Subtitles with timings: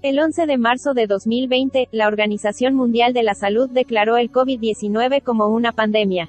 [0.00, 5.24] El 11 de marzo de 2020, la Organización Mundial de la Salud declaró el COVID-19
[5.24, 6.28] como una pandemia.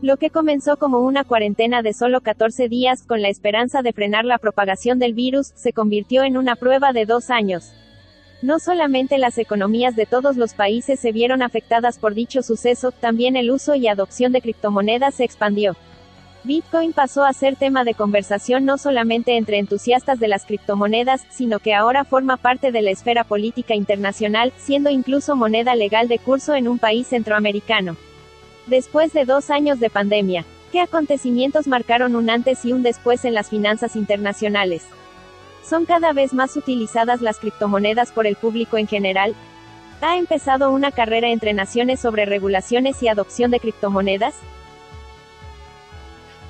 [0.00, 4.24] Lo que comenzó como una cuarentena de solo 14 días con la esperanza de frenar
[4.24, 7.74] la propagación del virus, se convirtió en una prueba de dos años.
[8.40, 13.36] No solamente las economías de todos los países se vieron afectadas por dicho suceso, también
[13.36, 15.76] el uso y adopción de criptomonedas se expandió.
[16.44, 21.58] Bitcoin pasó a ser tema de conversación no solamente entre entusiastas de las criptomonedas, sino
[21.58, 26.54] que ahora forma parte de la esfera política internacional, siendo incluso moneda legal de curso
[26.54, 27.96] en un país centroamericano.
[28.66, 33.32] Después de dos años de pandemia, ¿qué acontecimientos marcaron un antes y un después en
[33.32, 34.84] las finanzas internacionales?
[35.66, 39.34] ¿Son cada vez más utilizadas las criptomonedas por el público en general?
[40.02, 44.34] ¿Ha empezado una carrera entre naciones sobre regulaciones y adopción de criptomonedas?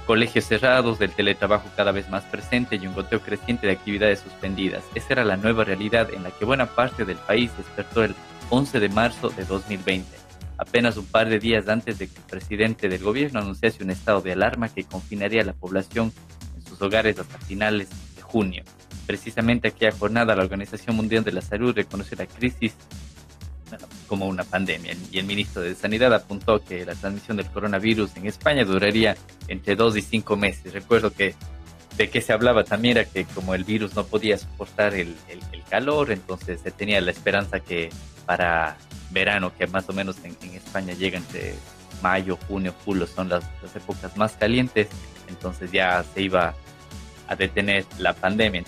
[0.07, 4.85] Colegios cerrados, del teletrabajo cada vez más presente y un goteo creciente de actividades suspendidas.
[4.95, 8.15] Esa era la nueva realidad en la que buena parte del país despertó el
[8.51, 10.07] 11 de marzo de 2020,
[10.59, 14.21] apenas un par de días antes de que el presidente del gobierno anunciase un estado
[14.21, 16.13] de alarma que confinaría a la población
[16.55, 18.63] en sus hogares hasta finales de junio.
[19.07, 22.75] Precisamente aquella jornada la Organización Mundial de la Salud reconoció la crisis
[24.07, 28.27] como una pandemia y el ministro de Sanidad apuntó que la transmisión del coronavirus en
[28.27, 29.17] España duraría
[29.49, 30.73] entre dos y cinco meses.
[30.73, 31.35] Recuerdo que
[31.97, 35.17] de qué se hablaba también era que como el virus no podía soportar el,
[35.71, 37.89] calor, entonces se tenía la esperanza que
[38.27, 38.77] para
[39.11, 41.55] verano, que más o menos en, España llega entre
[42.03, 44.89] mayo, junio, julio, son las, las épocas más calientes,
[45.29, 46.55] entonces ya se iba
[47.27, 48.63] a detener la pandemia.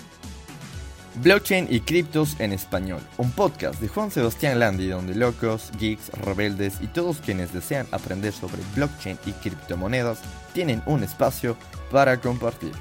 [1.23, 6.75] Blockchain y criptos en español, un podcast de Juan Sebastián Landi donde locos, geeks, rebeldes
[6.83, 10.21] y todos quienes desean aprender sobre blockchain y criptomonedas
[10.53, 11.57] tienen un espacio
[11.91, 12.73] para compartir.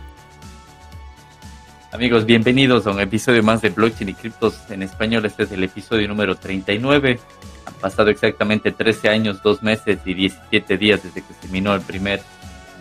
[1.94, 5.26] Amigos, bienvenidos a un episodio más de Blockchain y criptos en español.
[5.26, 7.18] Este es el episodio número 39.
[7.66, 12.22] Han pasado exactamente 13 años, 2 meses y 17 días desde que terminó el primer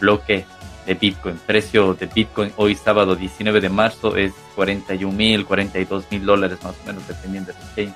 [0.00, 0.44] bloque
[0.86, 1.38] de Bitcoin.
[1.46, 6.74] Precio de Bitcoin hoy sábado 19 de marzo es 41 mil, 42 mil dólares más
[6.82, 7.94] o menos dependiendo del exchange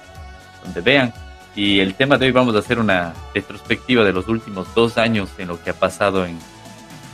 [0.64, 1.12] donde vean.
[1.54, 5.30] Y el tema de hoy vamos a hacer una retrospectiva de los últimos dos años
[5.38, 6.38] en lo que ha pasado en,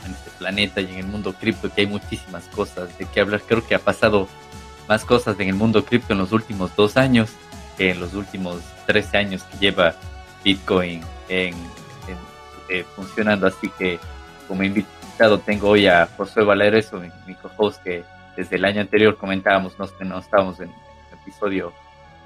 [0.05, 3.41] en este planeta y en el mundo cripto, que hay muchísimas cosas de que hablar.
[3.47, 4.27] Creo que ha pasado
[4.87, 7.31] más cosas en el mundo cripto en los últimos dos años
[7.77, 9.95] que en los últimos 13 años que lleva
[10.43, 11.55] Bitcoin en,
[12.69, 13.47] eh, funcionando.
[13.47, 13.99] Así que
[14.47, 14.87] como invito
[15.45, 18.03] tengo hoy a José Valero, mi, mi co-host que
[18.35, 21.71] desde el año anterior comentábamos no, que no estábamos en el episodio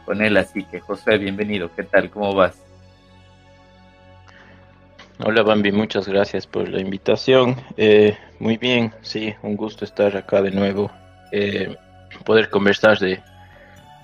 [0.06, 2.10] con él, así que José, bienvenido, ¿qué tal?
[2.10, 2.60] ¿Cómo vas?
[5.24, 7.58] Hola Bambi, muchas gracias por la invitación.
[7.78, 10.90] Eh, muy bien, sí, un gusto estar acá de nuevo,
[11.32, 11.76] eh,
[12.26, 13.22] poder conversar de,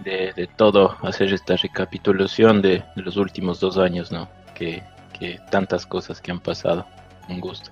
[0.04, 4.30] de, todo, hacer esta recapitulación de, los últimos dos años, ¿no?
[4.54, 4.84] Que,
[5.18, 6.86] que tantas cosas que han pasado,
[7.30, 7.72] un gusto.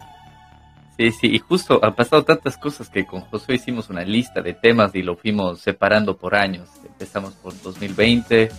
[0.98, 4.54] Sí, sí, y justo han pasado tantas cosas que con Josué hicimos una lista de
[4.54, 6.70] temas y lo fuimos separando por años.
[6.86, 8.50] Empezamos por 2020,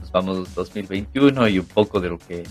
[0.00, 2.44] nos vamos 2021 y un poco de lo que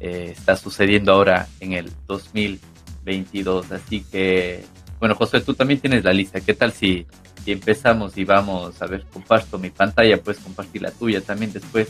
[0.00, 3.70] eh, está sucediendo ahora en el 2022.
[3.70, 4.64] Así que,
[4.98, 6.40] bueno, Josué, tú también tienes la lista.
[6.40, 7.06] ¿Qué tal si,
[7.44, 11.88] empezamos y vamos a ver, comparto mi pantalla, puedes compartir la tuya también después,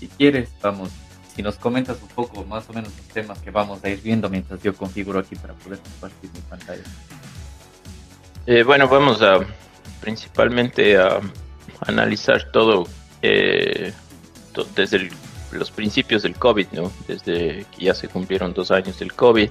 [0.00, 0.90] si quieres, vamos
[1.38, 4.28] si nos comentas un poco más o menos los temas que vamos a ir viendo
[4.28, 6.82] mientras yo configuro aquí para poder compartir mi pantalla.
[8.44, 9.38] Eh, bueno, vamos a
[10.00, 11.20] principalmente a
[11.86, 12.88] analizar todo
[13.22, 13.92] eh,
[14.74, 15.10] desde
[15.52, 16.90] los principios del COVID, ¿no?
[17.06, 19.48] Desde que ya se cumplieron dos años del COVID,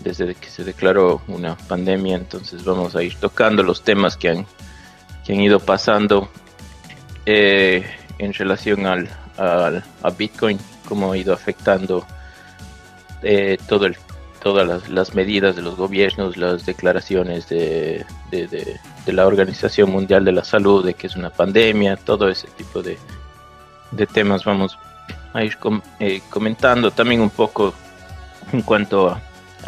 [0.00, 4.46] desde que se declaró una pandemia, entonces vamos a ir tocando los temas que han,
[5.26, 6.30] que han ido pasando
[7.26, 7.84] eh,
[8.16, 12.06] en relación al, al, a Bitcoin cómo ha ido afectando
[13.22, 13.96] eh, todo el,
[14.42, 20.44] todas las, medidas de los gobiernos, las declaraciones de, de, la Organización Mundial de la
[20.44, 22.98] Salud, de que es una pandemia, todo ese tipo de,
[24.12, 24.78] temas vamos
[25.32, 25.56] a ir
[26.00, 26.90] eh, comentando.
[26.90, 27.72] También un poco
[28.52, 29.20] en cuanto a,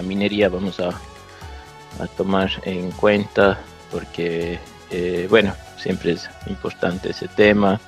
[0.02, 3.60] minería vamos a, a, tomar en cuenta
[3.92, 4.58] porque,
[4.90, 7.80] eh, bueno, siempre es importante ese tema.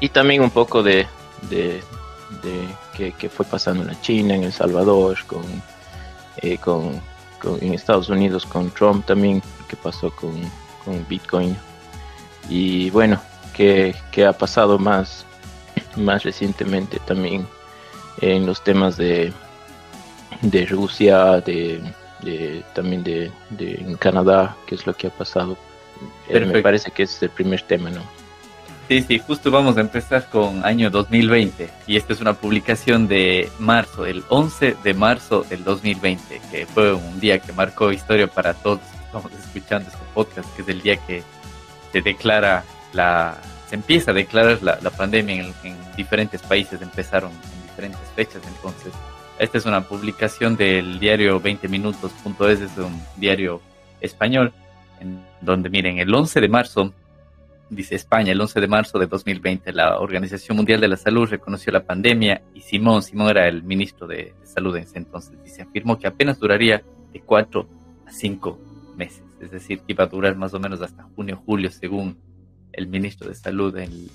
[0.00, 1.06] Y también un poco de,
[1.48, 1.82] de
[2.94, 5.44] que, fue pasando en la China, en El Salvador, con,
[6.38, 7.00] eh, con,
[7.60, 10.34] en Estados Unidos con Trump también, que pasó con,
[11.08, 11.56] Bitcoin.
[12.48, 13.20] Y bueno,
[13.52, 13.94] que,
[14.26, 15.26] ha pasado más,
[15.96, 17.46] más recientemente también
[18.20, 19.32] en los temas de,
[20.42, 21.82] de Rusia, de,
[22.72, 25.56] también de, en Canadá, que es lo que ha pasado.
[26.28, 28.02] Eh, me parece que ese es el primer tema, ¿no?
[28.88, 33.50] Sí, sí, justo vamos a empezar con año 2020 y esta es una publicación de
[33.58, 38.54] marzo, el 11 de marzo del 2020, que fue un día que marcó historia para
[38.54, 41.24] todos que estamos escuchando este podcast, que es el día que
[41.90, 42.62] se declara
[42.92, 43.36] la,
[43.68, 48.92] se empieza a declarar la, pandemia en, en, diferentes países, empezaron en diferentes fechas, entonces
[49.40, 53.60] esta es una publicación del diario 20minutos.es, es un diario
[54.00, 54.52] español,
[55.00, 56.92] en donde miren, el 11 de marzo
[57.70, 61.72] dice España, el 11 de marzo de 2020, la Organización Mundial de la Salud reconoció
[61.72, 65.98] la pandemia y Simón, Simón era el ministro de, Salud en ese entonces, dice, afirmó
[65.98, 66.82] que apenas duraría
[67.12, 67.68] de cuatro
[68.06, 68.58] a cinco
[68.96, 72.16] meses, es decir, que iba a durar más o menos hasta junio, julio, según
[72.72, 74.08] el ministro de Salud en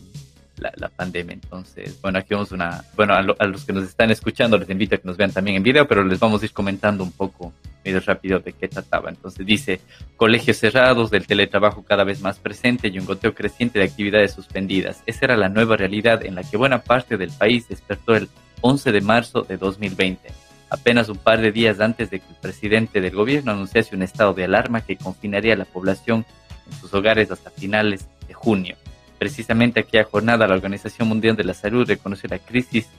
[0.62, 1.34] la, pandemia.
[1.34, 4.98] Entonces, bueno, aquí vamos una, bueno, a, los que nos están escuchando les invito a
[5.00, 7.54] que nos vean también en video, pero les vamos a ir comentando un poco
[7.84, 9.10] medio rápido de qué trataba.
[9.10, 9.82] Entonces dice,
[10.18, 15.02] colegios cerrados, del teletrabajo cada vez más presente y un goteo creciente de actividades suspendidas.
[15.06, 18.30] Esa era la nueva realidad en la que buena parte del país despertó el
[18.62, 20.30] 11 de marzo de 2020
[20.72, 24.34] apenas un par de días antes de que el presidente del gobierno anunciase un estado
[24.34, 26.26] de alarma que confinaría a la población
[26.66, 28.78] en sus hogares hasta finales de junio.
[29.22, 32.90] Precisamente aquella jornada la Organización Mundial de la Salud reconoció la crisis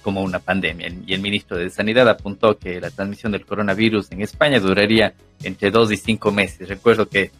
[0.00, 4.22] como una pandemia y el ministro de Sanidad apuntó que la transmisión del coronavirus en
[4.22, 5.12] España duraría
[5.42, 6.70] entre dos y cinco meses.
[6.70, 7.32] Recuerdo que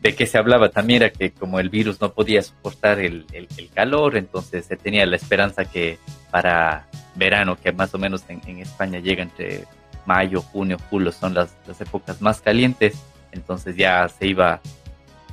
[0.00, 3.24] de qué se hablaba también era que como el virus no podía soportar el,
[3.72, 6.00] calor, entonces se tenía la esperanza que
[6.32, 9.66] para verano, que más o menos en, España llega entre
[10.04, 13.00] mayo, junio, julio, son las, las épocas más calientes,
[13.30, 14.60] entonces ya se iba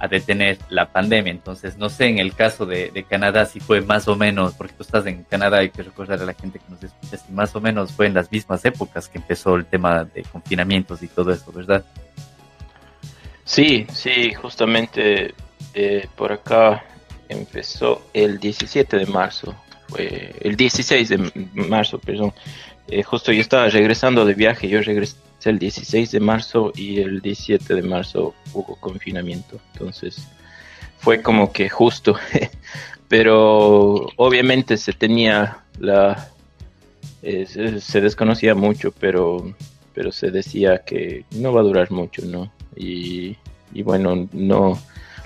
[0.01, 1.31] a detener la pandemia.
[1.31, 4.81] Entonces, no sé en el caso de, Canadá si fue más o menos, porque tú
[4.81, 7.61] estás en Canadá, hay que recordar a la gente que nos escucha, si más o
[7.61, 11.51] menos fue en las mismas épocas que empezó el tema de confinamientos y todo eso,
[11.51, 11.85] ¿verdad?
[13.45, 15.35] Sí, sí, justamente
[15.75, 16.83] eh, por acá
[17.29, 19.55] empezó el 17 de marzo,
[19.87, 22.33] fue el 16 de marzo, perdón.
[22.87, 25.15] Eh, justo yo estaba regresando de viaje, yo regresé
[25.49, 29.59] el 16 de marzo y el 17 de marzo hubo confinamiento.
[29.73, 30.27] Entonces
[30.99, 32.15] fue como que justo.
[33.11, 36.29] pero obviamente se tenía la...
[37.23, 39.53] Eh, se, desconocía mucho, pero,
[39.93, 42.51] pero se decía que no va a durar mucho, ¿no?
[42.75, 43.35] Y,
[43.73, 44.79] y bueno, no...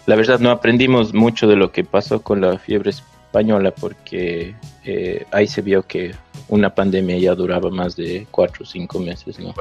[0.08, 5.26] La verdad no aprendimos mucho de lo que pasó con la fiebre española porque eh,
[5.32, 6.14] ahí se vio que
[6.48, 9.54] una pandemia ya duraba más de cuatro o cinco meses, ¿no?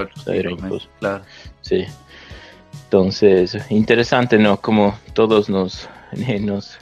[1.01, 1.25] claro.
[1.63, 1.85] Sí.
[2.85, 4.61] Entonces, interesante, ¿no?
[4.61, 5.89] Como todos nos,
[6.41, 6.79] nos,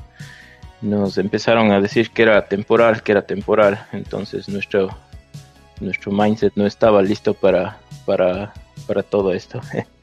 [0.81, 3.87] nos empezaron a decir que era temporal, que era temporal.
[3.93, 4.89] Entonces, nuestro,
[5.81, 8.53] nuestro mindset no estaba listo para, para,
[8.87, 9.61] para todo esto.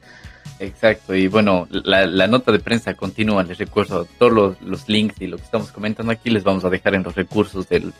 [0.59, 5.37] Exacto, y bueno, la, nota de prensa continúa, les recuerdo, todos los, links y lo
[5.37, 7.93] que estamos comentando aquí les vamos a dejar en los recursos del,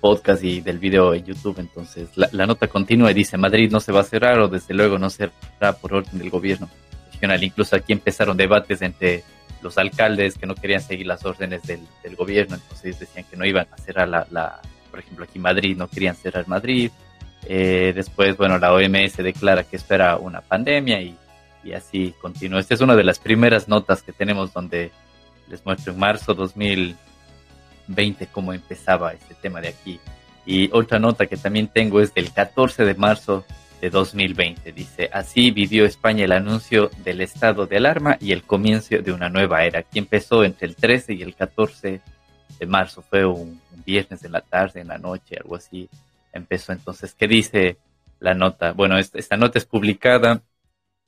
[0.00, 1.58] podcast y del video en YouTube.
[1.58, 4.98] Entonces, la, nota continúa y dice, Madrid no se va a cerrar o desde luego
[4.98, 6.68] no cerrará por orden del gobierno
[7.12, 7.42] regional.
[7.42, 9.24] Incluso aquí empezaron debates entre
[9.60, 11.80] los alcaldes que no querían seguir las órdenes del,
[12.16, 14.60] gobierno, entonces decían que no iban a cerrar la, la,
[14.92, 16.90] por ejemplo, aquí Madrid no querían cerrar Madrid.
[17.48, 21.16] Eh, después, bueno, la OMS declara que espera una pandemia y
[21.66, 22.60] y así continúa.
[22.60, 24.92] Esta es una de las primeras notas que tenemos donde
[25.48, 29.98] les muestro en marzo 2020 cómo empezaba este tema de aquí.
[30.44, 33.44] Y otra nota que también tengo es del 14 de marzo
[33.80, 34.72] de 2020.
[34.72, 39.28] Dice, así vivió España el anuncio del estado de alarma y el comienzo de una
[39.28, 39.80] nueva era.
[39.80, 42.00] Aquí empezó entre el 13 y el 14
[42.60, 43.02] de marzo.
[43.02, 45.88] Fue un, viernes en la tarde, en la noche, algo así.
[46.32, 47.76] Empezó entonces, ¿qué dice
[48.18, 48.72] la nota?
[48.72, 50.42] Bueno, esta nota es publicada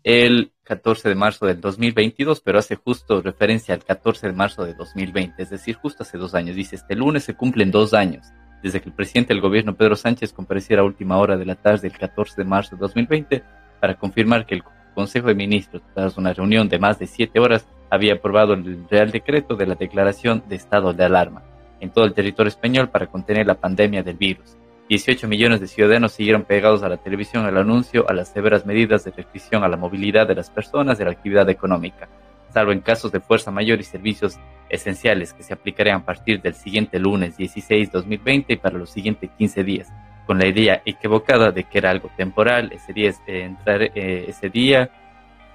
[0.05, 4.75] el 14 de marzo del 2022, pero hace justo referencia al 14 de marzo de
[4.75, 6.57] 2020, es decir, justo hace dos años.
[6.57, 8.27] Dice, este lunes se cumplen dos años
[8.63, 11.89] desde que el presidente del gobierno, Pedro Sánchez, compareciera a última hora de la tarde
[11.89, 13.43] del 14 de marzo de 2020
[13.81, 14.63] para confirmar que el
[14.95, 19.11] Consejo de Ministros, tras una reunión de más de siete horas, había aprobado el Real
[19.11, 21.45] Decreto de la declaración de estado de alarma
[21.81, 24.57] en todo el territorio español para contener la pandemia del virus.
[24.89, 29.05] 18 millones de ciudadanos siguieron pegados a la televisión al anuncio a las severas medidas
[29.05, 32.09] de restricción a la movilidad de las personas y a la actividad económica,
[32.55, 34.39] salvo en casos de fuerza mayor y servicios
[34.71, 39.31] esenciales que se aplicarían a partir del siguiente lunes 16 2020 y para los siguientes
[39.37, 39.89] 15 días,
[40.27, 42.73] con la idea equivocada de que era algo temporal.
[42.73, 44.91] Ese día, eh, entrar, eh, ese día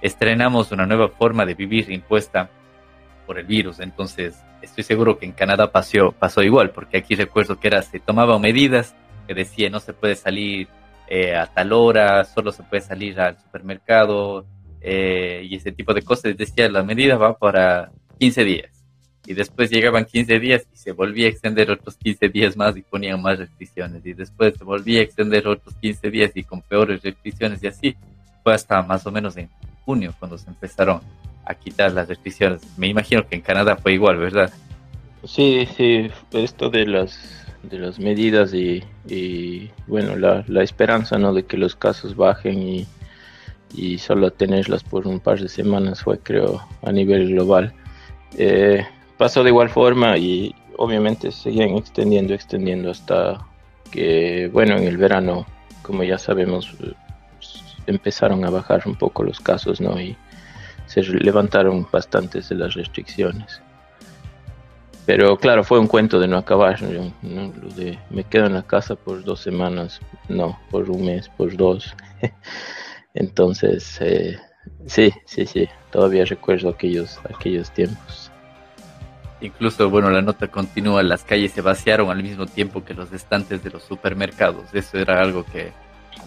[0.00, 2.50] estrenamos una nueva forma de vivir impuesta
[3.26, 3.80] por el virus.
[3.80, 7.98] Entonces, estoy seguro que en Canadá pasó, pasó igual, porque aquí recuerdo que era, se
[7.98, 8.94] tomaban medidas
[9.26, 10.68] que decía no se puede salir
[11.06, 14.46] eh, a tal hora, solo se puede salir al supermercado
[14.80, 16.36] eh, y ese tipo de cosas.
[16.36, 18.70] Decía la medida va para 15 días.
[19.26, 22.82] y después llegaban 15 días y se volvía a extender otros 15 días más y
[22.82, 27.02] ponían más restricciones y después se volvía a extender otros 15 días y con peores
[27.02, 27.96] restricciones y así
[28.42, 29.48] fue hasta más o menos en
[29.86, 31.00] junio cuando se empezaron
[31.46, 32.62] a quitar las restricciones.
[32.76, 34.52] Me imagino que en Canadá fue igual, ¿verdad?
[35.24, 38.82] Sí, sí, esto de las de las medidas y,
[39.86, 41.32] bueno, la, la, esperanza ¿no?
[41.32, 42.86] de que los casos bajen
[43.76, 47.72] y, solo tenerlas por un par de semanas fue creo a nivel global.
[48.38, 53.44] Eh, pasó de igual forma y obviamente seguían extendiendo, extendiendo hasta
[53.90, 55.44] que, bueno, en el verano,
[55.82, 56.72] como ya sabemos,
[57.86, 60.00] empezaron a bajar un poco los casos, ¿no?
[60.00, 60.16] Y
[60.86, 63.60] se levantaron bastantes de las restricciones.
[65.06, 67.52] Pero claro, fue un cuento de no acabar, ¿no?
[67.60, 71.54] Lo de me quedo en la casa por dos semanas, no, por un mes, por
[71.56, 71.94] dos.
[73.14, 74.38] Entonces, eh,
[74.86, 78.30] sí, sí, sí, todavía recuerdo aquellos, aquellos tiempos.
[79.40, 83.62] Incluso, bueno, la nota continúa, las calles se vaciaron al mismo tiempo que los estantes
[83.62, 84.72] de los supermercados.
[84.72, 85.70] Eso era algo que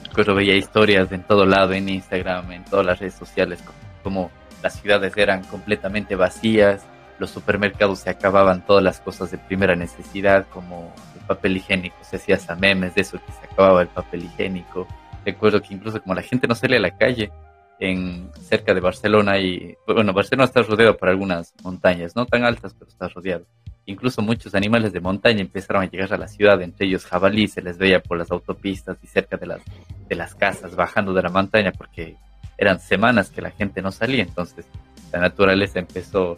[0.03, 3.59] recuerdo veía historias en todo lado, en Instagram, en todas las redes sociales,
[4.03, 4.29] como
[4.61, 6.85] las ciudades eran completamente vacías,
[7.19, 12.17] los supermercados se acababan todas las cosas de primera necesidad, como el papel higiénico, se
[12.17, 14.87] hacía hasta memes de eso, que se acababa el papel higiénico.
[15.25, 17.31] Recuerdo que incluso como la gente no sale a la calle,
[17.79, 22.73] en cerca de Barcelona y bueno, Barcelona está rodeado por algunas montañas, no tan altas,
[22.73, 23.45] pero está rodeado.
[23.85, 27.61] Incluso muchos animales de montaña empezaron a llegar a la ciudad, entre ellos jabalí, se
[27.61, 29.61] les veía por las autopistas y cerca de las,
[30.09, 32.17] de las casas, bajando de la montaña, porque
[32.57, 34.65] eran semanas que la gente no salía, entonces
[35.11, 36.37] la naturaleza empezó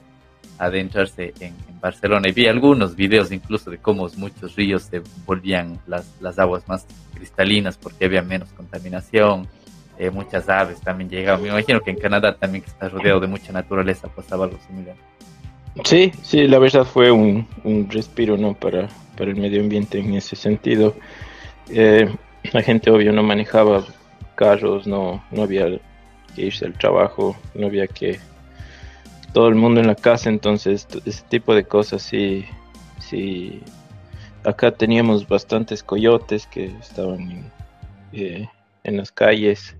[0.59, 6.13] adentrarse en, Barcelona y vi algunos videos incluso de cómo muchos ríos se volvían las,
[6.19, 9.47] las aguas más cristalinas porque había menos contaminación,
[9.97, 11.41] eh, muchas aves también llegaban.
[11.41, 14.97] Me imagino que en Canadá también que está rodeado de mucha naturaleza pasaba algo similar.
[15.85, 18.53] Sí, sí, la verdad fue un, un respiro ¿no?
[18.53, 20.95] para, para el medio ambiente en ese sentido.
[21.69, 22.13] Eh,
[22.51, 23.85] la gente obvio no manejaba
[24.35, 25.79] carros, no, no había
[26.35, 28.19] que irse al trabajo, no había que
[29.33, 32.45] todo el mundo en la casa, entonces ese tipo de cosas sí,
[32.99, 33.61] sí.
[34.43, 37.51] Acá teníamos bastantes coyotes que estaban en,
[38.13, 38.49] eh,
[38.83, 39.75] en las calles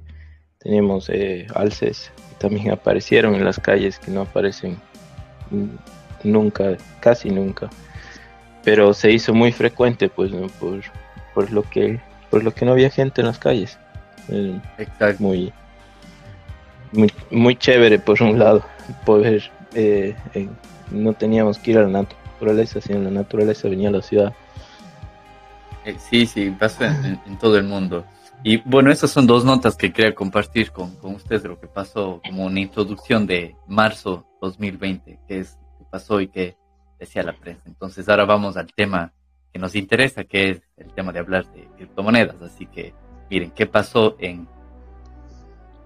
[0.60, 4.78] tenemos eh, alces que también aparecieron en las calles que no aparecen
[6.24, 7.70] nunca, casi nunca.
[8.64, 10.82] Pero se hizo muy frecuente pues por,
[11.34, 13.80] por lo que por lo que no había gente en las calles.
[14.28, 15.24] Eh, Exacto.
[15.24, 15.52] Muy,
[16.92, 18.64] muy, muy chévere por un lado
[19.06, 20.16] poder eh,
[20.92, 24.34] no teníamos que ir a la naturaleza, sino la naturaleza venía a la ciudad.
[25.98, 28.06] Sí, sí, pasa en todo el mundo.
[28.44, 31.68] Y bueno, esas son dos notas que quería compartir con, con ustedes de lo que
[31.68, 36.56] pasó como una introducción de marzo 2020, que es que pasó y que
[36.98, 37.64] decía la prensa.
[37.66, 39.14] Entonces ahora vamos al tema
[39.52, 42.42] que nos interesa, que es el tema de hablar de criptomonedas.
[42.42, 42.94] Así que
[43.30, 44.48] miren, ¿qué pasó en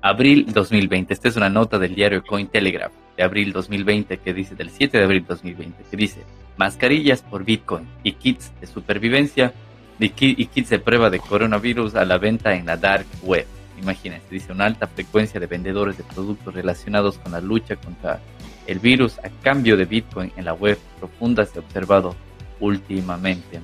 [0.04, 1.14] abril 2020?
[1.14, 5.04] Esta es una nota del diario Cointelegraph de abril 2020 que dice, del 7 de
[5.06, 6.24] abril 2020, que dice,
[6.58, 9.54] mascarillas por Bitcoin y kits de supervivencia
[10.00, 13.48] y kits de prueba de coronavirus a la venta en la dark web.
[13.82, 18.20] Imagínense, dice una alta frecuencia de vendedores de productos relacionados con la lucha contra
[18.68, 22.14] el virus a cambio de Bitcoin en la web profunda se ha observado
[22.60, 23.62] últimamente.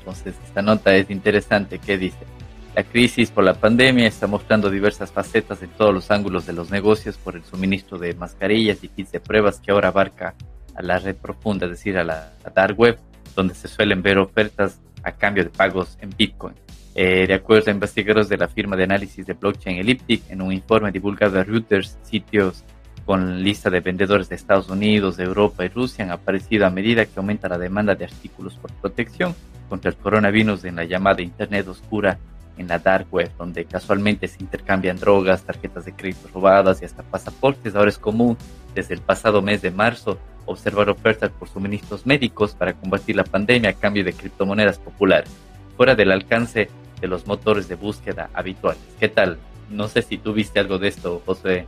[0.00, 1.78] Entonces, esta nota es interesante.
[1.78, 2.35] ¿Qué dice?
[2.76, 6.70] La crisis por la pandemia está mostrando diversas facetas en todos los ángulos de los
[6.70, 10.34] negocios por el suministro de mascarillas y kits de pruebas que ahora abarca
[10.74, 12.98] a la red profunda, es decir, a la dark web,
[13.34, 16.54] donde se suelen ver ofertas a cambio de pagos en Bitcoin.
[16.94, 20.52] Eh, de acuerdo a investigadores de la firma de análisis de blockchain Elliptic, en un
[20.52, 22.62] informe divulgado a Reuters, sitios
[23.06, 27.18] con lista de vendedores de Estados Unidos, Europa y Rusia han aparecido a medida que
[27.18, 29.34] aumenta la demanda de artículos por protección
[29.70, 32.18] contra el coronavirus en la llamada Internet oscura
[32.58, 37.02] en la dark web, donde casualmente se intercambian drogas, tarjetas de crédito robadas y hasta
[37.02, 37.74] pasaportes.
[37.74, 38.36] Ahora es común,
[38.74, 43.70] desde el pasado mes de marzo, observar ofertas por suministros médicos para combatir la pandemia
[43.70, 45.30] a cambio de criptomonedas populares,
[45.76, 46.70] fuera del alcance
[47.00, 48.82] de los motores de búsqueda habituales.
[48.98, 49.38] ¿Qué tal?
[49.68, 51.66] No sé si tú viste algo de esto, José,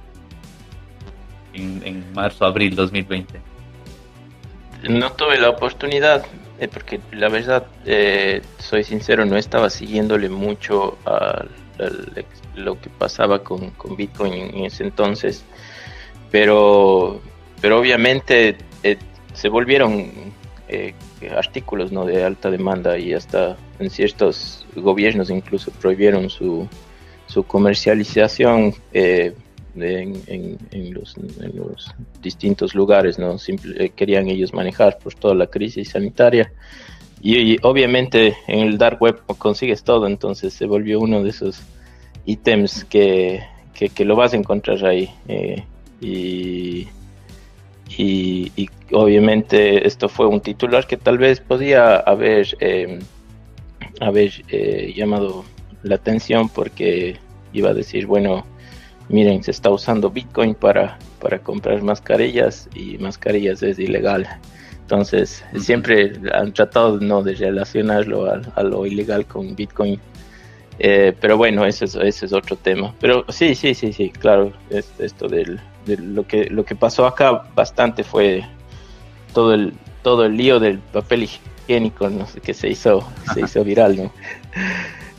[1.53, 3.41] en, en marzo, abril 2020.
[4.89, 6.25] No tuve la oportunidad,
[6.61, 11.45] eh, porque la verdad, eh, soy sincero, no estaba siguiéndole mucho a,
[12.57, 15.45] lo que pasaba con, Bitcoin en ese entonces,
[16.33, 17.21] pero,
[17.61, 18.99] pero obviamente eh,
[19.33, 20.11] se volvieron
[20.69, 20.95] eh,
[21.37, 22.05] artículos ¿no?
[22.05, 26.69] de alta demanda y hasta en ciertos gobiernos incluso prohibieron su,
[27.27, 28.75] su comercialización.
[29.83, 31.17] Eh, en, los,
[32.23, 33.37] distintos lugares, ¿no?
[33.77, 36.53] Eh, querían ellos manejar por toda la crisis sanitaria.
[37.21, 41.61] Y, obviamente en el dark web consigues todo, entonces se volvió uno de esos
[42.27, 43.43] ítems que,
[43.75, 45.11] que, lo vas a encontrar ahí.
[45.27, 45.65] Eh,
[46.01, 46.89] y,
[47.97, 53.01] y, obviamente esto fue un titular que tal vez podía haber, eh,
[54.01, 54.31] haber
[54.95, 55.45] llamado
[55.83, 57.17] la atención porque
[57.53, 58.45] iba a decir, bueno,
[59.09, 64.29] miren, se está usando Bitcoin para, para comprar mascarillas y mascarillas es ilegal.
[64.83, 67.23] Entonces, siempre han tratado ¿no?
[67.23, 70.01] de relacionarlo a, lo ilegal con Bitcoin.
[70.79, 72.95] Eh, pero bueno, ese es, ese es otro tema.
[73.01, 74.53] Pero sí, sí, sí, sí, claro,
[74.99, 78.45] esto del, de lo, que, lo que pasó acá bastante fue
[79.35, 83.97] todo el, todo el lío del papel higiénico, no que se hizo, se hizo viral,
[83.97, 84.13] ¿no?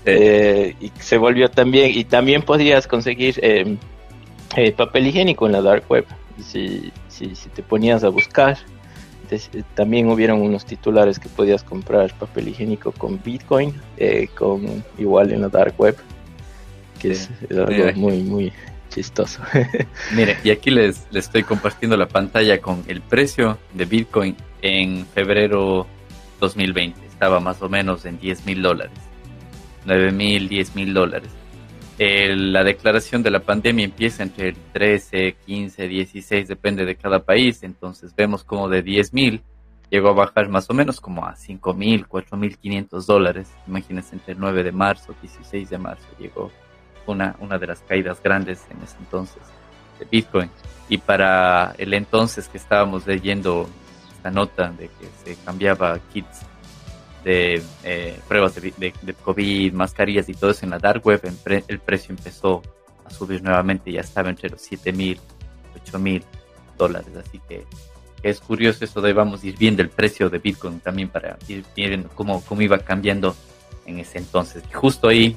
[0.05, 3.77] Eh, y se volvió también, y también podías conseguir eh,
[4.55, 6.05] eh, papel higiénico en la dark web,
[6.43, 8.57] si, si, te ponías a buscar.
[9.75, 13.73] también hubieron unos titulares que podías comprar papel higiénico con Bitcoin,
[14.35, 15.97] con igual en la dark web,
[16.99, 18.53] que es, algo muy, muy
[18.89, 19.41] chistoso.
[20.15, 25.05] Mire, y aquí les, les estoy compartiendo la pantalla con el precio de Bitcoin en
[25.07, 25.85] febrero
[26.39, 26.99] 2020.
[27.05, 29.08] Estaba más o menos en 10 mil dólares.
[29.85, 31.31] 9 mil, 10 mil dólares.
[31.97, 37.63] la declaración de la pandemia empieza entre el 13, 15, 16, depende de cada país.
[37.63, 39.41] Entonces vemos como de 10 mil
[39.89, 43.51] llegó a bajar más o menos como a 5 mil, 4 mil 500 dólares.
[43.67, 46.51] Imagínense entre el 9 de marzo, 16 de marzo llegó
[47.07, 49.41] una, una de las caídas grandes en ese entonces
[49.97, 50.49] de Bitcoin.
[50.87, 53.69] Y para el entonces que estábamos leyendo
[54.15, 56.41] esta nota de que se cambiaba kits
[57.23, 61.21] de eh, pruebas de, COVID, mascarillas y todo eso en la dark web,
[61.67, 62.61] el precio empezó
[63.05, 65.19] a subir nuevamente, ya estaba entre los 7 mil,
[65.83, 66.23] 8 mil
[66.77, 67.09] dólares.
[67.15, 67.65] Así que
[68.23, 71.63] es curioso eso de vamos a ir viendo el precio de Bitcoin también para ir
[71.75, 73.35] viendo cómo, cómo iba cambiando
[73.85, 74.63] en ese entonces.
[74.69, 75.35] Y justo ahí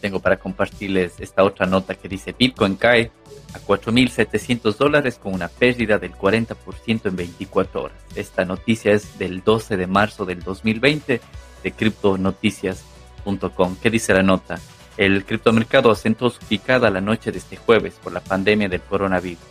[0.00, 3.10] tengo para compartirles esta otra nota que dice Bitcoin cae
[3.56, 7.98] a 4.700 dólares con una pérdida del 40% en 24 horas.
[8.14, 11.20] Esta noticia es del 12 de marzo del 2020
[11.62, 13.76] de criptonoticias.com.
[13.82, 14.58] ¿Qué dice la nota?
[14.96, 19.42] El criptomercado asentó su picada la noche de este jueves por la pandemia del coronavirus.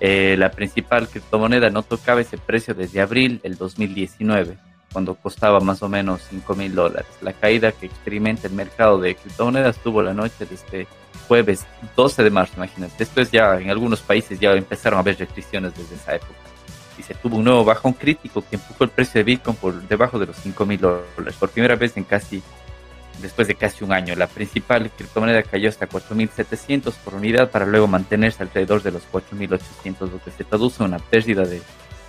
[0.00, 4.58] Eh, la principal criptomoneda no tocaba ese precio desde abril del 2019
[4.92, 7.10] cuando costaba más o menos 5 mil dólares.
[7.20, 10.86] La caída que experimenta el mercado de criptomonedas tuvo la noche de este
[11.28, 12.94] jueves 12 de marzo, imagínate.
[12.98, 16.34] Después ya en algunos países ya empezaron a haber restricciones desde esa época.
[16.98, 20.18] Y se tuvo un nuevo bajón crítico que empujó el precio de Bitcoin por debajo
[20.18, 21.36] de los 5 mil dólares.
[21.38, 22.42] Por primera vez en casi,
[23.20, 24.14] después de casi un año.
[24.14, 30.10] La principal criptomoneda cayó hasta 4.700 por unidad para luego mantenerse alrededor de los 4.800,
[30.10, 31.62] lo que se traduce en una pérdida de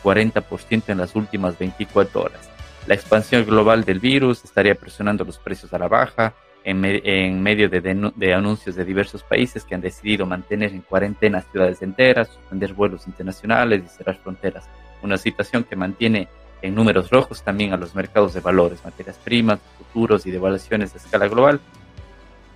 [0.03, 2.52] 40% en las últimas 24 horas.
[2.85, 6.33] La expansión global del virus estaría presionando los precios a la baja
[6.65, 12.29] en, medio de, anuncios de diversos países que han decidido mantener en cuarentena ciudades enteras,
[12.29, 14.65] suspender vuelos internacionales y cerrar fronteras.
[15.01, 16.27] Una situación que mantiene
[16.61, 20.97] en números rojos también a los mercados de valores, materias primas, futuros y devaluaciones a
[20.97, 21.59] escala global,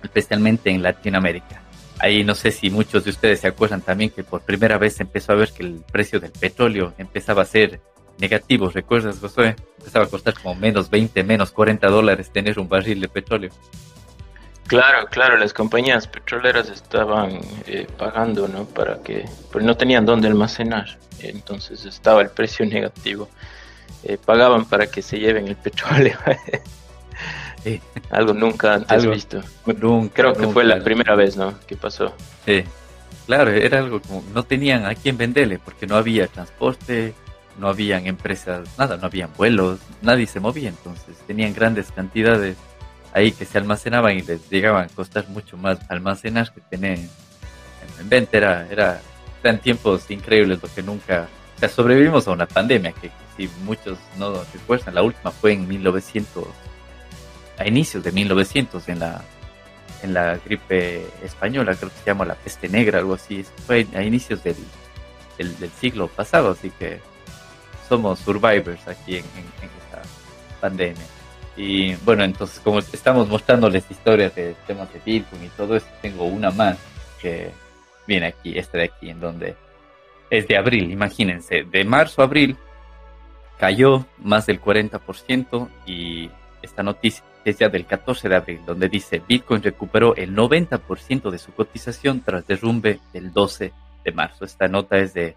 [0.02, 1.62] especialmente en Latinoamérica.
[2.00, 5.32] Ahí no sé si muchos de ustedes se acuerdan también que por primera vez empezó
[5.32, 7.80] a ver que el precio del petróleo empezaba a ser
[8.18, 9.56] negativos, ¿recuerdas, Josué?
[9.78, 13.50] Empezaba a costar como menos 20, menos 40 dólares tener un barril de petróleo.
[14.66, 18.66] Claro, claro, las compañías petroleras estaban eh, pagando, ¿no?
[18.66, 23.28] Para que, pero no tenían dónde almacenar, entonces estaba el precio negativo.
[24.04, 26.18] Eh, pagaban para que se lleven el petróleo.
[28.10, 29.40] Algo nunca antes visto.
[30.12, 31.54] Creo que fue la primera vez, ¿no?
[31.66, 32.14] Que pasó.
[32.44, 32.64] Sí,
[33.26, 37.14] claro, era algo como no tenían a quién venderle porque no había transporte,
[37.58, 42.56] no habían empresas, nada, no habían vuelos, nadie se movía, entonces tenían grandes cantidades
[43.12, 48.08] ahí que se almacenaban y les llegaban a costar mucho más almacenar que tener en
[48.08, 48.36] venta.
[48.36, 49.00] Era, era,
[49.42, 53.98] eran tiempos increíbles lo que nunca, o sea, sobrevivimos a una pandemia que si muchos
[54.16, 56.44] no recuerdan, la última fue en 1900,
[57.58, 59.22] a inicios de 1900 en la
[60.02, 64.02] en la gripe española, creo que se llama la peste negra, algo así, fue a
[64.02, 64.56] inicios del,
[65.36, 67.00] del siglo pasado, así que
[67.88, 70.02] somos survivors aquí en, esta
[70.60, 71.04] pandemia.
[71.56, 76.24] Y bueno, entonces como estamos mostrándoles historias de temas de Bitcoin y todo eso, tengo
[76.24, 76.78] una más
[77.20, 77.50] que
[78.06, 79.56] viene aquí, esta de aquí, en donde
[80.30, 82.56] es de abril, imagínense, de marzo a abril
[83.58, 86.30] cayó más del 40% y
[86.62, 91.38] esta noticia es ya del 14 de abril, donde dice Bitcoin recuperó el 90% de
[91.38, 93.72] su cotización tras derrumbe del 12
[94.04, 94.44] de marzo.
[94.44, 95.36] Esta nota es de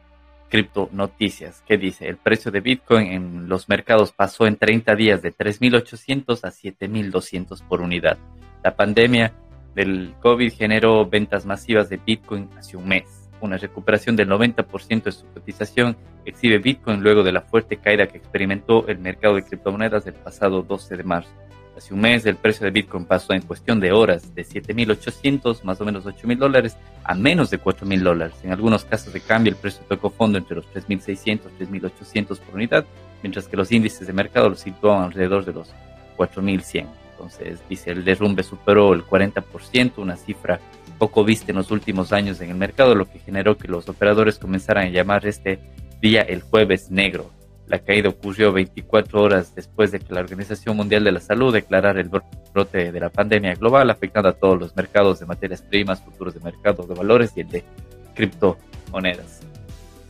[0.52, 5.22] Cripto Noticias, que dice el precio de Bitcoin en los mercados pasó en 30 días
[5.22, 8.18] de 3.800 a 7.200 por unidad.
[8.62, 9.34] La pandemia
[9.74, 13.30] del COVID generó ventas masivas de Bitcoin hace un mes.
[13.40, 18.18] Una recuperación del 90% de su cotización exhibe Bitcoin luego de la fuerte caída que
[18.18, 21.32] experimentó el mercado de criptomonedas el pasado 12 de marzo.
[21.76, 25.80] Hace un mes el precio de Bitcoin pasó en cuestión de horas de 7.800, más
[25.80, 28.36] o menos 8.000 dólares, a menos de 4.000 dólares.
[28.44, 32.56] En algunos casos de cambio el precio tocó fondo entre los 3.600 y 3.800 por
[32.56, 32.86] unidad,
[33.24, 35.70] mientras que los índices de mercado lo situaban alrededor de los
[36.18, 36.88] 4.100.
[37.12, 40.60] Entonces, dice, el derrumbe superó el 40%, una cifra
[40.98, 44.38] poco vista en los últimos años en el mercado, lo que generó que los operadores
[44.38, 45.60] comenzaran a llamar este
[46.02, 47.30] día el jueves negro.
[47.72, 52.02] La caída ocurrió 24 horas después de que la Organización Mundial de la Salud declarara
[52.02, 52.10] el
[52.54, 56.42] brote de la pandemia global, afectando a todos los mercados de materias primas, futuros de
[56.42, 57.64] mercado de valores y el de
[58.14, 59.40] criptomonedas.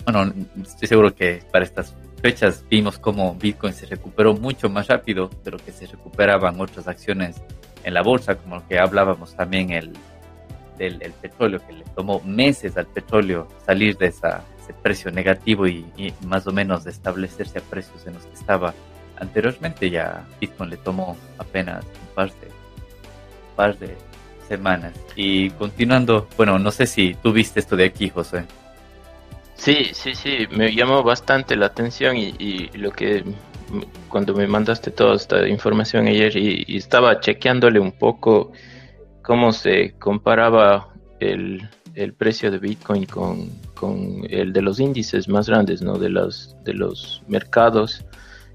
[0.06, 5.30] Bueno, estoy seguro que para estas fechas vimos cómo Bitcoin se recuperó mucho más rápido
[5.44, 7.44] de lo que se recuperaban otras acciones
[7.84, 9.94] en la bolsa, como lo que hablábamos también el,
[10.80, 15.86] del petróleo, que le tomó meses al petróleo salir de esa, ese precio negativo y,
[16.26, 18.74] más o menos de establecerse a precios en los que estaba
[19.18, 19.90] anteriormente.
[19.90, 22.48] Ya Bitcoin le tomó apenas un par de,
[23.56, 23.96] par de
[24.48, 24.94] semanas.
[25.16, 28.46] Y continuando, bueno, no sé si tú viste esto de aquí, José.
[29.56, 33.24] Sí, sí, sí, me llamó bastante la atención y, lo que
[34.10, 38.52] cuando me mandaste toda esta información ayer y, estaba chequeándole un poco
[39.22, 41.70] cómo se comparaba el,
[42.18, 43.50] precio de Bitcoin con,
[44.30, 45.98] el de los índices más grandes, ¿no?
[45.98, 48.06] De los, de los mercados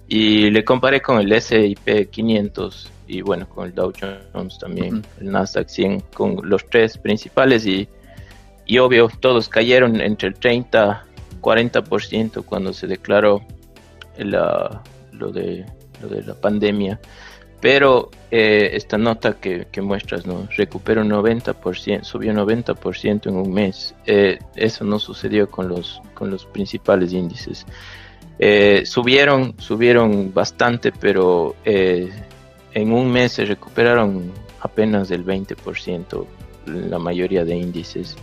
[0.08, 3.92] y le comparé con el S&P 500 y bueno, con el Dow
[4.32, 7.88] Jones también, el Nasdaq 100, con los tres principales y
[8.68, 11.06] y obvio, todos cayeron entre el 30
[11.46, 13.40] 40% cuando se declaró
[14.18, 15.64] la, lo, de,
[16.02, 16.98] lo de la pandemia.
[17.66, 20.46] Pero eh, esta nota que, muestras, ¿no?
[20.56, 23.92] Recuperó 90%, subió 90% en un mes.
[24.06, 27.66] Eh, eso no sucedió con los, con los principales índices.
[28.38, 36.24] Eh, subieron, subieron bastante, pero en un mes se recuperaron apenas del 20%
[36.66, 38.14] la mayoría de índices.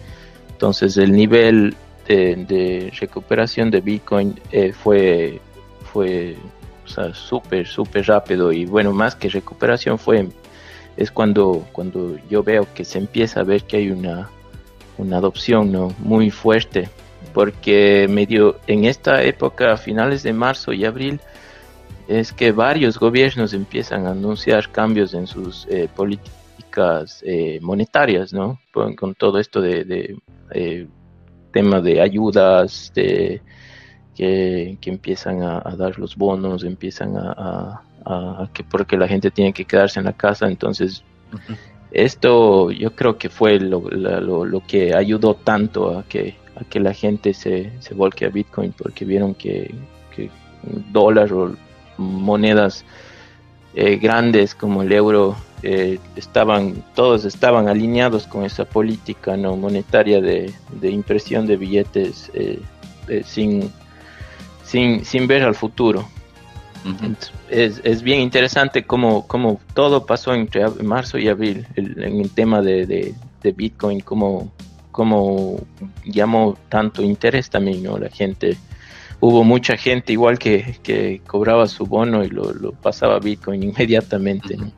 [0.51, 1.75] Entonces el nivel
[2.07, 5.41] de, recuperación de Bitcoin eh, fue,
[6.85, 10.27] fue súper, súper rápido y bueno, más que recuperación fue,
[10.97, 14.29] es cuando, cuando yo veo que se empieza a ver que hay una,
[14.97, 15.93] una adopción ¿no?
[15.99, 16.89] muy fuerte,
[17.33, 21.19] porque medio en esta época, a finales de marzo y abril,
[22.07, 28.59] es que varios gobiernos empiezan a anunciar cambios en sus eh, políticas eh, monetarias, ¿no?
[28.73, 30.17] Con, todo esto de
[30.51, 30.87] eh,
[31.53, 33.41] tema de ayudas, de,
[34.15, 37.81] que, empiezan a, dar los bonos, empiezan a,
[38.53, 41.03] que porque la gente tiene que quedarse en la casa, entonces
[41.91, 43.83] esto yo creo que fue lo,
[44.67, 49.05] que ayudó tanto a que, a que la gente se, se volque a Bitcoin, porque
[49.05, 49.73] vieron que,
[50.15, 50.29] que
[50.91, 51.55] dólar o
[51.97, 52.85] monedas
[53.75, 60.21] eh, grandes como el euro eh, estaban todos estaban alineados con esa política no monetaria
[60.21, 62.59] de, impresión de billetes eh,
[63.25, 63.71] sin,
[64.73, 66.07] sin, sin ver al futuro
[67.49, 72.61] es, es, bien interesante cómo, cómo, todo pasó entre marzo y abril en el tema
[72.61, 74.51] de, de, Bitcoin, cómo,
[74.91, 75.61] cómo,
[76.03, 77.97] llamó tanto interés también, ¿no?
[77.97, 78.57] La gente,
[79.19, 83.63] hubo mucha gente igual que, que cobraba su bono y lo, lo pasaba a Bitcoin
[83.69, 84.71] inmediatamente, ¿no?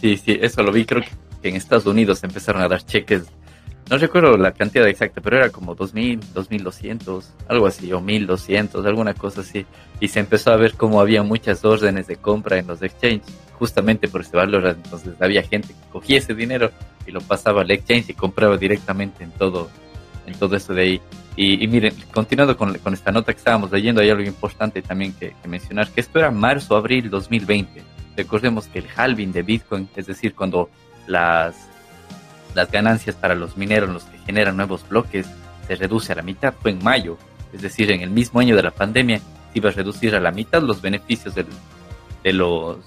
[0.00, 0.86] Sí, sí, eso lo vi.
[0.86, 3.24] Creo que en Estados Unidos empezaron a dar cheques.
[3.90, 9.14] No recuerdo la cantidad exacta, pero era como 2.000, 2.200, algo así, o 1.200, alguna
[9.14, 9.66] cosa así.
[9.98, 14.06] Y se empezó a ver como había muchas órdenes de compra en los exchanges, justamente
[14.06, 14.64] por ese valor.
[14.68, 16.70] Entonces había gente que cogía ese dinero
[17.04, 19.68] y lo pasaba al exchange y compraba directamente en todo,
[20.24, 21.00] en todo eso de ahí.
[21.36, 25.34] Y, miren, continuando con, con, esta nota que estábamos leyendo, hay algo importante también que,
[25.40, 27.82] que mencionar, que esto era marzo-abril 2020
[28.16, 30.68] Recordemos que el halving de Bitcoin, es decir, cuando
[31.06, 31.69] las,
[32.54, 35.26] las ganancias para los mineros, los que generan nuevos bloques,
[35.66, 37.16] se reduce a la mitad, fue en mayo.
[37.52, 40.30] Es decir, en el mismo año de la pandemia se iba a reducir a la
[40.30, 42.78] mitad los beneficios de los,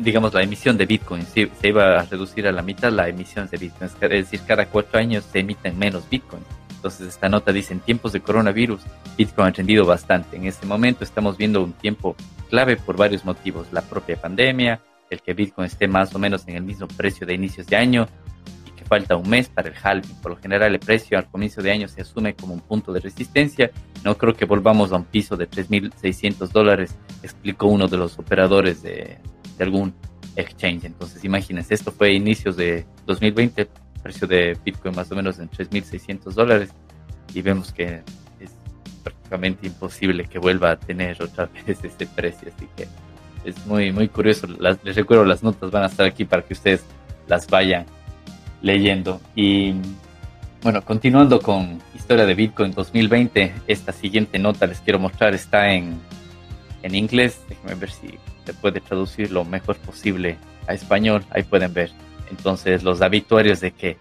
[0.00, 1.24] digamos, la emisión de Bitcoin.
[1.26, 3.90] se iba a reducir a la mitad la emisión de Bitcoin.
[4.00, 6.42] Es decir, cada cuatro años se emiten menos Bitcoin.
[6.76, 8.80] Entonces esta nota dice, en tiempos de coronavirus,
[9.16, 10.36] Bitcoin ha rendido bastante.
[10.36, 12.14] En este momento estamos viendo un tiempo
[12.48, 13.66] clave por varios motivos.
[13.72, 17.34] La propia pandemia, el que Bitcoin esté más o menos en el mismo precio de
[17.34, 18.08] inicios de año
[18.86, 20.14] falta un mes para el halving.
[20.22, 23.00] Por lo general el precio al comienzo de año se asume como un punto de
[23.00, 23.70] resistencia.
[24.04, 28.82] No creo que volvamos a un piso de 3.600 dólares, explicó uno de los operadores
[28.82, 29.18] de,
[29.58, 29.94] de algún
[30.36, 30.84] exchange.
[30.84, 33.68] Entonces imagínense, esto fue inicios de 2020,
[34.02, 36.70] precio de Bitcoin más o menos en 3.600 dólares
[37.34, 38.02] y vemos que
[38.40, 38.50] es
[39.02, 42.50] prácticamente imposible que vuelva a tener otra vez ese precio.
[42.54, 42.86] Así que
[43.44, 44.46] es muy, muy curioso.
[44.46, 46.84] les recuerdo, las notas van a estar aquí para que ustedes
[47.28, 47.86] las vayan
[48.66, 49.20] leyendo.
[49.34, 49.74] Y
[50.62, 55.98] bueno, continuando con historia de Bitcoin 2020, esta siguiente nota les quiero mostrar está en,
[56.82, 57.40] en inglés.
[57.48, 61.24] Déjenme ver si se puede traducir lo mejor posible a español.
[61.30, 61.90] Ahí pueden ver.
[62.30, 63.96] Entonces, los habituarios de que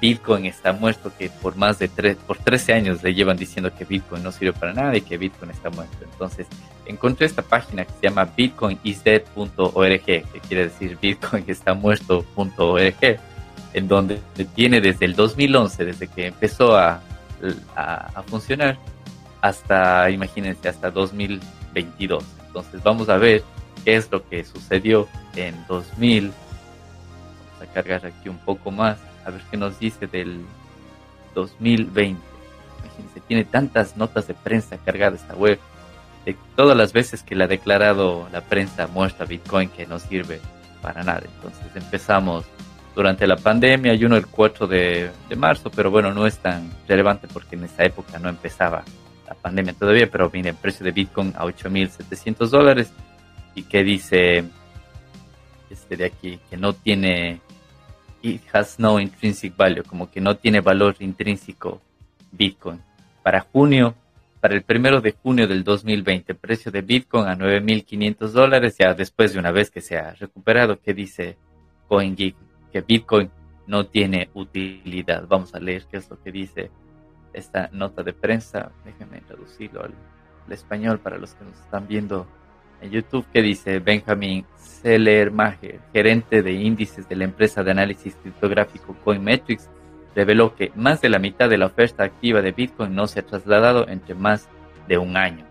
[0.00, 3.84] Bitcoin está muerto, que por más de tres, por 13 años le llevan diciendo que
[3.84, 5.96] Bitcoin no sirve para nada y que Bitcoin está muerto.
[6.02, 6.46] Entonces,
[6.86, 13.20] encontré esta página que se llama bitcoinisdead.org, que quiere decir Bitcoin está muerto.org,
[13.76, 14.22] en donde
[14.54, 17.02] tiene desde el 2011, desde que empezó a,
[18.26, 18.78] funcionar,
[19.42, 22.24] hasta, imagínense, hasta 2022.
[22.46, 23.44] Entonces, vamos a ver
[23.84, 26.30] qué es lo que sucedió en 2000.
[26.30, 30.40] Vamos a cargar aquí un poco más a ver qué nos dice del
[31.34, 32.18] 2020.
[32.82, 35.58] Imagínense, tiene tantas notas de prensa cargadas esta web,
[36.24, 40.40] de todas las veces que le ha declarado la prensa muestra Bitcoin que no sirve
[40.80, 41.24] para nada.
[41.26, 42.46] Entonces empezamos
[42.96, 47.28] durante la pandemia, hay uno el 4 de, marzo, pero bueno, no es tan relevante
[47.30, 48.82] porque en esa época no empezaba
[49.28, 52.90] la pandemia todavía, pero el precio de Bitcoin a 8.700 dólares
[53.54, 54.44] y que dice
[55.68, 57.40] este de aquí que no tiene
[58.22, 61.82] it has no intrinsic value, como que no tiene valor intrínseco
[62.32, 62.80] Bitcoin.
[63.22, 63.94] Para junio,
[64.40, 69.34] para el primero de junio del 2020, precio de Bitcoin a 9.500 dólares, ya después
[69.34, 71.36] de una vez que se ha recuperado, ¿qué dice
[71.88, 72.45] CoinGeek?
[72.80, 73.30] Bitcoin
[73.66, 75.26] no tiene utilidad.
[75.28, 76.70] Vamos a leer qué es lo que dice
[77.32, 78.72] esta nota de prensa.
[78.84, 79.94] Déjenme traducirlo al,
[80.46, 82.26] al español para los que nos están viendo
[82.80, 88.94] en YouTube que dice Benjamin Sellermacher, gerente de índices de la empresa de análisis criptográfico
[89.04, 89.68] CoinMetrics,
[90.14, 93.26] reveló que más de la mitad de la oferta activa de Bitcoin no se ha
[93.26, 94.48] trasladado entre más
[94.88, 95.44] de un año.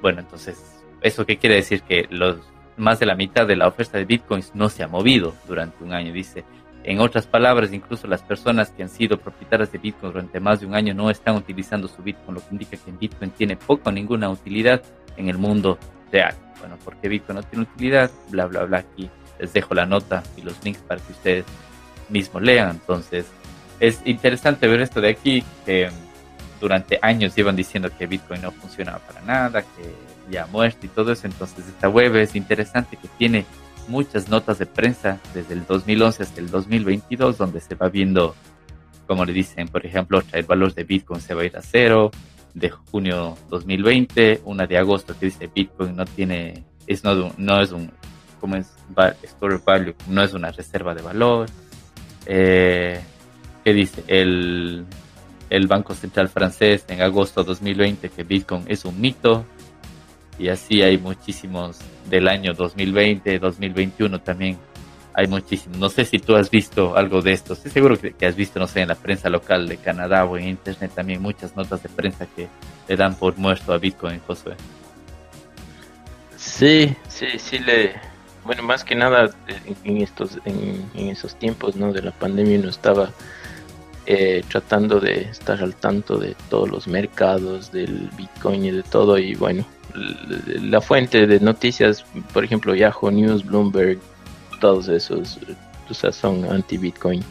[0.00, 1.82] Bueno, entonces, ¿eso qué quiere decir?
[1.82, 2.38] Que los
[2.82, 5.94] más de la mitad de la oferta de Bitcoins no se ha movido durante un
[5.94, 6.44] año, dice.
[6.84, 10.66] En otras palabras, incluso las personas que han sido propietarias de Bitcoin durante más de
[10.66, 13.92] un año no están utilizando su Bitcoin, lo que indica que Bitcoin tiene poco o
[13.92, 14.82] ninguna utilidad
[15.16, 15.78] en el mundo
[16.60, 18.78] bueno, porque Bitcoin no tiene utilidad, bla, bla, bla.
[18.78, 21.44] Aquí les dejo la nota y los links para que ustedes
[22.08, 22.70] mismos lean.
[22.70, 23.26] Entonces,
[23.80, 25.90] es interesante ver esto de aquí, que
[26.60, 31.12] durante años llevan diciendo que Bitcoin no funcionaba para nada, que ya muerto y todo
[31.12, 31.26] eso.
[31.26, 33.44] Entonces, esta web es interesante que tiene
[33.88, 38.34] muchas notas de prensa desde el 2011 hasta el 2022, donde se va viendo,
[39.06, 42.10] como le dicen, por ejemplo, el valor de Bitcoin se va a ir a cero,
[42.54, 47.72] de junio 2020, una de agosto que dice Bitcoin no tiene, es no, no es
[47.72, 47.90] un,
[48.40, 48.72] como es
[49.22, 51.48] store value, no es una reserva de valor.
[52.26, 53.00] Eh,
[53.64, 54.04] ¿Qué dice?
[54.06, 54.84] El,
[55.48, 59.46] el Banco Central francés en agosto 2020 que Bitcoin es un mito.
[60.42, 61.78] Y así hay muchísimos
[62.10, 64.58] del año 2020, 2021 también
[65.14, 65.78] hay muchísimos.
[65.78, 67.52] No sé si tú has visto algo de esto.
[67.52, 70.48] Estoy seguro que, has visto, no sé, en la prensa local de Canadá o en
[70.48, 72.48] Internet también muchas notas de prensa que
[72.88, 74.56] le dan por muerto a Bitcoin, Josué.
[76.36, 77.94] Sí, sí, sí le...
[78.44, 79.30] Bueno, más que nada
[79.84, 81.92] en estos en, esos tiempos ¿no?
[81.92, 83.10] de la pandemia uno estaba
[84.06, 89.18] eh, tratando de estar al tanto de todos los mercados, del Bitcoin y de todo.
[89.18, 93.98] Y bueno, la fuente de noticias, por ejemplo, Yahoo News, Bloomberg,
[94.60, 95.38] todos esos
[95.88, 97.22] o sea, son anti-Bitcoin.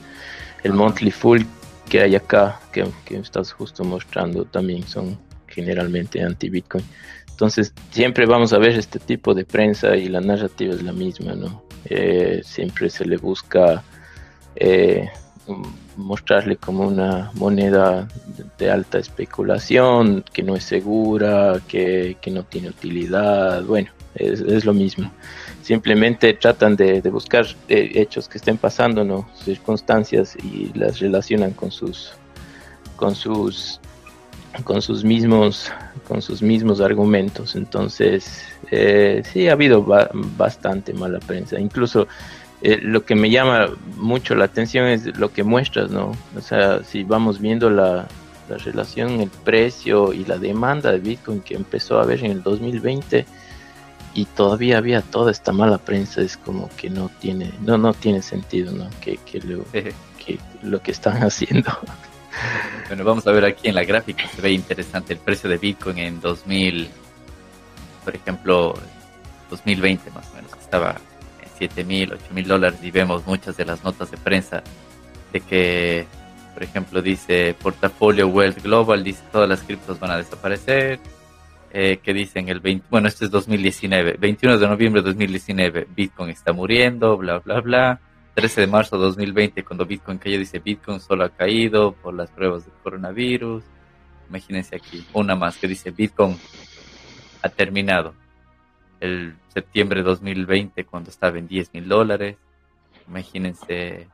[0.63, 1.41] El monthly full
[1.89, 6.84] que hay acá, que, que estás justo mostrando, también son generalmente anti-Bitcoin.
[7.30, 11.34] Entonces, siempre vamos a ver este tipo de prensa y la narrativa es la misma,
[11.34, 11.63] ¿no?
[11.86, 13.84] Eh, siempre se le busca
[14.56, 15.10] eh,
[16.02, 18.08] mostrarle como una moneda
[18.58, 23.64] de, alta especulación, que no es segura, que, que no tiene utilidad.
[23.64, 25.12] Bueno, es, es lo mismo
[25.62, 29.30] simplemente tratan de, buscar eh, hechos que estén pasando, ¿no?
[29.44, 32.14] circunstancias y las relacionan con sus
[32.96, 33.80] con sus
[34.66, 35.72] con sus mismos
[36.08, 39.84] con sus mismos argumentos entonces eh, sí ha habido
[40.38, 42.08] bastante mala prensa incluso
[42.62, 46.84] eh, lo que me llama mucho la atención es lo que muestras no o sea
[46.84, 48.08] si vamos viendo la,
[48.50, 52.43] la relación el precio y la demanda de Bitcoin que empezó a ver en el
[52.43, 53.26] 2020
[54.13, 58.21] y todavía había toda esta mala prensa, es como que no tiene, no, no tiene
[58.21, 58.89] sentido, ¿no?
[59.00, 61.71] Que, que, lo, que lo que están haciendo.
[62.88, 65.97] Bueno, vamos a ver aquí en la gráfica, se ve interesante el precio de Bitcoin
[65.97, 66.89] en 2000,
[68.04, 68.74] por ejemplo,
[69.50, 70.95] 2020 más o menos, estaba
[71.62, 74.63] 7 mil, 8 mil dólares y vemos muchas de las notas de prensa
[75.32, 76.08] de que,
[76.56, 81.00] por ejemplo, dice portafolio Wealth Global, dice todas las criptos van a desaparecer,
[81.71, 86.32] eh, que dicen el 20, bueno, este es 2019, 21 de noviembre de 2019, Bitcoin
[86.32, 88.00] está muriendo, bla, bla, bla.
[88.34, 92.32] 13 de marzo de 2020, cuando Bitcoin cayó, dice Bitcoin solo ha caído por las
[92.32, 93.63] pruebas del coronavirus.
[94.30, 96.39] Imagínense aquí, una más que dice Bitcoin
[97.43, 98.15] ha terminado.
[99.02, 102.38] El septiembre de 2020, cuando estaba en 10 mil dólares.
[103.08, 104.08] Imagínense,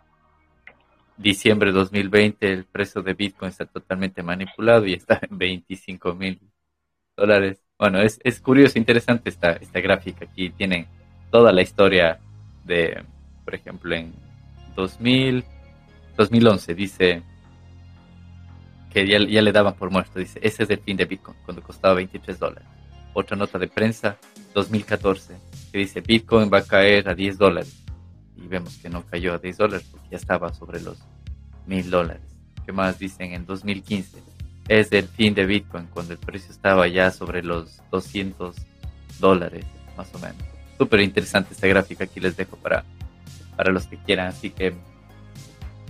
[1.18, 6.40] diciembre de 2020, el precio de Bitcoin está totalmente manipulado y está en 25 mil
[7.16, 7.60] dólares.
[7.78, 10.26] Bueno, es, es curioso, interesante esta, esta gráfica.
[10.26, 10.88] Aquí tienen
[11.30, 12.20] toda la historia
[12.64, 13.04] de,
[13.44, 14.14] por ejemplo, en
[14.76, 15.44] 2000,
[16.16, 17.24] 2011 dice
[18.92, 20.20] que ya, ya le daban por muerto.
[20.20, 22.77] Dice, ese es el fin de Bitcoin, cuando costaba 23 dólares.
[23.14, 24.18] Otra nota de prensa,
[24.54, 25.36] 2014,
[25.72, 27.84] que dice, Bitcoin va a caer a 10 dólares.
[28.36, 30.98] Y vemos que no cayó a 10 dólares porque ya estaba sobre los
[31.66, 32.22] 1000 dólares.
[32.66, 34.28] ¿Qué más dicen en 2015?
[34.68, 38.56] es el fin de Bitcoin, cuando el precio estaba ya sobre los 200
[39.20, 39.66] dólares,
[39.96, 40.38] más o menos.
[40.78, 42.84] Súper interesante esta gráfica, aquí les dejo para,
[43.56, 44.28] para los que quieran.
[44.28, 44.74] Así que,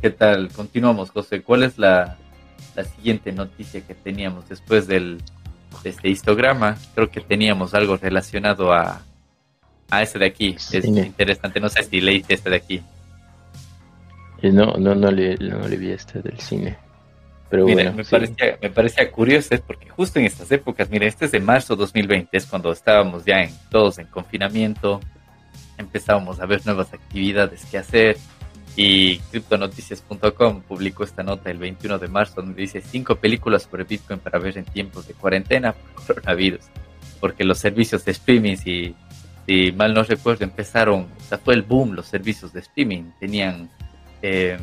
[0.02, 0.50] ¿qué tal?
[0.50, 1.42] Continuamos, José.
[1.42, 2.18] ¿Cuál es la,
[2.76, 5.24] la siguiente noticia que teníamos después del, de
[5.86, 6.78] este histograma?
[6.96, 9.02] Creo que teníamos algo relacionado a,
[9.90, 10.56] a ese de aquí.
[10.56, 12.82] Es interesante, no sé si leíste este de aquí.
[14.42, 16.78] Eh, no, no, no le, no le vi este del cine.
[17.50, 21.26] Pero bueno, me, parecía, me parecía curioso, es porque justo en estas épocas, mire, este
[21.26, 25.00] es de marzo 2020, es cuando estábamos ya en, todos en confinamiento,
[25.78, 28.18] empezábamos a ver nuevas actividades que hacer
[28.78, 34.20] y criptonoticias.com publicó esta nota el 21 de marzo donde dice cinco películas sobre Bitcoin
[34.20, 36.62] para ver en tiempos de cuarentena por coronavirus,
[37.20, 38.96] porque los servicios de streaming, si,
[39.46, 43.70] si mal no recuerdo, empezaron, o sea, fue el boom los servicios de streaming, tenían...
[44.22, 44.58] Eh,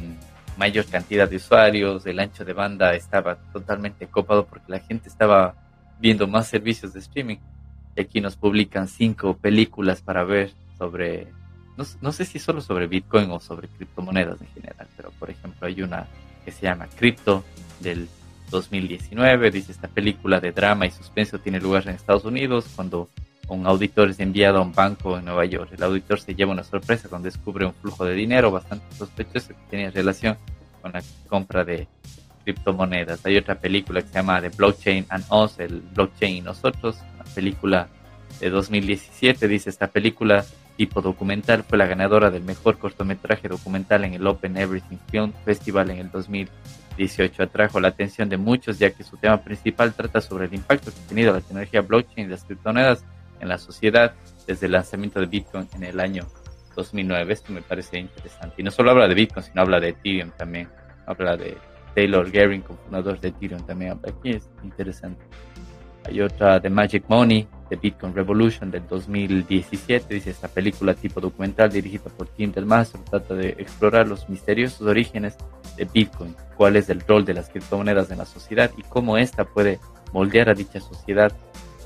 [0.56, 5.54] mayor cantidad de usuarios, el ancho de banda estaba totalmente copado porque la gente estaba
[5.98, 7.38] viendo más servicios de streaming.
[7.96, 11.28] Y aquí nos publican cinco películas para ver sobre,
[11.76, 15.66] no, no, sé si solo sobre Bitcoin o sobre criptomonedas en general, pero por ejemplo
[15.66, 16.06] hay una
[16.44, 17.44] que se llama Crypto
[17.80, 18.08] del
[18.50, 23.08] 2019, dice esta película de drama y suspenso tiene lugar en Estados Unidos cuando
[23.48, 25.70] un auditor es enviado a un banco en Nueva York.
[25.76, 29.54] El auditor se lleva una sorpresa cuando descubre un flujo de dinero bastante sospechoso que
[29.70, 30.36] tenía relación
[30.80, 31.86] con la compra de
[32.44, 33.24] criptomonedas.
[33.26, 37.24] Hay otra película que se llama The Blockchain and Us, el blockchain y nosotros, una
[37.34, 37.88] película
[38.40, 39.48] de 2017.
[39.48, 40.44] Dice esta película
[40.76, 45.90] tipo documental fue la ganadora del mejor cortometraje documental en el Open Everything Film Festival
[45.90, 47.42] en el 2018.
[47.42, 51.00] Atrajo la atención de muchos ya que su tema principal trata sobre el impacto que
[51.00, 53.04] ha tenido la tecnología blockchain y las criptomonedas
[53.40, 54.14] en la sociedad
[54.46, 56.26] desde el lanzamiento de Bitcoin en el año
[56.74, 57.32] 2009.
[57.32, 58.54] Esto me parece interesante.
[58.58, 60.68] Y no solo habla de Bitcoin, sino habla de Ethereum también.
[61.06, 61.56] Habla de
[61.94, 64.30] Taylor Gehring, cofundador de Ethereum, también habla aquí.
[64.30, 65.22] Es interesante.
[66.06, 70.14] Hay otra de Magic Money, Bitcoin Revolution del 2017.
[70.14, 74.82] Dice esta película tipo documental dirigida por Tim Del Mastro trata de explorar los misteriosos
[74.82, 75.36] orígenes
[75.76, 79.44] de Bitcoin, cuál es el rol de las criptomonedas en la sociedad y cómo ésta
[79.44, 79.78] puede
[80.12, 81.32] moldear a dicha sociedad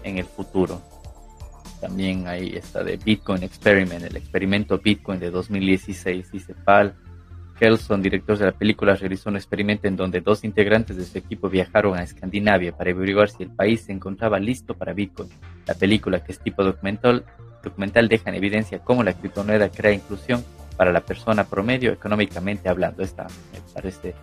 [0.03, 0.81] en el futuro.
[1.81, 6.33] También hay esta de Bitcoin Experiment, el experimento Bitcoin de 2016.
[6.33, 6.97] Dice Pal
[7.59, 11.49] Kelson, director de la película, realizó un experimento en donde dos integrantes de su equipo
[11.49, 15.29] viajaron a Escandinavia para averiguar si el país se encontraba listo para Bitcoin.
[15.69, 17.25] La película, que es tipo documental,
[17.63, 20.45] documental deja en evidencia cómo la criptomoneda crea inclusión
[20.77, 23.05] para la persona promedio económicamente hablando.
[23.05, 24.15] Esta me parece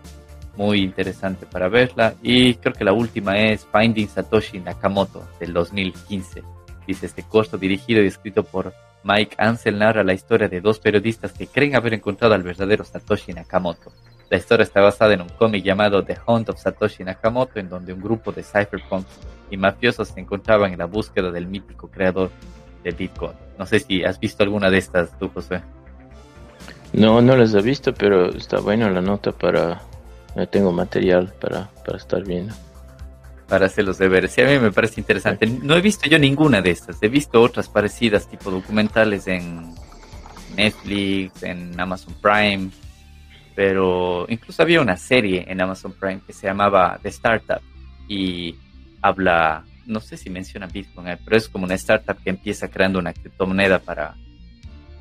[0.57, 2.15] muy interesante para verla.
[2.21, 6.55] Y creo que la última es Finding Satoshi Nakamoto del 2015
[6.87, 11.33] Dice este corto dirigido y escrito por Mike Ansel narra la historia de dos periodistas
[11.33, 13.91] que creen haber encontrado al verdadero Satoshi Nakamoto.
[14.29, 17.93] La historia está basada en un cómic llamado The Hunt of Satoshi Nakamoto, en donde
[17.93, 19.07] un grupo de cypherpunks
[19.51, 22.31] y mafiosos se encontraban en la búsqueda del mítico creador
[22.83, 23.33] de Bitcoin.
[23.57, 25.61] No sé si has visto alguna de estas tú, José.
[26.93, 29.81] No, no las he visto, pero está buena la nota para...
[30.35, 32.53] No tengo material para, para estar viendo
[33.47, 34.37] para hacer los deberes.
[34.37, 35.45] Y a mí me parece interesante.
[35.47, 36.97] No he visto yo ninguna de estas.
[37.01, 39.73] He visto otras parecidas, tipo documentales en
[40.55, 42.69] Netflix, en Amazon Prime.
[43.55, 47.61] Pero incluso había una serie en Amazon Prime que se llamaba The Startup
[48.07, 48.55] y
[49.01, 52.99] habla no sé si menciona Bitcoin, eh, pero es como una startup que empieza creando
[52.99, 54.15] una criptomoneda para,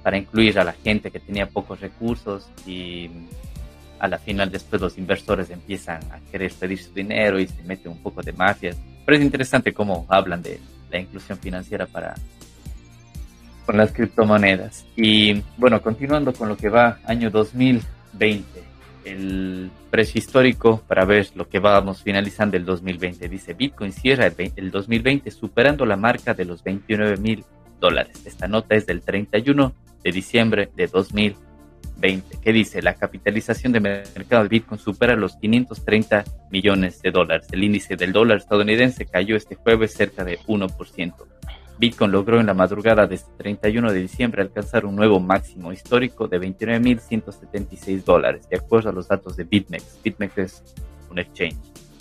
[0.02, 3.10] para incluir a la gente que tenía pocos recursos y
[3.98, 7.92] a la final después los inversores empiezan a querer pedir su dinero y se meten
[7.92, 8.76] un poco de mafias.
[9.04, 12.14] Pero es interesante cómo hablan de la inclusión financiera para
[13.64, 14.84] con las criptomonedas.
[14.94, 17.30] Y bueno, continuando con lo que va año
[18.14, 18.62] 2020,
[19.04, 23.28] el precio histórico para ver lo que vamos finalizando el 2020.
[23.28, 27.44] Dice Bitcoin cierra el, el 2020 superando la marca de los 29 mil
[27.80, 28.22] dólares.
[28.24, 34.42] Esta nota es del 31 de diciembre de 2020, que dice la capitalización de mercado
[34.42, 37.46] de Bitcoin supera los 530 millones de dólares.
[37.52, 41.14] El índice del dólar estadounidense cayó este jueves cerca de 1%.
[41.78, 46.28] Bitcoin logró en la madrugada de este 31 de diciembre alcanzar un nuevo máximo histórico
[46.28, 50.00] de 29.176 dólares, de acuerdo a los datos de BitMEX.
[50.02, 50.62] BitMEX es
[51.10, 51.56] un exchange.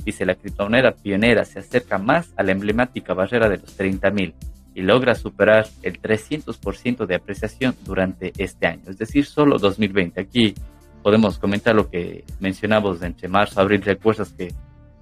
[0.06, 4.34] Dice la criptomoneda pionera se acerca más a la emblemática barrera de los 30.000
[4.76, 10.20] y logra superar el 300% de apreciación durante este año, es decir, solo 2020.
[10.20, 10.54] Aquí
[11.02, 13.82] podemos comentar lo que mencionamos entre marzo abril.
[13.82, 14.54] Recuerdas que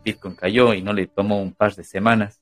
[0.04, 2.41] Bitcoin cayó y no le tomó un par de semanas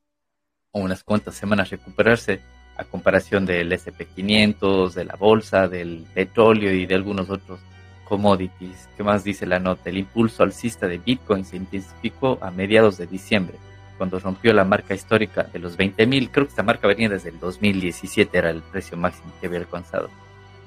[0.72, 2.41] o unas cuantas semanas recuperarse
[2.78, 7.59] a comparación del SP500, de la bolsa, del petróleo y de algunos otros
[8.05, 8.89] commodities.
[8.95, 9.89] ¿Qué más dice la nota?
[9.89, 13.57] El impulso alcista de Bitcoin se intensificó a mediados de diciembre
[13.97, 16.30] cuando rompió la marca histórica de los 20.000.
[16.32, 20.09] Creo que esta marca venía desde el 2017, era el precio máximo que había alcanzado.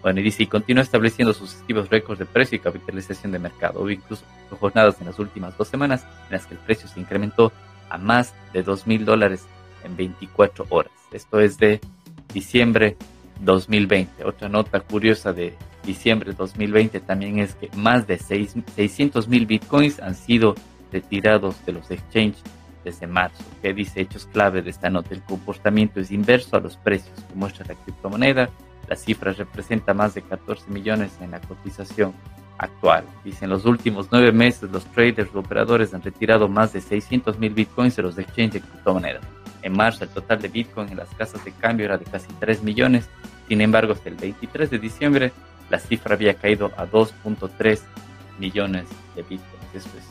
[0.03, 3.81] Bueno, y dice, y continúa estableciendo sucesivos récords de precio y capitalización de mercado.
[3.81, 4.25] Hubo incluso
[4.61, 7.53] jornadas en las últimas dos semanas en las que el precio se incrementó
[7.89, 9.47] a más de 2.000 dólares
[9.85, 10.93] en 24 horas.
[11.13, 11.81] Esto es de
[12.33, 12.97] diciembre
[13.41, 14.25] 2020.
[14.25, 15.55] Otra nota curiosa de
[15.85, 20.55] diciembre 2020 también es que más de 600.000 bitcoins han sido
[20.93, 22.43] retirados de los exchanges
[22.85, 23.43] desde marzo.
[23.63, 25.15] ¿Qué dice hechos clave de esta nota?
[25.15, 28.51] El comportamiento es inverso a los precios que muestra la criptomoneda.
[28.89, 32.13] La cifra representa más de 14 millones en la cotización
[32.59, 33.05] actual.
[33.25, 37.39] Dice, en los últimos nueve meses los traders y operadores han retirado más de 600
[37.39, 39.23] mil bitcoins de los exchanges de criptomonedas.
[39.63, 42.63] En marzo el total de bitcoin en las casas de cambio era de casi 3
[42.63, 43.09] millones.
[43.49, 45.33] Sin embargo, hasta el 23 de diciembre
[45.71, 47.81] la cifra había caído a 2.3
[48.39, 48.85] millones
[49.15, 49.75] de bitcoins.
[49.75, 50.05] Eso es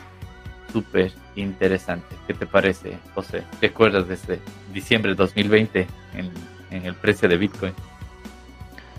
[0.72, 2.16] súper interesante.
[2.28, 3.44] ¿Qué te parece, José?
[3.60, 4.40] ¿Te acuerdas desde
[4.74, 6.32] diciembre de 2020 en,
[6.72, 7.74] en el precio de Bitcoin?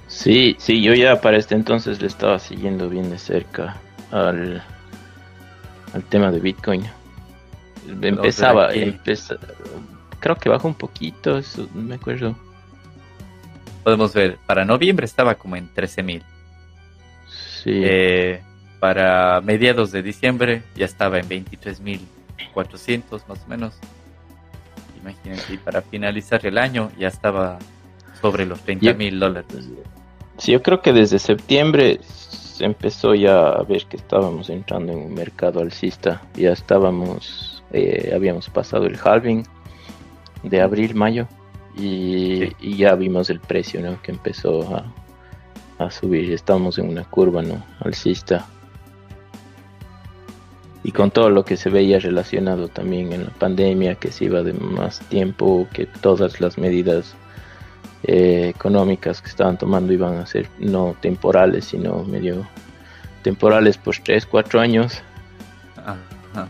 [0.06, 3.80] Sí, sí, yo ya para este entonces le estaba siguiendo bien de cerca
[4.10, 4.62] al,
[5.94, 6.84] al tema de Bitcoin.
[8.02, 8.70] Empezaba,
[10.22, 12.34] creo que bajó un poquito, eso no me acuerdo.
[13.82, 16.22] Podemos ver, para noviembre estaba como en 13.000.
[17.64, 17.82] Sí.
[17.84, 18.40] Eh,
[18.78, 23.74] para mediados de diciembre ya estaba en 23.400 más o menos.
[25.00, 27.58] Imagínense, y para finalizar el año ya estaba
[28.20, 29.68] sobre los 30 mil dólares.
[30.38, 34.98] Sí, yo creo que desde septiembre se empezó ya a ver que estábamos entrando en
[34.98, 36.22] un mercado alcista.
[36.34, 39.44] Ya estábamos, eh, habíamos pasado el halving
[40.42, 41.26] de abril, mayo.
[41.76, 44.00] Y, y, ya vimos el precio, ¿no?
[44.02, 46.32] Que empezó a, a subir.
[46.32, 47.64] Estamos en una curva, ¿no?
[47.80, 48.46] Alcista
[50.84, 54.42] y con todo lo que se veía relacionado también en la pandemia, que se iba
[54.42, 57.14] de más tiempo, que todas las medidas
[58.02, 62.46] eh, económicas que estaban tomando iban a ser no temporales, sino medio
[63.22, 65.00] temporales por 3, 4 años.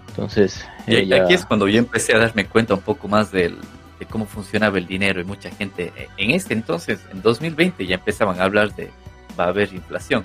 [0.08, 3.56] Entonces, y aquí es cuando yo empecé a darme cuenta un poco más del,
[4.02, 8.40] de cómo funcionaba el dinero y mucha gente en este entonces, en 2020, ya empezaban
[8.40, 8.90] a hablar de
[9.38, 10.24] va a haber inflación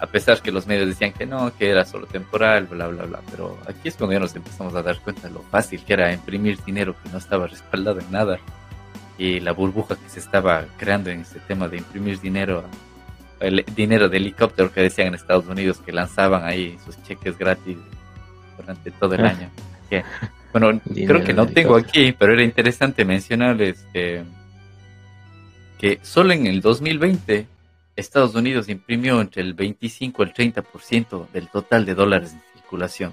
[0.00, 3.20] a pesar que los medios decían que no, que era solo temporal, bla, bla, bla.
[3.30, 6.12] Pero aquí es cuando ya nos empezamos a dar cuenta de lo fácil que era
[6.12, 8.38] imprimir dinero que no estaba respaldado en nada
[9.18, 12.62] y la burbuja que se estaba creando en ese tema de imprimir dinero,
[13.40, 17.76] el dinero de helicóptero que decían en Estados Unidos que lanzaban ahí sus cheques gratis
[18.56, 19.30] durante todo el ah.
[19.30, 19.50] año.
[20.52, 24.24] Bueno, creo que no tengo aquí, pero era interesante mencionarles que,
[25.78, 27.46] que solo en el 2020
[27.96, 33.12] Estados Unidos imprimió entre el 25 y el 30% del total de dólares en circulación.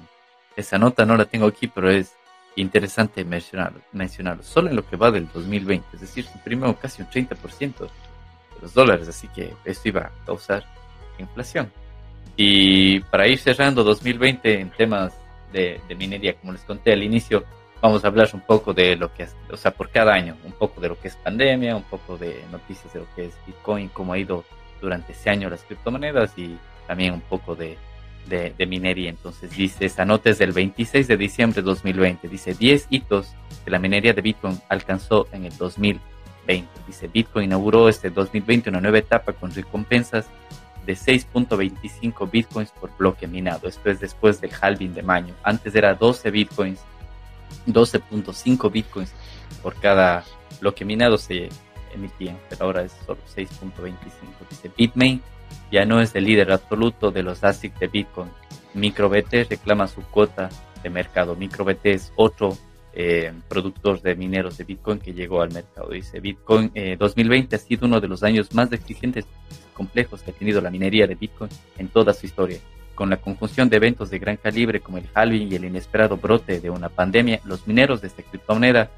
[0.55, 2.13] Esa nota no la tengo aquí, pero es
[2.55, 4.43] interesante mencionarlo, mencionarlo.
[4.43, 7.89] Solo en lo que va del 2020, es decir, se imprimió casi un 30% de
[8.61, 10.63] los dólares, así que esto iba a causar
[11.17, 11.71] inflación.
[12.38, 15.13] Y para ir cerrando 2020 en temas
[15.56, 17.43] de, de minería, como les conté al inicio,
[17.82, 20.51] vamos a hablar un poco de lo que es, o sea, por cada año, un
[20.51, 23.89] poco de lo que es pandemia, un poco de noticias de lo que es Bitcoin,
[23.89, 24.43] cómo ha ido
[24.82, 27.78] durante ese año las criptomonedas y también un poco de
[28.28, 29.10] de, minería.
[29.10, 32.28] Entonces dice, esa nota es del 26 de diciembre de 2020.
[32.28, 33.34] Dice, 10 hitos
[33.64, 36.68] que la minería de Bitcoin alcanzó en el 2020.
[36.88, 40.28] Dice, Bitcoin inauguró este 2020 una nueva etapa con recompensas
[40.86, 43.67] de 6.25 Bitcoins por bloque minado.
[43.67, 45.33] Esto es después del halving de mayo.
[45.43, 46.79] Antes era 12 Bitcoins,
[47.67, 49.13] 12.5 Bitcoins
[49.61, 50.23] por cada
[50.59, 51.49] bloque minado se
[51.93, 53.95] emitían, pero ahora es solo 6.25.
[54.49, 55.21] Dice, Bitmain
[55.71, 58.29] ya no es el líder absoluto de los ASIC de Bitcoin.
[58.73, 60.49] MicroBT reclama su cuota
[60.83, 61.36] de mercado.
[61.36, 62.57] MicroBT es otro
[62.98, 65.89] eh, productor de mineros de Bitcoin que llegó al mercado.
[65.89, 70.32] Dice Bitcoin 2020 eh, ha sido uno de los años más exigentes y complejos que
[70.32, 72.58] ha tenido la minería de Bitcoin en toda su historia.
[72.96, 76.62] Con la conjunción de eventos de gran calibre como el halving y el inesperado brote
[76.62, 78.89] de una pandemia, los mineros de esta criptomoneda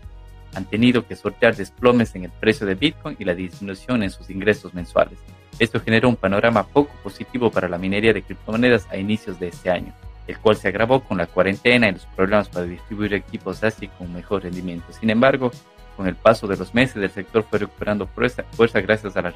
[0.53, 4.29] han tenido que sortear desplomes en el precio de Bitcoin y la disminución en sus
[4.29, 5.17] ingresos mensuales.
[5.57, 9.71] Esto generó un panorama poco positivo para la minería de criptomonedas a inicios de este
[9.71, 9.91] año,
[10.27, 14.13] el cual se agravó con la cuarentena y los problemas para distribuir equipos así con
[14.13, 14.91] mejor rendimiento.
[14.91, 15.51] Sin embargo,
[15.95, 19.31] con el paso de los meses, el sector fue recuperando fuerza, fuerza gracias a la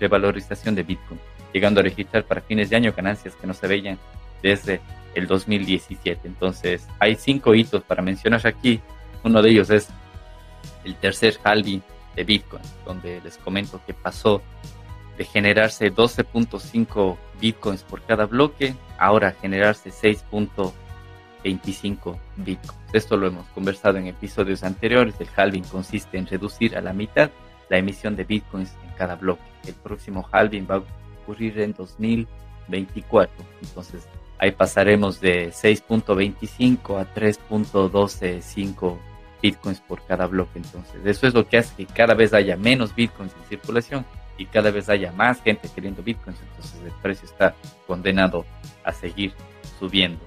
[0.00, 1.20] revalorización de Bitcoin,
[1.52, 3.98] llegando a registrar para fines de año ganancias que no se veían
[4.42, 4.80] desde
[5.14, 6.26] el 2017.
[6.26, 8.80] Entonces, hay cinco hitos para mencionar aquí.
[9.22, 9.88] Uno de ellos es
[10.84, 11.82] el tercer halving
[12.16, 14.40] de Bitcoin, donde les comento que pasó
[15.18, 22.78] de generarse 12.5 Bitcoins por cada bloque, ahora generarse 6.25 Bitcoins.
[22.92, 25.14] Esto lo hemos conversado en episodios anteriores.
[25.20, 27.30] El halving consiste en reducir a la mitad
[27.68, 29.42] la emisión de Bitcoins en cada bloque.
[29.66, 30.82] El próximo halving va a
[31.22, 33.44] ocurrir en 2024.
[33.62, 38.98] Entonces ahí pasaremos de 6.25 a 3.125
[39.42, 40.58] bitcoins por cada bloque.
[40.58, 44.06] Entonces, eso es lo que hace que cada vez haya menos bitcoins en circulación
[44.38, 46.40] y cada vez haya más gente queriendo bitcoins.
[46.40, 47.54] Entonces, el precio está
[47.86, 48.46] condenado
[48.84, 49.32] a seguir
[49.78, 50.20] subiendo.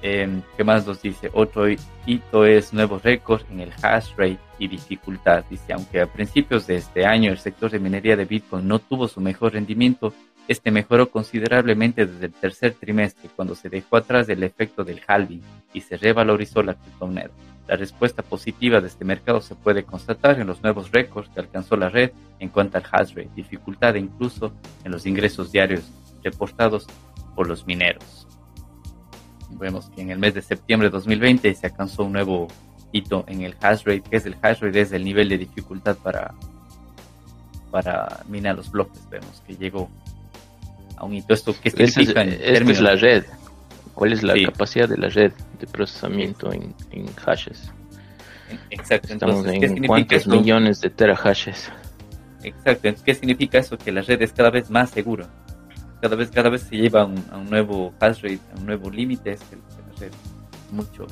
[0.00, 1.30] Em, ¿Qué más nos dice?
[1.32, 1.66] Otro
[2.06, 5.44] hito es nuevo récord en el hash rate y dificultad.
[5.48, 9.06] Dice, aunque a principios de este año el sector de minería de Bitcoin no tuvo
[9.06, 10.12] su mejor rendimiento,
[10.48, 15.42] este mejoró considerablemente desde el tercer trimestre, cuando se dejó atrás el efecto del halving
[15.72, 17.30] y se revalorizó la criptomoneda.
[17.66, 21.76] La respuesta positiva de este mercado se puede constatar en los nuevos récords que alcanzó
[21.76, 22.10] la red
[22.40, 24.52] en cuanto al hash rate, dificultad incluso
[24.84, 25.84] en los ingresos diarios
[26.22, 26.86] reportados
[27.34, 28.26] por los mineros.
[29.50, 32.48] Vemos que en el mes de septiembre de 2020 se alcanzó un nuevo
[32.90, 35.96] hito en el hash rate, que es el hash rate, es el nivel de dificultad
[35.96, 36.34] para,
[37.70, 39.00] para minar los bloques.
[39.10, 39.88] Vemos que llegó
[40.96, 41.32] a un hito.
[41.32, 42.22] ¿Esto qué significa?
[42.22, 43.24] Es, la red.
[43.94, 46.74] ¿Cuál es la capacidad de la red de procesamiento en,
[47.16, 47.72] hashes?
[48.70, 49.12] Exacto.
[49.12, 51.70] Estamos en cuántos millones de terahashes.
[52.42, 52.88] Exacto.
[53.04, 53.78] ¿qué significa eso?
[53.78, 55.28] Que la red es cada vez más segura.
[56.00, 59.32] Cada vez, cada vez se lleva a un, nuevo hash rate, a un nuevo límite,
[59.32, 61.06] es que la red es mucho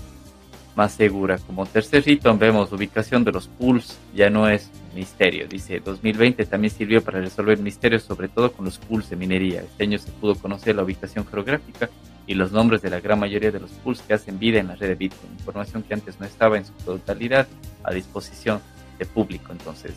[0.74, 1.38] más segura.
[1.38, 5.46] Como tercer hito vemos ubicación de los pools, ya no es misterio.
[5.46, 9.60] Dice, 2020 también sirvió para resolver misterios, sobre todo con los pools de minería.
[9.60, 11.88] Este año se pudo conocer la ubicación geográfica
[12.26, 14.76] y los nombres de la gran mayoría de los pools que hacen vida en la
[14.76, 17.46] red de Bitcoin, información que antes no estaba en su totalidad
[17.82, 18.60] a disposición
[18.98, 19.52] de público.
[19.52, 19.94] Entonces,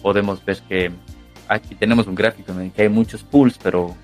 [0.00, 0.90] podemos ver que
[1.48, 3.96] aquí tenemos un gráfico en el que hay muchos pools, pero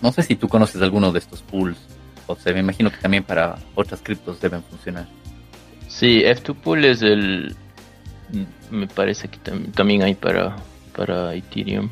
[0.00, 1.78] no sé si tú conoces alguno de estos pools.
[2.26, 5.06] O sea, me imagino que también para otras criptos deben funcionar.
[5.88, 7.54] Sí, F2Pool es el.
[8.70, 9.38] Me parece que
[9.74, 10.56] también hay para,
[10.96, 11.90] para Ethereum.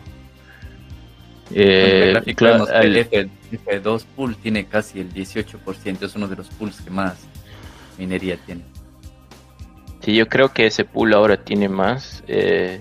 [1.53, 6.81] Eh, claro, el, F, 2 pool tiene casi el 18%, es uno de los pools
[6.81, 7.17] que más
[7.99, 8.63] minería tiene.
[10.01, 12.81] Sí, yo creo que ese pool ahora tiene más, eh,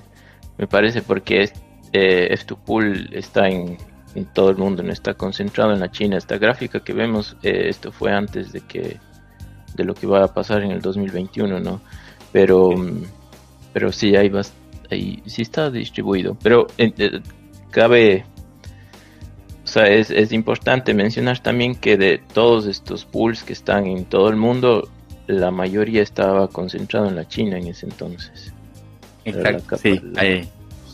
[0.58, 1.52] me parece porque
[1.92, 3.78] eh, F2 pool está en,
[4.16, 6.18] en, todo el mundo, no está concentrado en la China.
[6.18, 8.98] Esta gráfica que vemos, eh, esto fue antes de que
[9.76, 11.82] de lo que va a pasar en el 2021, ¿no?
[12.32, 12.72] Pero,
[13.74, 14.42] pero sí, ahí, va,
[14.92, 16.38] ahí sí está distribuido.
[16.42, 17.22] Pero eh,
[17.72, 18.26] cabe,
[19.70, 24.06] o sea, es, es importante mencionar también que de todos estos pools que están en
[24.06, 24.90] todo el mundo,
[25.28, 28.52] la mayoría estaba concentrado en la China en ese entonces.
[29.26, 30.02] Exacto, sí,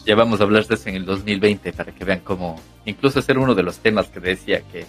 [0.05, 3.37] ya vamos a hablar de eso en el 2020 para que vean cómo, incluso ser
[3.37, 4.85] uno de los temas que decía que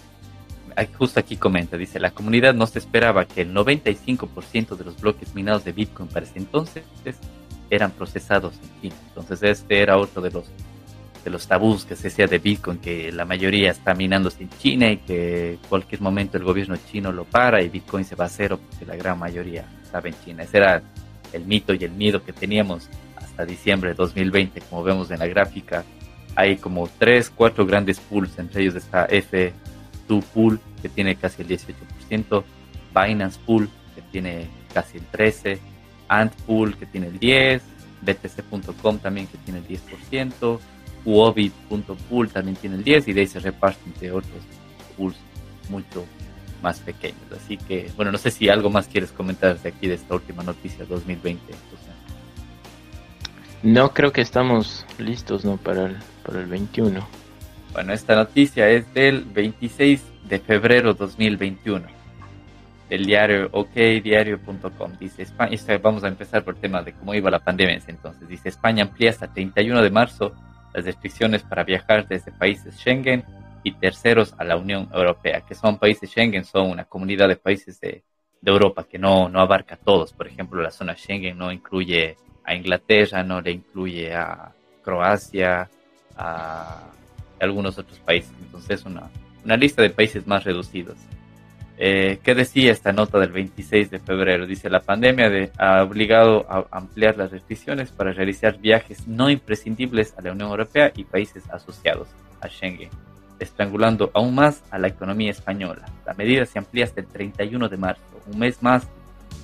[0.97, 5.33] justo aquí comenta, dice, la comunidad no se esperaba que el 95% de los bloques
[5.33, 6.83] minados de Bitcoin para ese entonces
[7.69, 8.95] eran procesados en China.
[9.07, 10.43] Entonces este era otro de los
[11.23, 14.89] de los tabús que se hacía de Bitcoin, que la mayoría está minándose en China
[14.89, 18.59] y que cualquier momento el gobierno chino lo para y Bitcoin se va a cero
[18.69, 20.43] porque la gran mayoría estaba en China.
[20.43, 20.81] Ese era
[21.33, 25.27] el mito y el miedo que teníamos hasta diciembre de 2020, como vemos en la
[25.27, 25.83] gráfica.
[26.35, 29.53] Hay como tres, cuatro grandes pools, entre ellos está F
[30.07, 32.43] Bit2 Pool, que tiene casi el 18%,
[32.93, 35.59] Binance Pool, que tiene casi el 13%,
[36.09, 37.61] Ant Pool, que tiene el 10%,
[38.01, 40.59] BTC.com también, que tiene el 10%,
[41.05, 44.41] Uobit.pool también tiene el 10% y de ahí se reparten de otros
[44.97, 45.15] pools
[45.69, 46.05] mucho
[46.61, 47.21] más pequeños.
[47.35, 50.43] Así que, bueno, no sé si algo más quieres comentar de aquí de esta última
[50.43, 51.53] noticia 2020.
[53.63, 55.57] No creo que estamos listos ¿no?
[55.57, 57.07] para, el, para el 21.
[57.73, 61.97] Bueno, esta noticia es del 26 de febrero 2021
[62.89, 64.93] del diario okdiario.com.
[64.99, 68.27] Dice España, vamos a empezar por el tema de cómo iba la pandemia entonces.
[68.27, 70.33] Dice España amplía hasta 31 de marzo
[70.77, 73.25] las restricciones para viajar desde países Schengen
[73.63, 77.79] y terceros a la Unión Europea, que son países Schengen, son una comunidad de países
[77.79, 78.03] de,
[78.45, 80.13] Europa que no, no abarca a todos.
[80.13, 82.15] Por ejemplo, la zona Schengen no incluye
[82.45, 84.53] a Inglaterra, no le incluye a
[84.83, 85.69] Croacia,
[86.15, 86.83] a
[87.41, 88.31] algunos otros países.
[88.39, 89.09] Entonces, una,
[89.43, 90.95] una lista de países más reducidos.
[91.79, 94.47] Eh, ¿Qué decía esta nota del 26 de febrero?
[94.47, 100.15] Dice, la pandemia de, ha obligado a ampliar las restricciones para realizar viajes no imprescindibles
[100.17, 102.07] a la Unión Europea y países asociados
[102.41, 102.89] a Schengen
[103.39, 105.85] estrangulando aún más a la economía española.
[106.05, 108.01] La medida se amplía hasta el 31 de marzo,
[108.31, 108.87] un mes más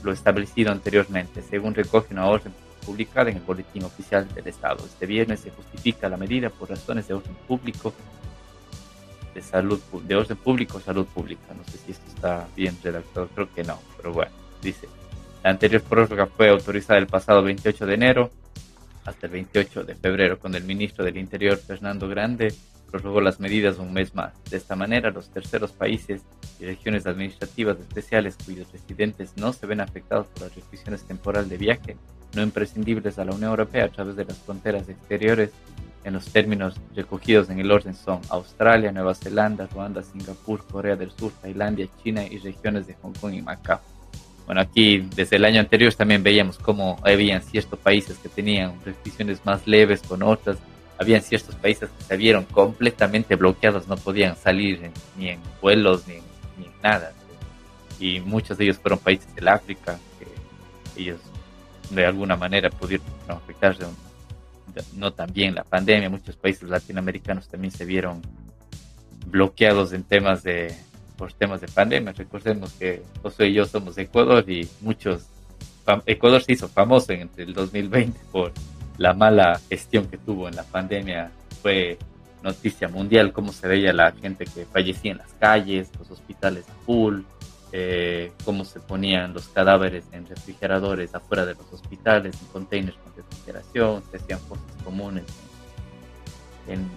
[0.03, 2.53] lo establecido anteriormente, según recoge una orden
[2.85, 4.83] publicada en el Boletín Oficial del Estado.
[4.85, 7.93] Este viernes se justifica la medida por razones de orden público,
[9.33, 11.53] de salud, de orden público salud pública.
[11.55, 14.31] No sé si esto está bien redactado, creo que no, pero bueno,
[14.61, 14.87] dice.
[15.43, 18.31] La anterior prórroga fue autorizada el pasado 28 de enero
[19.05, 22.53] hasta el 28 de febrero, cuando el ministro del Interior, Fernando Grande,
[22.89, 24.31] prorrogó las medidas un mes más.
[24.49, 26.21] De esta manera, los terceros países
[26.59, 31.57] y regiones administrativas especiales cuyos residentes no se ven afectados por las restricciones temporales de
[31.57, 31.97] viaje
[32.35, 35.51] no imprescindibles a la Unión Europea a través de las fronteras exteriores
[36.03, 41.11] en los términos recogidos en el orden son Australia, Nueva Zelanda, Ruanda, Singapur, Corea del
[41.11, 43.79] Sur, Tailandia, China y regiones de Hong Kong y Macao.
[44.45, 49.45] Bueno, aquí desde el año anterior también veíamos cómo habían ciertos países que tenían restricciones
[49.45, 50.57] más leves con otras
[50.99, 56.15] habían ciertos países que se vieron completamente bloqueados, no podían salir ni en vuelos ni,
[56.57, 57.13] ni en nada.
[57.99, 61.19] Y muchos de ellos fueron países del África, que ellos
[61.89, 63.83] de alguna manera pudieron afectarse
[64.95, 66.09] no tan bien la pandemia.
[66.09, 68.21] Muchos países latinoamericanos también se vieron
[69.27, 70.73] bloqueados en temas de
[71.17, 72.13] por temas de pandemia.
[72.13, 75.27] Recordemos que José y yo somos de Ecuador y muchos
[76.05, 78.51] Ecuador se hizo famoso entre el 2020 por
[78.97, 81.97] la mala gestión que tuvo en la pandemia fue
[82.41, 86.85] noticia mundial, cómo se veía la gente que fallecía en las calles, los hospitales a
[86.85, 87.21] full,
[87.71, 93.23] eh, cómo se ponían los cadáveres en refrigeradores afuera de los hospitales, en containers con
[93.23, 95.23] refrigeración, se hacían cosas comunes
[96.67, 96.89] en,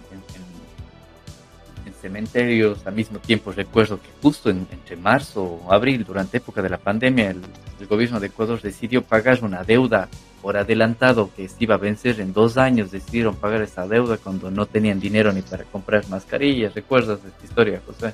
[2.01, 2.85] cementerios.
[2.85, 7.31] Al mismo tiempo recuerdo que justo entre marzo o abril, durante época de la pandemia,
[7.31, 10.07] el gobierno de Ecuador decidió pagar una deuda
[10.41, 14.51] por adelantado que se iba a vencer en dos años, decidieron pagar esa deuda cuando
[14.51, 16.73] no tenían dinero ni para comprar mascarillas.
[16.73, 18.13] ¿Recuerdas esta historia, José?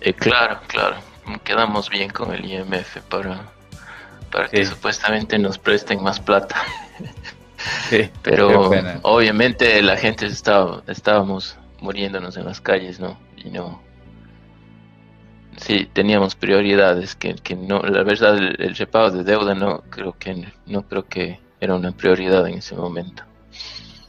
[0.00, 0.96] Eh, claro, claro.
[1.44, 3.42] Quedamos bien con el IMF para,
[4.30, 6.56] para que supuestamente nos presten más plata.
[7.88, 8.70] Sí, Pero
[9.02, 13.18] obviamente la gente estaba, estábamos muriéndonos en las calles, ¿no?
[13.36, 13.80] Y no,
[15.58, 20.48] sí teníamos prioridades que, que no la verdad el, repago de deuda no creo que
[20.66, 23.24] no creo que era una prioridad en ese momento.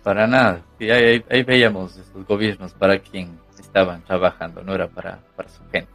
[0.04, 0.62] Para nada.
[0.80, 5.92] Y ahí, veíamos estos gobiernos para quien estaban trabajando no era para, para su gente.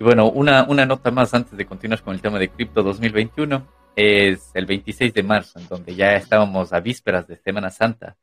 [0.00, 3.77] Y bueno una, una nota más antes de continuar con el tema de cripto 2021
[3.98, 8.14] es el 26 de marzo en donde ya estábamos a vísperas de Semana Santa.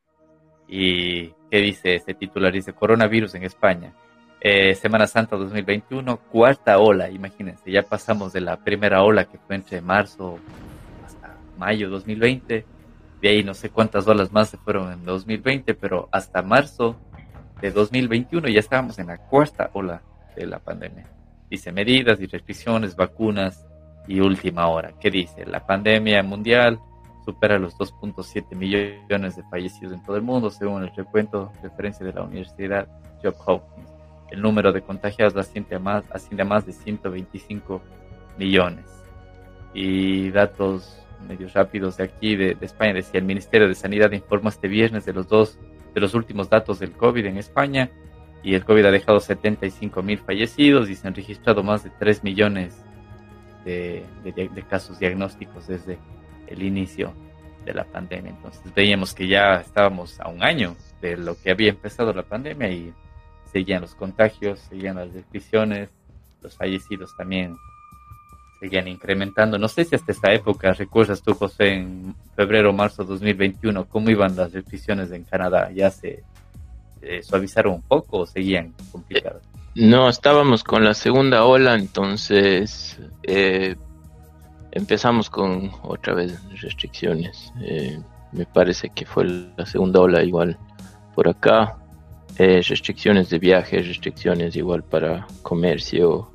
[0.69, 3.93] Y qué dice este titular dice coronavirus en España.
[4.39, 9.55] Eh, Semana Santa 2021, cuarta ola, imagínense, ya pasamos de la primera ola que fue
[9.57, 10.39] entre marzo
[11.05, 12.65] hasta mayo 2020,
[13.21, 16.95] de ahí no sé cuántas olas más se fueron en 2020, pero hasta marzo
[17.59, 20.01] de 2021 ya estábamos en la cuarta ola
[20.37, 21.05] de la pandemia.
[21.49, 23.65] Dice medidas y restricciones, vacunas
[24.07, 24.93] y última hora.
[24.99, 25.45] ¿Qué dice?
[25.45, 26.79] La pandemia mundial
[27.23, 32.13] supera los 2.7 millones de fallecidos en todo el mundo, según el recuento referencia de
[32.13, 32.87] la Universidad
[33.23, 33.95] Johns Hopkins
[34.29, 37.81] el número de contagiados asciende a más, asciende a más de 125
[38.37, 38.85] millones.
[39.73, 44.67] Y datos medios rápidos de aquí, de, España, decía el Ministerio de Sanidad informó este
[44.67, 45.57] viernes de los dos,
[45.93, 47.89] de los últimos datos del COVID en España
[48.43, 52.23] y el COVID ha dejado 75 mil fallecidos y se han registrado más de 3
[52.23, 52.84] millones
[53.65, 54.05] de,
[54.69, 55.97] casos diagnósticos desde
[56.47, 57.13] el inicio
[57.65, 58.31] de la pandemia.
[58.31, 62.69] Entonces veíamos que ya estábamos a un año de lo que había empezado la pandemia
[62.69, 62.93] y
[63.51, 65.89] seguían los contagios, seguían las descripciones,
[66.41, 67.57] los fallecidos también
[68.59, 69.57] seguían incrementando.
[69.57, 74.09] No sé si hasta esta época, recuerdas tú, José, en febrero, marzo de 2021, cómo
[74.09, 75.71] iban las restricciones en Canadá.
[75.71, 76.23] ¿Ya se
[77.21, 79.54] suavizaron un poco o seguían complicadas?
[79.75, 83.75] No, estábamos con la segunda ola, entonces eh,
[84.71, 87.51] empezamos con otra vez restricciones.
[87.61, 87.99] Eh,
[88.31, 89.25] me parece que fue
[89.57, 90.57] la segunda ola igual
[91.13, 91.77] por acá.
[92.37, 96.29] Eh, restricciones de viaje, restricciones igual para comercio,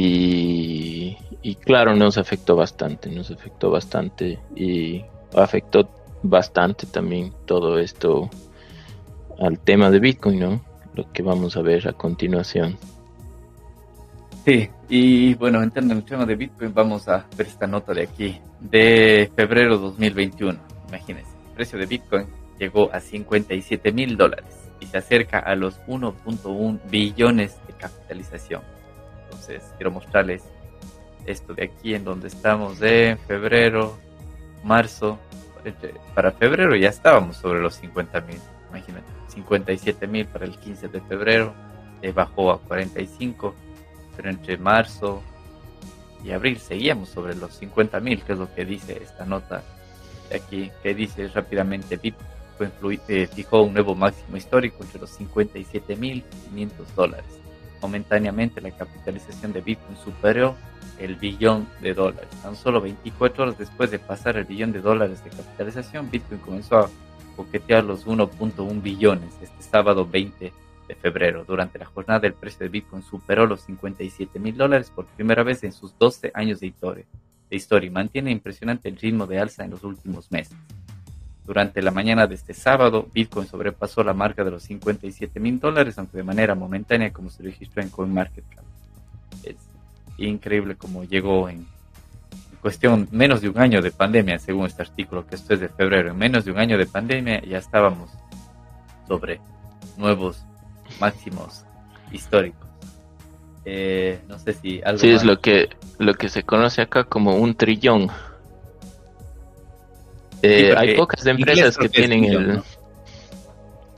[0.00, 1.16] y,
[1.64, 5.04] claro, nos afectó bastante, nos afectó bastante y
[5.34, 5.88] afectó
[6.22, 8.30] bastante también todo esto
[9.40, 10.67] al tema de Bitcoin, ¿no?
[11.12, 12.76] Que vamos a ver a continuación.
[14.44, 18.02] Sí, y bueno, entrando en el tema de Bitcoin, vamos a ver esta nota de
[18.02, 20.58] aquí, de febrero 2021.
[20.88, 22.26] Imagínense, el precio de Bitcoin
[22.58, 28.62] llegó a 57 mil dólares y se acerca a los 1.1 billones de capitalización
[29.28, 30.42] entonces quiero mostrarles
[31.26, 33.98] esto de aquí en donde estamos de febrero,
[34.64, 35.18] marzo.
[36.14, 38.38] Para febrero ya estábamos sobre los 50 mil,
[38.70, 39.06] imagínate,
[39.38, 41.54] 57 mil para el 15 de febrero,
[42.02, 43.54] eh, bajó a 45,
[44.16, 45.22] pero entre marzo
[46.24, 49.62] y abril seguíamos sobre los 50 mil, que es lo que dice esta nota
[50.34, 52.72] aquí, que dice rápidamente Bitcoin
[53.08, 57.38] eh, fijó un nuevo máximo histórico entre los 57 mil 500 dólares
[57.80, 60.56] momentáneamente la capitalización de Bitcoin superó
[60.98, 62.28] el billón de dólares.
[62.42, 66.78] Tan solo 24 horas después de pasar el billón de dólares de capitalización, Bitcoin comenzó
[66.78, 66.90] a
[67.38, 70.52] coquetear los 1.1 billones este sábado 20
[70.88, 71.44] de febrero.
[71.46, 75.62] Durante la jornada el precio de Bitcoin superó los 57 mil dólares por primera vez
[75.62, 77.04] en sus 12 años de historia,
[77.86, 80.56] y mantiene impresionante el ritmo de alza en los últimos meses.
[81.46, 85.96] Durante la mañana de este sábado, Bitcoin sobrepasó la marca de los 57 mil dólares,
[85.96, 88.64] aunque de manera momentánea, como se registró en CoinMarketCap.
[89.44, 89.56] Es
[90.18, 91.66] increíble cómo llegó en,
[92.60, 96.10] cuestión menos de un año de pandemia, según este artículo, que esto es de febrero.
[96.10, 98.10] En menos de un año de pandemia ya estábamos
[99.06, 99.40] sobre
[99.96, 100.44] nuevos
[101.00, 101.64] máximos
[102.12, 102.68] históricos.
[103.64, 104.98] Eh, no sé si algo.
[104.98, 108.10] Sí, es lo que, lo que se conoce acá como un trillón.
[110.42, 112.62] Eh, hay pocas empresas que tienen el...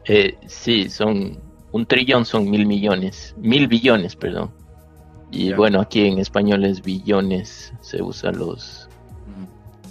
[0.06, 1.38] Eh, sí, son
[1.70, 4.50] un trillón, son mil millones, mil billones, perdón.
[5.31, 8.89] Y bueno, aquí en español es billones, se usa los...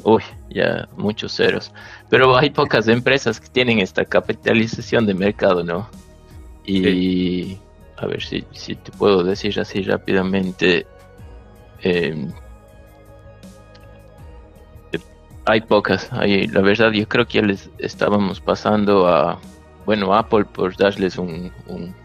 [0.03, 1.71] Uy, ya muchos ceros.
[2.09, 5.89] Pero hay pocas empresas que tienen esta capitalización de mercado, ¿no?
[6.65, 7.57] Y
[7.97, 10.85] a ver si, si te puedo decir así rápidamente.
[11.81, 12.27] Eh,
[15.45, 19.39] hay pocas, hay, la verdad yo creo que ya les estábamos pasando a,
[19.85, 21.95] bueno, Apple por darles un, un,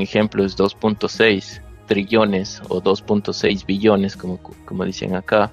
[0.00, 5.50] ejemplo es 2.6 trillones o 2.6 billones como, como dicen acá,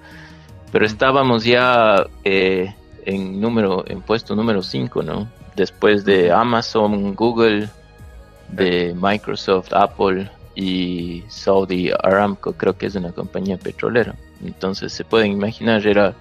[0.72, 2.76] pero estábamos ya eh,
[3.06, 5.28] en número, en puesto número 5, ¿no?
[5.56, 7.70] Después de Amazon, Google,
[8.50, 14.14] de Microsoft, Apple y Saudi Aramco, creo que es una compañía petrolera.
[14.46, 16.14] Entonces se pueden imaginar, era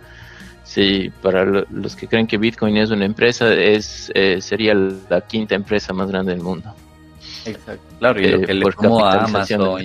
[0.64, 5.54] Sí, para los que creen que Bitcoin es una empresa, es eh, sería la quinta
[5.54, 6.74] empresa más grande del mundo.
[7.46, 9.82] Exacto, claro, y lo que le tomó a Amazon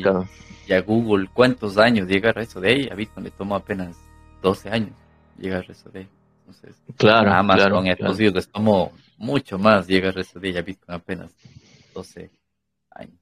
[0.68, 2.90] y, a Google, ¿cuántos años llegar a eso de ahí?
[2.90, 3.98] A Bitcoin le tomó apenas
[4.42, 4.94] 12 años
[5.38, 6.08] llegar a eso de ahí.
[6.40, 10.50] Entonces, claro, a Amazon y a ellos les tomó mucho más llegar a eso de
[10.50, 11.32] ahí, a Bitcoin apenas
[11.94, 12.30] 12
[12.92, 13.20] años.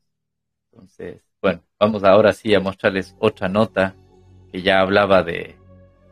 [0.72, 3.96] Entonces, bueno, vamos ahora sí a mostrarles otra nota
[4.52, 5.60] que ya hablaba de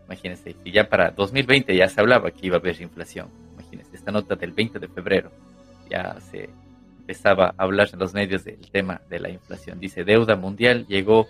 [0.07, 3.27] Imagínense, si ya para 2020 ya se hablaba que iba a haber inflación.
[3.53, 5.31] Imagínense, esta nota del 20 de febrero
[5.89, 6.49] ya se
[7.07, 9.79] empezaba a hablar en los medios del tema de la inflación.
[9.79, 11.27] Dice, deuda mundial llegó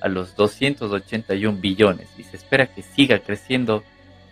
[0.00, 3.82] a los 281 billones y se espera que siga creciendo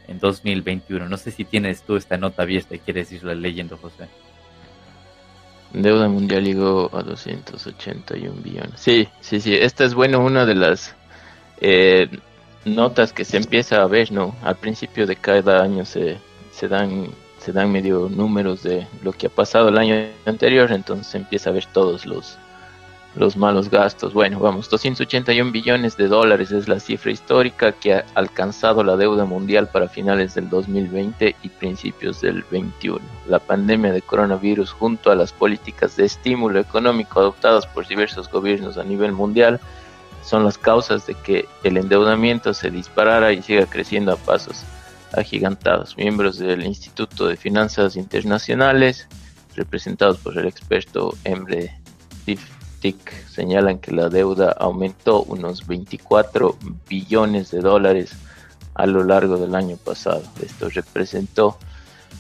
[0.07, 1.09] en 2021.
[1.09, 4.07] No sé si tienes tú esta nota abierta y quieres irla leyendo, José.
[5.73, 8.75] Deuda mundial llegó a 281 billones.
[8.77, 9.53] Sí, sí, sí.
[9.53, 10.95] Esta es, bueno, una de las
[11.61, 12.09] eh,
[12.65, 14.37] notas que se empieza a ver, ¿no?
[14.43, 16.19] Al principio de cada año se,
[16.53, 17.09] se dan
[17.45, 21.53] se dan medio números de lo que ha pasado el año anterior, entonces empieza a
[21.53, 22.39] ver todos los
[23.17, 24.13] los malos gastos.
[24.13, 29.25] Bueno, vamos, 281 billones de dólares es la cifra histórica que ha alcanzado la deuda
[29.25, 32.99] mundial para finales del 2020 y principios del 21.
[33.29, 38.79] La pandemia de coronavirus junto a las políticas de estímulo económico adoptadas por diversos gobiernos
[38.79, 39.61] a nivel mundial
[40.23, 44.65] son las causas de que el endeudamiento se disparara y siga creciendo a pasos
[45.17, 45.97] agigantados.
[45.97, 49.09] Miembros del Instituto de Finanzas Internacionales,
[49.55, 51.75] representados por el experto Emre
[52.27, 56.57] DIFTIC señalan que la deuda aumentó unos 24
[56.89, 58.13] billones de dólares
[58.75, 60.23] a lo largo del año pasado.
[60.43, 61.59] Esto representó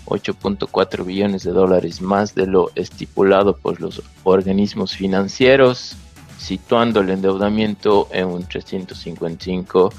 [0.07, 5.97] 8.4 billones de dólares más de lo estipulado por los organismos financieros,
[6.38, 9.92] situando el endeudamiento en un 355%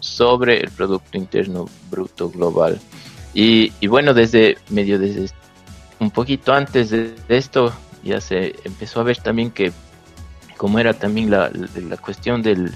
[0.00, 2.80] sobre el Producto Interno Bruto Global.
[3.34, 5.32] Y, bueno, desde medio desde
[5.98, 9.72] un poquito antes de, esto ya se empezó a ver también que
[10.56, 12.70] como era también la, la cuestión de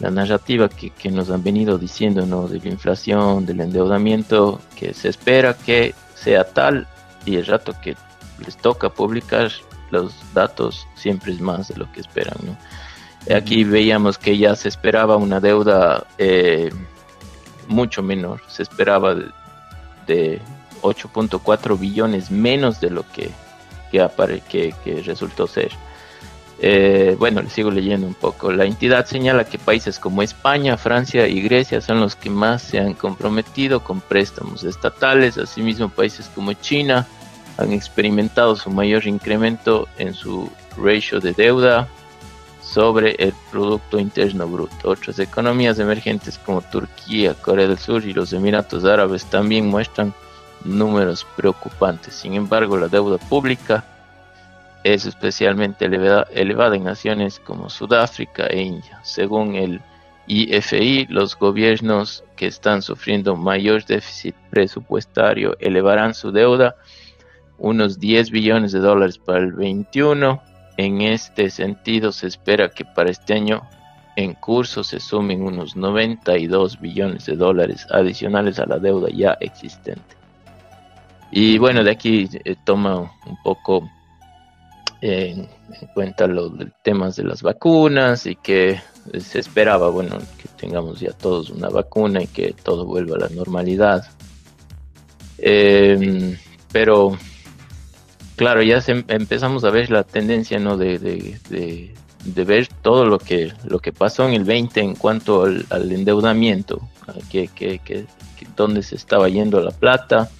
[0.00, 2.48] la narrativa que, que, nos han venido diciendo, ¿no?
[2.48, 6.86] De la inflación, del endeudamiento, que se espera que sea tal
[7.24, 7.96] y el rato que
[8.44, 9.50] les toca publicar
[9.90, 12.56] los datos siempre es más de lo que esperan, ¿no?
[13.32, 16.70] Aquí veíamos que ya se esperaba una deuda eh,
[17.68, 19.14] mucho menor, se esperaba
[20.06, 20.40] de,
[20.82, 23.30] 8.4 billones menos de lo que,
[23.90, 25.70] que, que, resultó ser.
[26.60, 28.52] Eh, bueno, le sigo leyendo un poco.
[28.52, 32.78] La entidad señala que países como España, Francia y Grecia son los que más se
[32.78, 35.38] han comprometido con préstamos estatales.
[35.38, 37.06] Asimismo, países como China
[37.56, 41.88] han experimentado su mayor incremento en su ratio de deuda
[42.74, 44.90] sobre el Producto Interno Bruto.
[44.90, 50.12] Otras economías emergentes como Turquía, Corea del Sur y los Emiratos Árabes también muestran
[50.64, 52.14] números preocupantes.
[52.14, 53.84] Sin embargo, la deuda pública
[54.82, 58.98] es especialmente elevada, elevada en naciones como Sudáfrica e India.
[59.04, 59.80] Según el
[60.26, 66.74] IFI, los gobiernos que están sufriendo mayor déficit presupuestario elevarán su deuda
[67.56, 70.42] unos 10 billones de dólares para el 21
[70.76, 73.62] en este sentido, se espera que para este año
[74.16, 80.16] en curso se sumen unos 92 billones de dólares adicionales a la deuda ya existente.
[81.30, 83.90] Y bueno, de aquí eh, toma un poco
[85.00, 85.48] en,
[85.94, 86.52] cuenta los
[86.82, 88.80] temas de las vacunas y que
[89.18, 93.28] se esperaba, bueno, que tengamos ya todos una vacuna y que todo vuelva a la
[93.28, 94.06] normalidad.
[95.38, 96.36] Em,
[96.72, 97.18] pero
[98.36, 100.76] claro, ya empezamos a ver la tendencia, ¿no?
[100.76, 101.94] De, de,
[102.44, 106.80] ver todo lo que, lo que pasó en el 20 en cuanto al, endeudamiento,
[107.30, 108.06] que, que, que,
[108.56, 110.30] dónde se estaba yendo la plata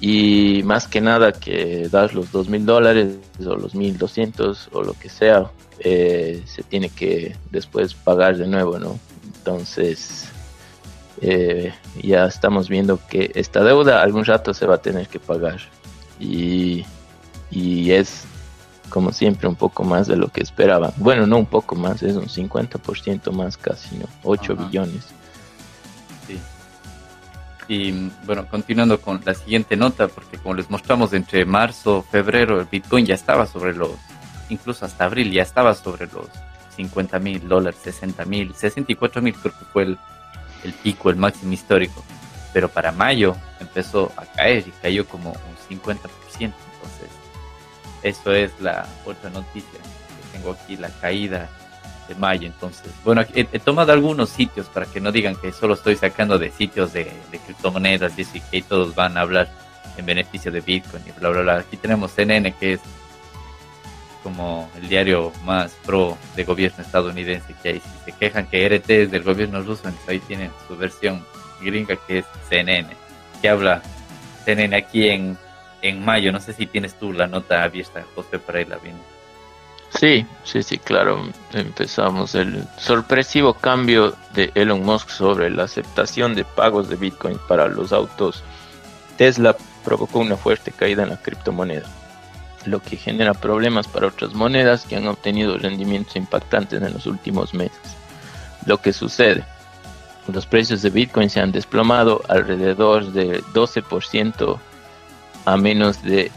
[0.00, 4.82] y más que nada que dar los dos mil dólares o los mil doscientos o
[4.82, 8.98] lo que sea, eh, se tiene que después pagar de nuevo, ¿no?
[9.24, 10.28] Entonces,
[11.20, 11.72] eh,
[12.02, 15.58] ya estamos viendo que esta deuda algún rato se va a tener que pagar
[16.18, 16.84] y,
[17.90, 18.24] es
[18.90, 20.92] como siempre un poco más de lo que esperaban.
[20.96, 24.06] Bueno, no un poco más, es un 50% más casi, ¿no?
[24.22, 25.06] 8 billones.
[26.26, 26.38] Sí.
[27.68, 32.66] Y bueno, continuando con la siguiente nota, porque como les mostramos entre marzo, febrero, el
[32.66, 33.90] Bitcoin ya estaba sobre los,
[34.48, 36.26] incluso hasta abril ya estaba sobre los
[36.76, 39.98] 50 mil dólares, 60 mil, 64 mil creo que fue el,
[40.64, 42.02] el pico, el máximo histórico.
[42.52, 46.00] Pero para mayo empezó a caer y cayó como un 50%.
[46.40, 47.10] Entonces,
[48.02, 49.78] eso es la otra noticia
[50.32, 51.48] tengo aquí, la caída
[52.08, 52.46] de mayo.
[52.46, 56.50] Entonces, bueno, he, tomado algunos sitios para que no digan que solo estoy sacando de
[56.50, 57.12] sitios de,
[57.44, 59.48] criptomonedas y así que todos van a hablar
[59.96, 61.54] en beneficio de Bitcoin y bla, bla, bla.
[61.58, 62.80] Aquí tenemos CNN, que es
[64.22, 67.80] como el diario más pro de gobierno estadounidense que hay.
[67.80, 71.24] Si se quejan que RT es del gobierno ruso, entonces ahí tienen su versión
[71.60, 72.88] gringa que es CNN,
[73.42, 73.82] que habla
[74.44, 75.36] CNN aquí en
[75.82, 76.32] en mayo.
[76.32, 79.02] No sé si tienes tú la nota abierta, José, para irla viendo.
[79.90, 81.28] Sí, sí, sí, claro.
[81.52, 87.68] Empezamos el sorpresivo cambio de Elon Musk sobre la aceptación de pagos de Bitcoin para
[87.68, 88.42] los autos.
[89.16, 91.88] Tesla provocó una fuerte caída en la criptomoneda,
[92.66, 97.54] lo que genera problemas para otras monedas que han obtenido rendimientos impactantes en los últimos
[97.54, 97.96] meses.
[98.66, 99.44] Lo que sucede,
[100.32, 104.58] los precios de Bitcoin se han desplomado alrededor de 12%
[105.48, 106.30] a menos de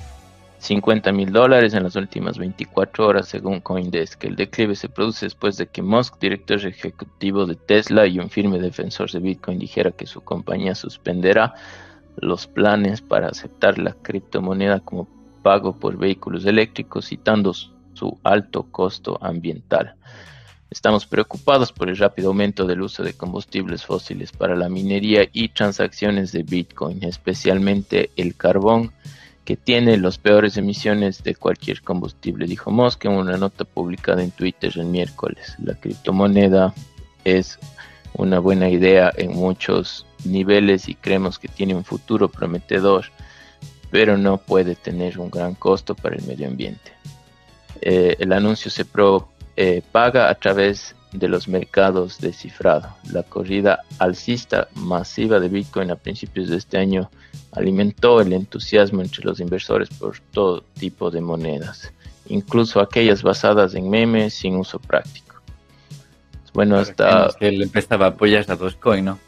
[0.60, 4.24] 50 mil dólares en las últimas 24 horas según Coindesk.
[4.24, 8.58] El declive se produce después de que Musk, director ejecutivo de Tesla y un firme
[8.58, 11.56] defensor de Bitcoin, dijera que su compañía suspenderá
[12.16, 15.10] los planes para aceptar la criptomoneda como
[15.44, 19.96] pago por vehículos eléctricos, citando su alto costo ambiental.
[20.72, 25.50] Estamos preocupados por el rápido aumento del uso de combustibles fósiles para la minería y
[25.50, 28.94] transacciones de Bitcoin, especialmente el carbón,
[29.44, 34.32] que tiene las peores emisiones de cualquier combustible, dijo Musk en una nota publicada en
[34.32, 35.56] Twitter el miércoles.
[35.62, 36.74] La criptomoneda
[37.26, 37.60] es
[38.14, 43.08] una buena idea en muchos niveles y creemos que tiene un futuro prometedor,
[43.92, 46.94] pero no puede tener un gran costo para el medio ambiente.
[47.82, 48.86] eh, el anuncio se
[49.56, 52.96] propaga a través de los mercados de cifrado.
[53.12, 57.10] La corrida alcista masiva de Bitcoin a principios de este año
[57.52, 61.92] alimentó el entusiasmo entre los inversores por todo tipo de monedas,
[62.28, 65.36] incluso aquellas basadas en memes sin uso práctico.
[66.54, 67.30] Bueno, hasta...
[67.40, 69.20] Que él empezaba a apoyar a Dogecoin, ¿no?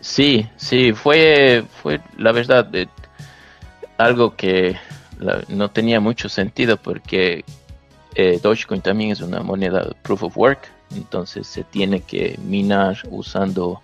[0.00, 2.70] Sí, sí, fue, fue la verdad
[3.98, 4.76] algo que
[5.48, 7.44] no tenía mucho sentido porque
[8.18, 13.80] eh, Dogecoin también es una moneda proof of work, entonces se tiene que minar usando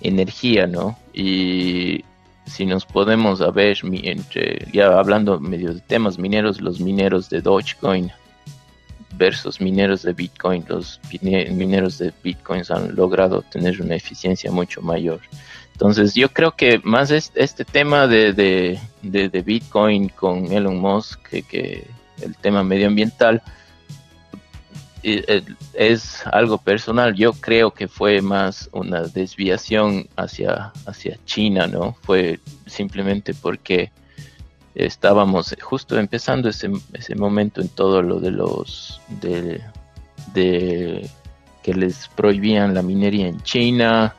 [0.00, 0.96] energía, ¿no?
[1.12, 2.04] Y
[2.46, 8.12] si nos podemos ver, entre, ya hablando medio de temas mineros, los mineros de Dogecoin
[9.16, 15.18] versus mineros de Bitcoin, los mineros de Bitcoins han logrado tener una eficiencia mucho mayor.
[15.72, 18.32] Entonces yo creo que más este tema de,
[19.02, 21.88] de, Bitcoin con Elon Musk que, que
[22.22, 23.42] el tema medioambiental
[25.04, 27.14] es algo personal.
[27.14, 31.96] Yo creo que fue más una desviación hacia, hacia China, ¿no?
[32.02, 33.92] Fue simplemente porque
[34.74, 39.60] estábamos justo empezando ese, ese momento en todo lo de los de,
[40.32, 41.08] de
[41.62, 44.14] que les prohibían la minería en China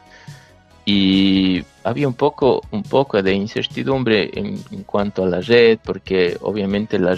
[0.85, 6.99] y había un poco un poco de incertidumbre en, cuanto a la red porque obviamente
[6.99, 7.17] la,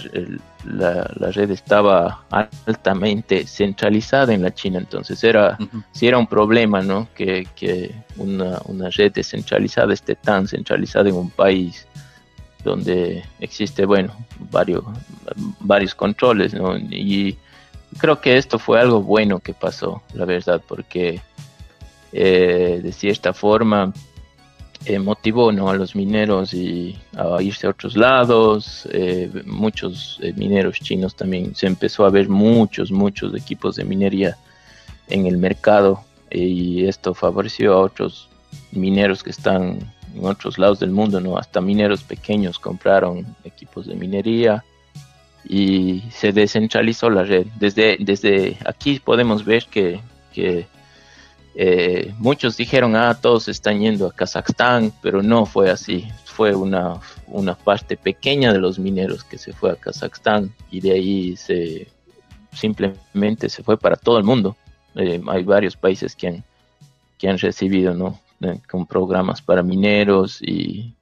[0.68, 5.58] la, red estaba altamente centralizada en la China entonces era
[5.92, 11.16] si era un problema no que, que una, una red descentralizada esté tan centralizada en
[11.16, 11.88] un país
[12.68, 14.14] donde existe, bueno,
[14.52, 14.84] varios,
[15.60, 16.78] varios controles, ¿no?
[16.78, 17.38] Y
[17.98, 21.22] creo que esto fue algo bueno que pasó, la verdad, porque
[22.12, 23.94] eh, de cierta forma
[24.86, 25.70] eh, motivó ¿no?
[25.70, 28.88] a los mineros y a irse a otros lados.
[28.92, 34.38] Eh, muchos mineros chinos también se empezó a ver muchos, muchos equipos de minería
[35.10, 38.30] en el mercado y esto favoreció a otros
[38.72, 39.80] mineros que están
[40.16, 41.38] en otros lados del mundo, ¿no?
[41.38, 44.64] Hasta mineros pequeños compraron equipos de minería
[45.48, 47.48] y se descentralizó la red.
[47.60, 50.00] Desde, desde aquí podemos ver que,
[51.60, 56.08] eh, muchos dijeron, ah, todos están yendo a Kazajstán, pero no fue así.
[56.26, 60.92] Fue una, una parte pequeña de los mineros que se fue a Kazajstán y de
[60.92, 61.88] ahí se
[62.52, 64.56] simplemente se fue para todo el mundo.
[64.94, 66.44] Eh, hay varios países que han,
[67.18, 68.20] que han recibido, ¿no?
[68.70, 70.94] con programas para mineros y,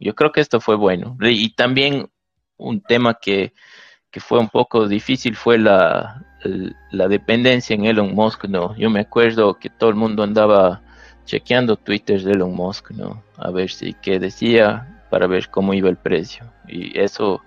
[0.00, 1.14] yo creo que esto fue bueno.
[1.20, 2.08] Y también
[2.56, 3.52] un tema que,
[4.12, 6.24] fue un poco difícil fue la,
[6.90, 8.76] la dependencia en Elon Musk, ¿no?
[8.76, 10.82] Yo me acuerdo que todo el mundo andaba
[11.24, 13.22] chequeando Twitter de Elon Musk, ¿no?
[13.36, 16.44] A ver si qué decía para ver cómo iba el precio.
[16.66, 17.40] Y eso,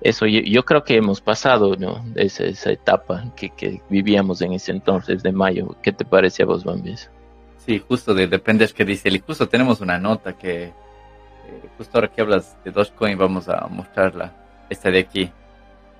[0.00, 2.04] eso yo, creo que hemos pasado, ¿no?
[2.14, 5.76] Esa, esa etapa que, que, vivíamos en ese entonces de mayo.
[5.82, 7.10] ¿Qué te parece a vos, Bambis?
[7.64, 10.72] Sí, justo de, depende de qué dice Y justo tenemos una nota que, eh,
[11.78, 14.32] justo ahora que hablas de Dogecoin, vamos a mostrarla.
[14.68, 15.30] Esta de aquí,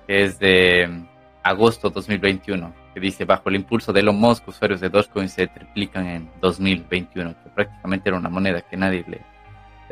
[0.07, 1.05] que es de
[1.43, 6.07] agosto 2021, que dice: Bajo el impulso de Elon Musk, usuarios de Dogecoin se triplican
[6.07, 9.21] en 2021, que prácticamente era una moneda que nadie le,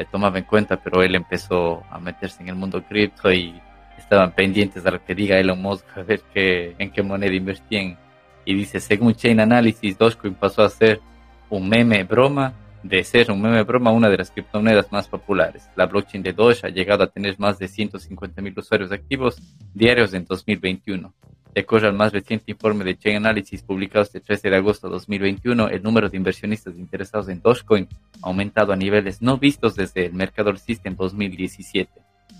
[0.05, 3.53] tomaba en cuenta, pero él empezó a meterse en el mundo cripto y
[3.97, 7.97] estaban pendientes a lo que diga Elon Musk a ver qué, en qué moneda invertían.
[8.45, 11.01] Y dice: Según Chain Analysis, Dogecoin pasó a ser
[11.49, 15.69] un meme broma de ser un meme broma una de las criptomonedas más populares.
[15.75, 19.39] La blockchain de Doge ha llegado a tener más de 150 mil usuarios activos
[19.73, 21.13] diarios en 2021.
[21.53, 24.93] De acuerdo al más reciente informe de Chain Analysis publicado este 13 de agosto de
[24.93, 27.89] 2021, el número de inversionistas interesados en Dogecoin
[28.21, 31.91] ha aumentado a niveles no vistos desde el mercado alcista en 2017.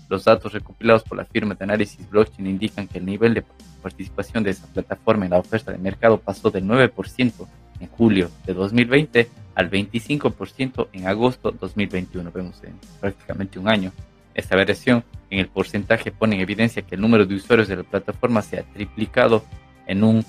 [0.08, 3.44] Los datos recopilados por la firma de análisis blockchain indican que el nivel de
[3.82, 7.46] participación de esa plataforma en la oferta de mercado pasó del 9%
[7.80, 12.32] en julio de 2020 al 25% en agosto de 2021.
[12.32, 13.92] Vemos en prácticamente un año.
[14.34, 17.82] Esta variación en el porcentaje pone en evidencia que el número de usuarios de la
[17.82, 19.44] plataforma se ha triplicado
[19.86, 20.24] en un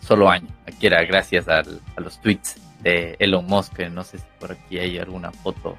[0.00, 0.48] solo año.
[0.66, 1.62] Aquí era gracias a
[1.96, 3.78] los tweets de Elon Musk.
[3.90, 5.76] No sé si por aquí hay alguna foto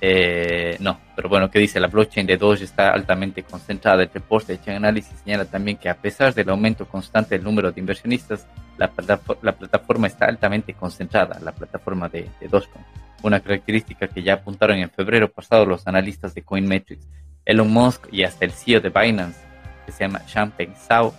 [0.00, 1.78] eh, no, pero bueno, ¿qué dice?
[1.78, 4.02] La blockchain de Doge está altamente concentrada.
[4.02, 7.70] El reporte de Chain Analysis señala también que a pesar del aumento constante del número
[7.70, 8.46] de inversionistas,
[8.78, 8.90] la,
[9.42, 12.62] la plataforma está altamente concentrada, la plataforma de, de.
[13.22, 17.06] Una característica que ya apuntaron en febrero pasado los analistas de CoinMetrics.
[17.44, 19.38] Elon Musk y hasta el CEO de Binance,
[19.84, 21.12] que se llama Champagne Zhao,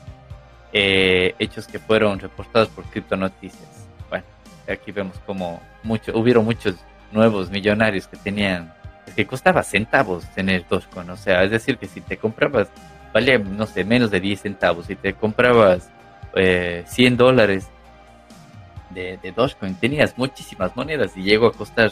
[0.74, 3.88] eh, hechos que fueron reportados por Crypto Noticias.
[4.10, 4.26] Bueno,
[4.68, 6.76] aquí vemos como mucho, hubieron muchos
[7.12, 8.74] nuevos millonarios que tenían,
[9.16, 12.70] que costaba centavos tener Dogecoin, o sea, es decir, que si te comprabas
[13.14, 14.90] valía, no sé, menos de 10 centavos.
[14.90, 15.90] Y te comprabas
[16.36, 17.68] eh, 100 dólares
[18.90, 21.92] de, de, Dogecoin, tenías muchísimas monedas y llegó a costar,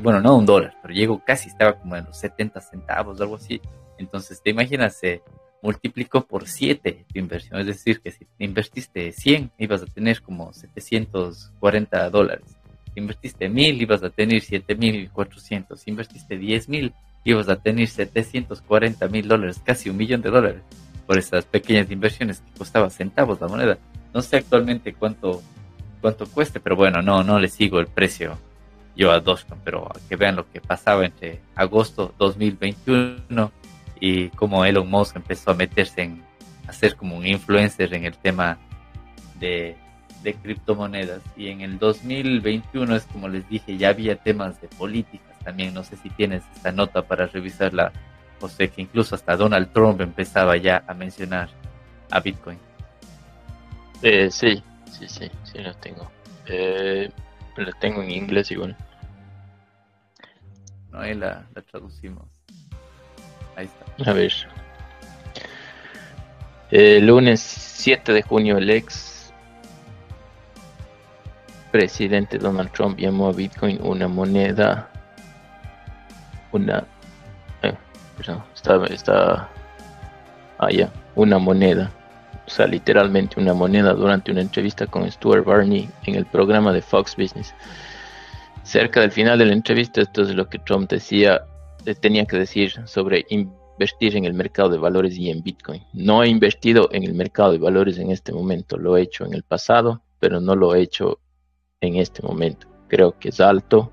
[0.00, 3.60] bueno, no un dólar, pero llegó casi, estaba como en los 70 centavos, algo así.
[3.98, 5.22] Entonces, te imaginas, se
[5.62, 7.60] multiplicó por 7 tu inversión.
[7.60, 12.56] Es decir, que si invertiste 100, ibas a tener como 740 dólares.
[12.94, 15.78] Invertiste 1000, ibas a tener 7400.
[15.78, 16.92] Si invertiste 10000,
[17.24, 20.62] ibas a tener 740 mil dólares, casi un millón de dólares,
[21.06, 23.78] por esas pequeñas inversiones que costaba centavos la moneda.
[24.12, 25.42] No sé actualmente cuánto
[26.00, 28.38] cuánto cueste, pero bueno, no, no le sigo el precio
[28.96, 33.52] yo a Dogecoin, pero que vean lo que pasaba entre agosto 2021
[34.00, 36.22] y cómo Elon Musk empezó a meterse en
[36.66, 38.58] hacer como un influencer en el tema
[39.38, 39.76] de,
[40.22, 41.22] de criptomonedas.
[41.36, 45.74] Y en el 2021 es como les dije, ya había temas de políticas también.
[45.74, 47.92] No sé si tienes esta nota para revisarla,
[48.40, 51.48] José, que incluso hasta Donald Trump empezaba ya a mencionar
[52.10, 52.58] a Bitcoin.
[54.02, 56.10] Eh, sí, sí, sí, sí lo tengo.
[56.46, 57.10] Eh,
[57.56, 58.76] lo tengo en inglés igual.
[60.90, 62.26] No, ahí la, la traducimos.
[63.56, 64.10] Ahí está.
[64.10, 64.32] A ver.
[66.70, 69.09] El lunes 7 de junio el ex
[71.70, 74.88] presidente Donald Trump llamó a Bitcoin una moneda,
[76.52, 76.84] una,
[77.62, 77.74] eh,
[78.54, 79.48] está, está,
[80.58, 81.90] ah, ya, una moneda
[82.50, 86.82] o sea, literalmente una moneda durante una entrevista con Stuart Barney en el programa de
[86.82, 87.54] Fox Business.
[88.64, 91.44] Cerca del final de la entrevista, esto es lo que Trump decía,
[91.86, 95.84] eh, tenía que decir sobre invertir en el mercado de valores y en Bitcoin.
[95.92, 99.32] No he invertido en el mercado de valores en este momento, lo he hecho en
[99.32, 101.20] el pasado, pero no lo he hecho
[101.80, 102.66] en este momento.
[102.88, 103.92] Creo que es alto.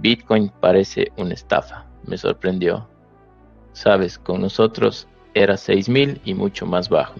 [0.00, 1.86] Bitcoin parece una estafa.
[2.06, 2.88] Me sorprendió.
[3.72, 7.14] Sabes, con nosotros era 6000 y mucho más bajo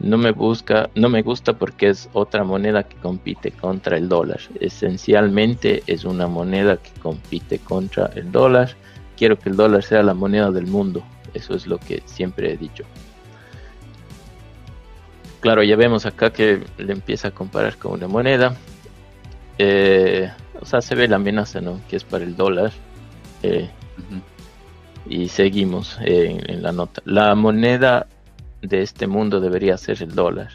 [0.00, 4.40] no me busca, no me gusta porque es otra moneda que compite contra el dólar.
[4.58, 8.74] Esencialmente es una moneda que compite contra el dólar.
[9.16, 11.02] Quiero que el dólar sea la moneda del mundo.
[11.34, 12.84] Eso es lo que siempre he dicho.
[15.40, 18.56] Claro, ya vemos acá que le empieza a comparar con una moneda.
[19.62, 21.82] Eh, o sea, se ve la amenaza, ¿no?
[21.86, 22.72] Que es para el dólar.
[23.42, 23.68] Eh,
[25.06, 27.02] y seguimos en la nota.
[27.04, 28.06] La moneda
[28.62, 30.52] de este mundo debería ser el dólar.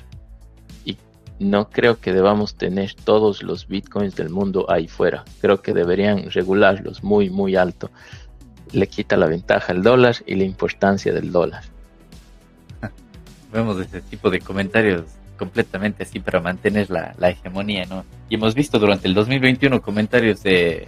[0.85, 0.97] Y
[1.37, 5.23] no creo que debamos tener todos los bitcoins del mundo ahí fuera.
[5.39, 7.91] Creo que deberían regularlos muy, muy alto.
[8.71, 11.63] Le quita la ventaja al dólar y la importancia del dólar.
[13.53, 15.03] Vemos ese tipo de comentarios
[15.38, 18.05] completamente así para mantener la, la hegemonía, ¿no?
[18.29, 20.88] Y hemos visto durante el 2021 comentarios de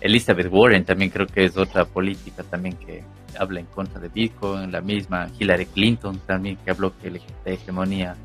[0.00, 3.02] Elizabeth Warren, también creo que es otra política también que,
[3.38, 8.16] habla en contra de Bitcoin, la misma Hillary Clinton también que habló que le hegemonía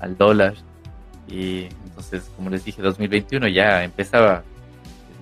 [0.00, 0.54] al dólar.
[1.28, 4.42] Y entonces, como les dije, 2021 ya empezaba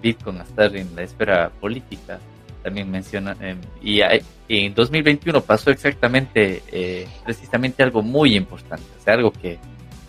[0.03, 2.19] Bitcoin a estar en la esfera política.
[2.63, 4.01] También menciona, em, y,
[4.49, 9.59] en 2021 pasó exactamente, eh, precisamente algo muy importante, o sea, algo que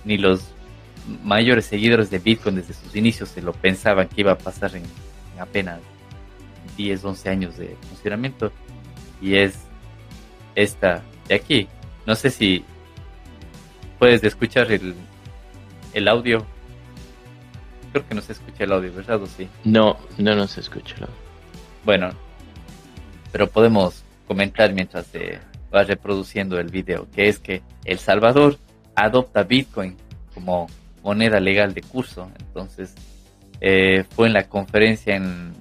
[0.05, 0.43] ni los
[1.23, 4.83] mayores seguidores de Bitcoin desde sus inicios se lo pensaban que iba a pasar en,
[5.33, 5.79] en apenas
[6.77, 8.51] 10, 11 años de funcionamiento
[9.21, 9.55] y es
[10.55, 11.67] esta de aquí.
[12.05, 12.63] No sé si
[13.99, 14.95] puedes escuchar el,
[15.93, 16.45] el audio.
[17.91, 19.21] Creo que no se escucha el audio, ¿verdad?
[19.21, 19.47] ¿O sí?
[19.63, 21.15] No, no, no se escucha el audio.
[21.85, 22.09] Bueno,
[23.31, 25.39] pero podemos comentar mientras se
[25.73, 28.57] va reproduciendo el video, que es que El Salvador
[28.95, 29.95] adopta Bitcoin
[30.33, 30.67] como
[31.03, 32.29] moneda legal de curso.
[32.39, 32.95] Entonces,
[33.63, 35.53] eh, fue en la conferencia en,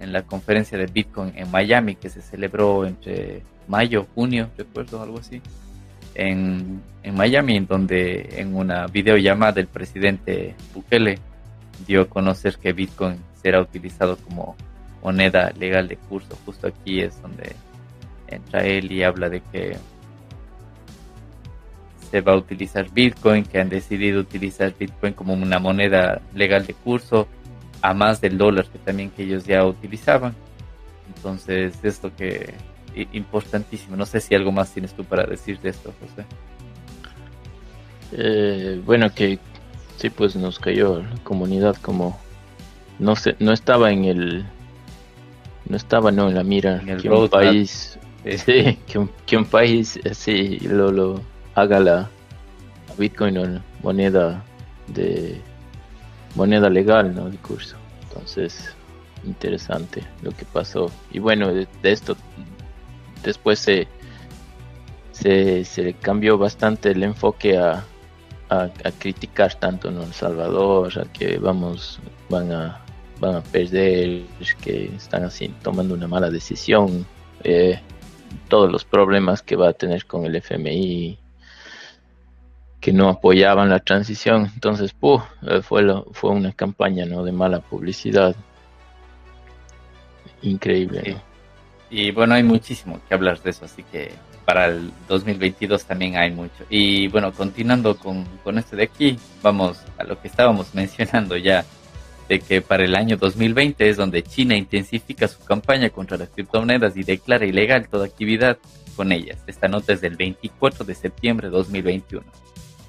[0.00, 5.40] la conferencia de Bitcoin en Miami que se celebró entre mayo junio recuerdo algo así
[6.14, 11.18] en, en Miami en donde en una videollamada el presidente Bukele
[11.86, 14.56] dio a conocer que Bitcoin será utilizado como
[15.02, 17.54] moneda legal de curso justo aquí es donde
[18.28, 19.76] entra él y habla de que
[22.12, 26.74] se va a utilizar Bitcoin, que han decidido utilizar Bitcoin como una moneda legal de
[26.74, 27.26] curso
[27.80, 30.34] a más del dólar que también que ellos ya utilizaban.
[31.16, 32.54] Entonces, esto que
[33.14, 33.96] importantísimo.
[33.96, 36.26] No sé si algo más tienes tú para decir de esto, José.
[38.12, 39.38] Eh, bueno, que
[39.96, 42.20] sí, pues nos cayó la comunidad como
[42.98, 44.44] no sé, no estaba en el
[45.66, 47.98] no estaba no en la mira que un país
[48.44, 52.10] sí, que, un, que un país así lo, lo haga la
[52.98, 54.42] Bitcoin o moneda
[54.88, 55.40] de
[56.34, 57.26] moneda legal, ¿no?
[57.26, 57.76] El curso.
[58.02, 58.74] Entonces,
[59.24, 60.90] interesante lo que pasó.
[61.10, 62.16] Y bueno, de, esto
[63.22, 63.88] después se
[65.12, 67.84] se, se cambió bastante el enfoque a,
[68.48, 68.68] a,
[68.98, 72.80] criticar tanto en El Salvador, a que vamos, van a,
[73.20, 74.22] van a perder,
[74.60, 77.06] que están así tomando una mala decisión,
[77.44, 77.80] eh,
[78.48, 81.18] todos los problemas que va a tener con el FMI,
[82.82, 87.22] que no apoyaban la transición, entonces eh, fue, fue una campaña ¿no?
[87.22, 88.34] de mala publicidad.
[90.42, 91.16] Increíble.
[91.88, 94.10] Y bueno, hay muchísimo que hablar de eso, así que
[94.44, 96.64] para el 2022 también hay mucho.
[96.68, 101.64] Y bueno, continuando con, con esto de aquí, vamos a lo que estábamos mencionando ya,
[102.28, 106.96] de que para el año 2020 es donde China intensifica su campaña contra las criptomonedas
[106.96, 108.58] y declara ilegal toda actividad
[108.96, 109.38] con ellas.
[109.46, 112.26] Esta nota es del 24 de septiembre de 2021,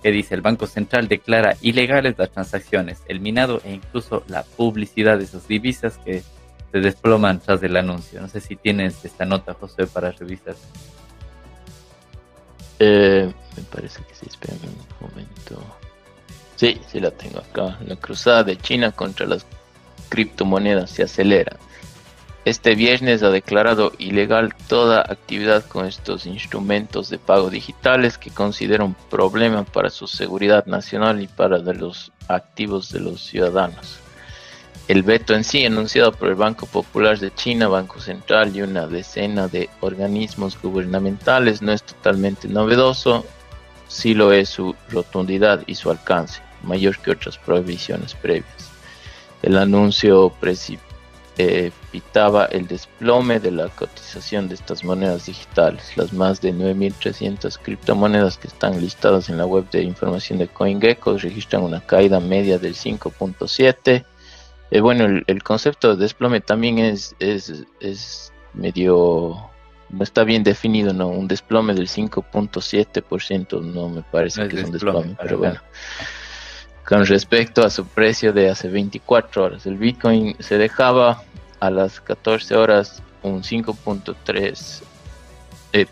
[0.04, 5.18] que dice el Banco Central declara ilegales las transacciones, el minado e incluso la publicidad
[5.18, 6.22] de sus divisas que
[6.72, 8.20] se desploman tras del anuncio.
[8.20, 10.56] No sé si tienes esta nota, José, para revisar.
[12.80, 15.64] Eh, me parece que sí, espera un momento.
[16.58, 17.80] Sí, sí la tengo acá.
[17.86, 19.46] La cruzada de China contra las
[20.10, 21.58] criptomonedas se acelera.
[22.45, 28.84] Este viernes ha declarado ilegal toda actividad con estos instrumentos de pago digitales que considera
[28.84, 33.98] un problema para su seguridad nacional y para los activos de los ciudadanos.
[34.90, 38.88] El veto en sí, anunciado por el Banco Popular de China, Banco Central y una
[38.88, 43.26] decena de organismos gubernamentales, no es totalmente novedoso,
[43.88, 48.72] sí lo es su rotundidad y su alcance, mayor que otras prohibiciones previas.
[49.41, 50.32] El anuncio
[51.35, 55.97] precipitaba el desplome de la cotización de estas monedas digitales.
[55.97, 61.18] Las más de 9.300 criptomonedas que están listadas en la web de información de CoinGecko
[61.18, 64.05] registran una caída media del 5.7
[64.73, 69.51] eh, bueno, el, concepto de desplome también es, es, medio,
[69.89, 71.10] no está bien definido, ¿no?
[71.10, 75.60] Un desplome del 5.7% no me parece que es un desplome, pero bueno.
[76.88, 81.23] Con respecto a su precio de hace 24 horas, el Bitcoin se dejaba
[81.61, 84.84] a las 14 horas un 5.3%
[85.72, 85.88] eh,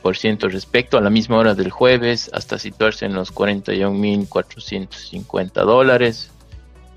[0.49, 6.29] respecto a la misma hora del jueves hasta situarse en los 41.450 dólares,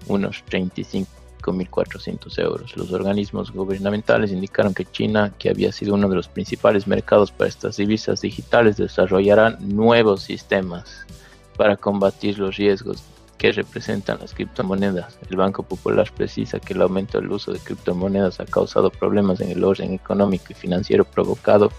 [0.08, 1.08] unos 35
[1.52, 2.74] 1.400 euros.
[2.74, 7.48] Los organismos gubernamentales indicaron que China, que había sido uno de los principales mercados para
[7.48, 11.04] estas divisas digitales, desarrollará nuevos sistemas
[11.58, 13.04] para combatir los riesgos
[13.44, 15.18] que representan las criptomonedas.
[15.28, 19.50] El Banco Popular precisa que el aumento del uso de criptomonedas ha causado problemas en
[19.50, 21.70] el orden económico y financiero provocado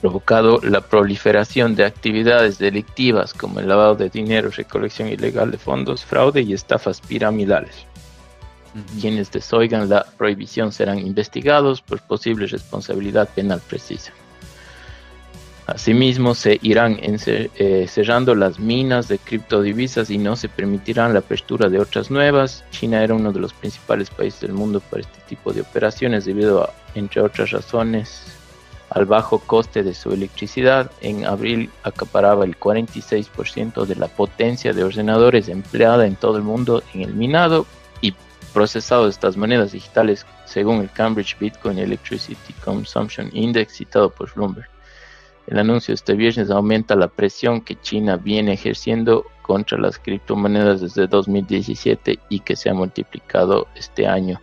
[0.00, 6.02] provocado la proliferación de actividades delictivas como el lavado de dinero, recolección ilegal de fondos,
[6.02, 7.84] fraude y estafas piramidales.
[9.02, 14.14] Quienes desoigan la prohibición serán investigados por posible responsabilidad penal precisa.
[15.70, 21.68] Asimismo, se irán eh, cerrando las minas de criptodivisas y no se permitirán la apertura
[21.68, 22.64] de otras nuevas.
[22.70, 26.64] China era uno de los principales países del mundo para este tipo de operaciones debido
[26.64, 28.24] a, entre otras razones,
[28.90, 30.90] al bajo coste de su electricidad.
[31.02, 36.82] En abril acaparaba el 46% de la potencia de ordenadores empleada en todo el mundo
[36.94, 37.64] en el minado
[38.52, 44.68] procesado de estas monedas digitales según el Cambridge Bitcoin Electricity Consumption Index citado por Bloomberg.
[45.50, 51.08] El anuncio este viernes aumenta la presión que China viene ejerciendo contra las criptomonedas desde
[51.08, 54.40] 2017 y que se ha multiplicado este año.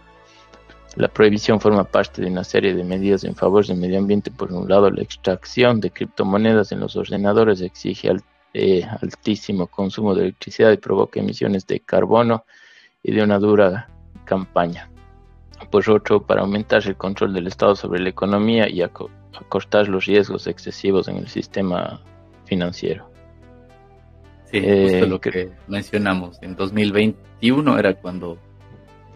[0.98, 4.32] La prohibición forma parte de una serie de medidas en favor del medio ambiente.
[4.32, 8.14] Por un lado, la extracción de criptomonedas en los ordenadores exige
[8.54, 12.44] eh, altísimo consumo de electricidad y provoca emisiones de carbono
[13.02, 13.90] y de una dura
[14.26, 14.90] campaña.
[15.72, 18.82] Por otro, para aumentar el control del Estado sobre la economía y
[19.40, 22.02] acortar los riesgos excesivos en el sistema
[22.46, 23.10] financiero.
[24.52, 26.38] Sí, justo eh, lo que mencionamos.
[26.42, 28.38] En 2021 era cuando,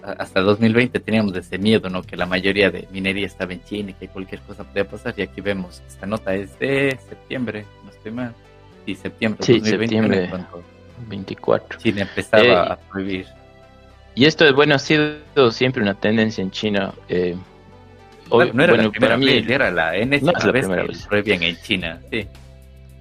[0.03, 2.03] hasta 2020 teníamos ese miedo, ¿no?
[2.03, 5.13] Que la mayoría de minería estaba en China y que cualquier cosa podía pasar.
[5.17, 8.33] Y aquí vemos, esta nota es de septiembre, no estoy mal.
[8.85, 9.43] Sí, septiembre.
[9.43, 10.29] Sí, septiembre
[11.07, 11.79] 24.
[11.79, 13.27] China empezaba eh, a prohibir
[14.13, 16.93] y esto, es bueno, ha sido siempre una tendencia en China.
[17.07, 17.35] Eh,
[18.31, 20.21] no, era la primera vez, era la vez
[21.25, 22.27] en China, sí.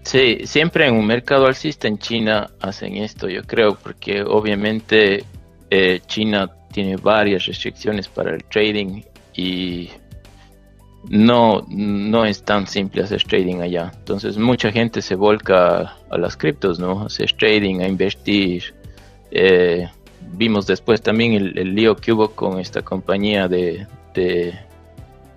[0.03, 5.25] Sí, siempre en un mercado alcista en China hacen esto, yo creo, porque obviamente
[5.71, 9.03] eh, China tiene varias restricciones para el trading
[9.35, 9.91] y
[11.09, 13.93] no, no es tan simple hacer trading allá.
[13.95, 17.03] Entonces mucha gente se volca a las criptos, ¿no?
[17.03, 18.75] hacer trading, a invertir.
[19.31, 19.89] Eh,
[20.33, 23.87] vimos después también el, lío que hubo con esta compañía de,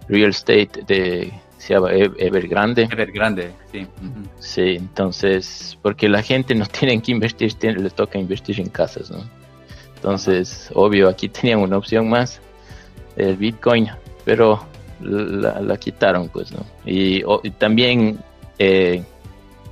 [0.08, 1.32] real estate de
[1.64, 1.78] decía
[2.18, 2.84] Evergrande.
[2.84, 3.88] Evergrande, sí.
[4.40, 9.24] Sí, entonces, porque la gente no tiene que invertir, les toca invertir en casas, ¿no?
[9.96, 12.42] Entonces, obvio, aquí tenían una opción más,
[13.16, 13.90] el Bitcoin,
[14.26, 14.66] pero
[15.00, 16.66] la, quitaron, pues, ¿no?
[16.86, 17.24] Y,
[17.58, 18.20] también
[18.60, 19.04] eh,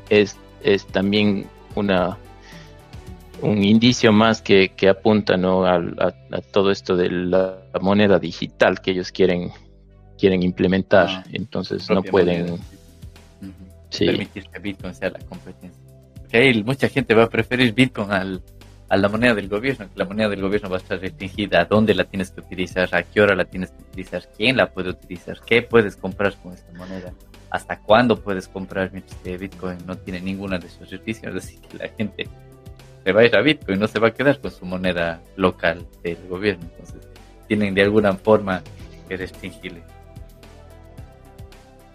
[0.10, 2.18] es, es también una
[3.42, 5.66] un indicio más que, que apunta ¿no?
[5.66, 5.82] a,
[6.52, 9.52] todo esto de la moneda digital que ellos quieren
[10.22, 12.60] quieren implementar, ah, entonces no pueden
[13.90, 16.64] permitir que Bitcoin sea la competencia.
[16.64, 18.44] mucha gente va a preferir Bitcoin al,
[18.88, 21.66] a la moneda del gobierno, que la moneda del gobierno va a estar restringida, a
[21.66, 24.92] dónde la tienes que utilizar, a qué hora la tienes que utilizar, quién la puede
[24.92, 27.12] utilizar, qué puedes comprar con esta moneda,
[27.50, 31.80] hasta cuándo puedes comprar, mientras que Bitcoin no tiene ninguna de sus restricciones, así que
[31.80, 32.28] la gente
[33.04, 35.88] se va a ir a Bitcoin, no se va a quedar con su moneda local
[36.04, 36.66] del gobierno.
[36.72, 37.08] Entonces,
[37.48, 38.62] tienen de alguna forma
[39.10, 39.82] que restringirle.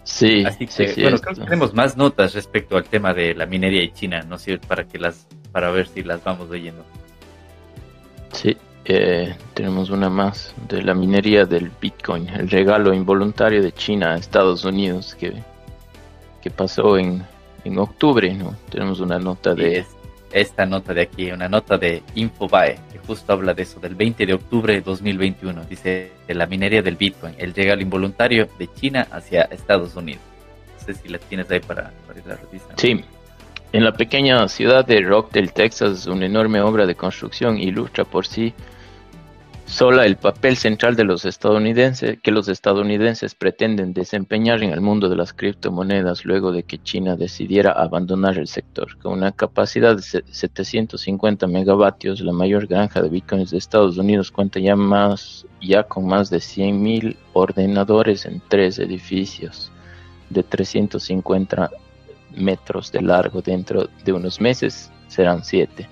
[0.07, 3.83] Sí, Así que, bueno, creo que tenemos más notas respecto al tema de la minería
[3.83, 4.37] y China, ¿no?
[4.37, 6.85] sé para que las, para ver si las vamos leyendo.
[8.31, 8.55] Sí,
[8.85, 14.15] eh, tenemos una más de la minería del Bitcoin, el regalo involuntario de China a
[14.15, 15.33] Estados Unidos que,
[16.41, 17.21] que pasó en,
[17.65, 18.55] en octubre, ¿no?
[18.69, 19.85] Tenemos una nota de
[20.39, 24.25] esta nota de aquí, una nota de Infobae, que justo habla de eso, del 20
[24.25, 25.63] de octubre de 2021.
[25.65, 30.21] Dice, de la minería del Bitcoin, el regalo involuntario de China hacia Estados Unidos.
[30.79, 32.37] No sé si la tienes ahí para, para la
[32.75, 33.03] Sí,
[33.73, 38.53] en la pequeña ciudad de Rockdale, Texas, una enorme obra de construcción ilustra por sí
[39.67, 45.09] sola el papel central de los estadounidenses que los estadounidenses pretenden desempeñar en el mundo
[45.09, 48.97] de las criptomonedas luego de que China decidiera abandonar el sector.
[48.99, 54.59] Con una capacidad de 750 megavatios, la mayor granja de bitcoins de Estados Unidos cuenta
[54.59, 59.71] ya más ya con más de 100.000 ordenadores en tres edificios
[60.29, 61.69] de 350
[62.35, 63.41] metros de largo.
[63.41, 65.89] Dentro de unos meses serán siete.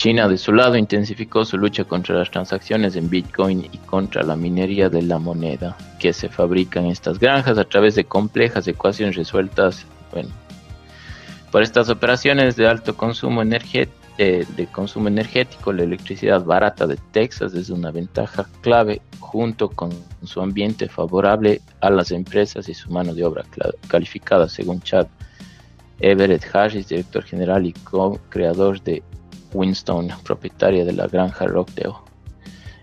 [0.00, 4.34] China, de su lado, intensificó su lucha contra las transacciones en Bitcoin y contra la
[4.34, 9.14] minería de la moneda que se fabrica en estas granjas a través de complejas ecuaciones
[9.14, 9.84] resueltas.
[10.10, 10.30] Bueno,
[11.52, 17.52] por estas operaciones de alto consumo energético, eh, consumo energético, la electricidad barata de Texas
[17.52, 19.90] es una ventaja clave junto con
[20.22, 23.44] su ambiente favorable a las empresas y su mano de obra
[23.86, 25.08] calificada, según Chad
[25.98, 29.02] Everett Harris, director general y co-creador de
[29.52, 31.94] Winston, propietaria de la granja Rockdale.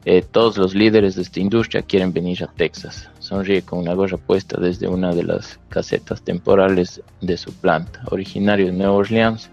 [0.06, 3.10] Eh, todos los líderes de esta industria quieren venir a Texas.
[3.19, 8.02] Sonríe con una gorra puesta desde una de las casetas temporales de su planta.
[8.10, 9.49] Originario de Nueva Orleans,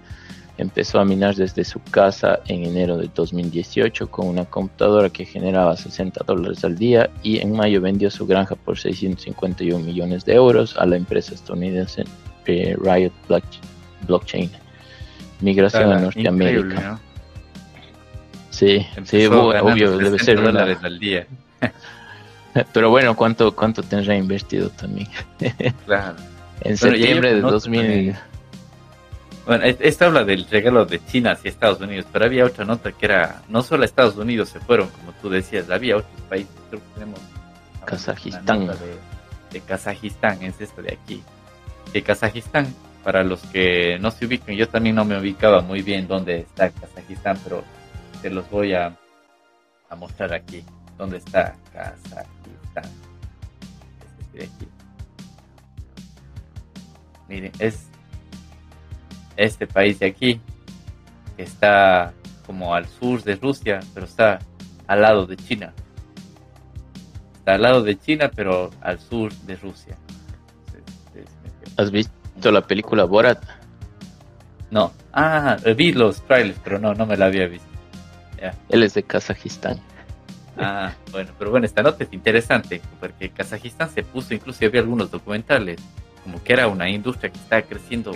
[0.57, 5.77] empezó a minar desde su casa en enero de 2018 con una computadora que generaba
[5.77, 10.77] 60 dólares al día y en mayo vendió su granja por 651 millones de euros
[10.77, 12.05] a la empresa estadounidense
[12.47, 13.13] eh, Riot
[14.07, 14.51] Blockchain
[15.45, 16.99] migración a Norteamérica.
[18.51, 21.27] Sí, sí, obvio, debe ser dólares al día.
[22.73, 25.09] Pero bueno, ¿cuánto, cuánto tendrá invertido también?
[25.87, 26.17] claro.
[26.61, 28.17] en septiembre de 2000.
[29.45, 33.05] Bueno, esto habla del regalo de China hacia Estados Unidos, pero había otra nota que
[33.05, 36.87] era, no solo Estados Unidos se fueron, como tú decías, había otros países, creo que
[36.95, 37.21] tenemos
[37.85, 38.69] Kazajistán.
[38.69, 38.75] De,
[39.53, 41.23] de, Kazajistán, es esto de aquí.
[41.93, 42.69] De Kazajistán
[43.05, 46.71] para los que no se ubican, yo también no me ubicaba muy bien dónde está
[46.71, 47.63] Kazajistán, pero
[48.23, 48.97] te los voy a,
[49.97, 50.65] mostrar aquí.
[50.99, 52.91] ¿Dónde está Kazajistán?
[54.33, 54.69] Este aquí.
[57.29, 57.87] Miren, es
[59.37, 60.41] este país de aquí,
[61.37, 62.13] que está
[62.47, 64.39] como al sur de Rusia, pero está
[64.87, 65.73] al lado de China.
[67.37, 69.97] Está al lado de China, pero al sur de Rusia.
[71.77, 72.14] ¿Has visto?
[72.53, 73.43] La película Borat?
[74.71, 74.93] No.
[75.13, 77.69] Ah, vi los trailers, pero no, no me la había visto.
[78.69, 79.81] Él es de Kazajistán.
[80.57, 85.11] Ah, bueno, pero bueno, esta nota es interesante, porque Kazajistán se puso, incluso había algunos
[85.11, 85.81] documentales,
[86.23, 88.13] como que era una industria que estaba creciendo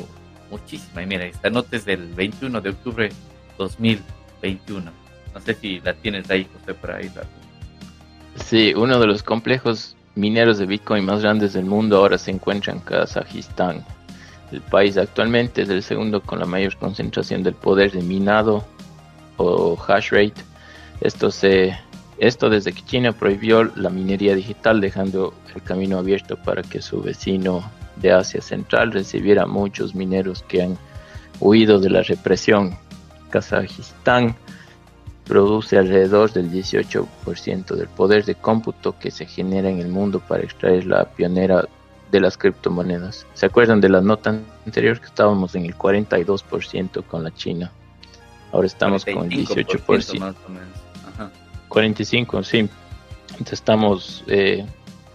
[0.50, 1.02] muchísima.
[1.02, 3.08] Y mira, esta nota es del 21 de octubre
[3.56, 4.90] 2021.
[5.34, 7.10] No sé si la tienes ahí, José, por ahí.
[8.36, 12.72] Sí, uno de los complejos mineros de Bitcoin más grandes del mundo ahora se encuentra
[12.72, 13.84] en Kazajistán.
[14.52, 18.64] El país actualmente es el segundo con la mayor concentración del poder de minado
[19.36, 20.42] o hash rate.
[21.00, 21.78] Esto, se,
[22.18, 27.02] esto desde que China prohibió la minería digital, dejando el camino abierto para que su
[27.02, 30.78] vecino de Asia Central recibiera muchos mineros que han
[31.40, 32.76] huido de la represión.
[33.30, 34.34] Kazajistán
[35.24, 40.42] produce alrededor del 18% del poder de cómputo que se genera en el mundo para
[40.42, 41.68] extraer la pionera
[42.10, 43.26] de las criptomonedas.
[43.34, 47.70] ¿Se acuerdan de la nota anterior que estábamos en el 42% con la China?
[48.52, 50.18] Ahora estamos con el 18%.
[50.18, 50.68] Más o menos.
[51.14, 51.30] Ajá.
[51.68, 52.68] 45, sí.
[53.32, 54.64] Entonces estamos, eh,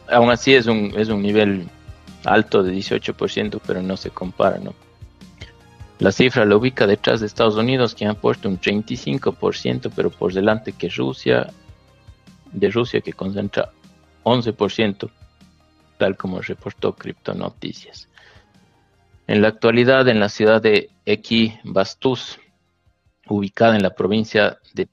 [0.09, 1.67] aún así es un, es un nivel
[2.25, 4.73] alto de 18%, pero no se compara, ¿no?
[5.99, 10.33] La cifra lo ubica detrás de Estados Unidos, que han puesto un 35%, pero por
[10.33, 11.51] delante que Rusia,
[12.51, 13.71] de Rusia que concentra
[14.23, 15.09] 11%,
[16.03, 18.09] tal como reportó Crypto Noticias.
[19.25, 22.41] En la actualidad, en la ciudad de Equibastus,
[23.29, 24.89] ubicada en la provincia de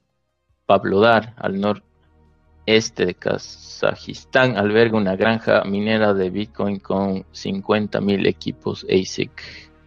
[0.65, 9.31] Pavlodar, al noreste de Kazajistán, alberga una granja minera de Bitcoin con 50.000 equipos ASIC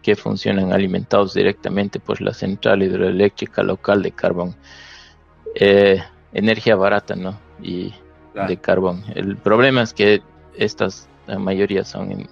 [0.02, 4.56] que funcionan alimentados directamente por la central hidroeléctrica local de carbón.
[5.54, 6.02] Eh,
[6.34, 7.40] energía barata, ¿no?
[7.62, 7.94] Y
[8.34, 9.04] de carbón.
[9.14, 10.20] El problema es que
[10.56, 12.28] estas, la mayoría son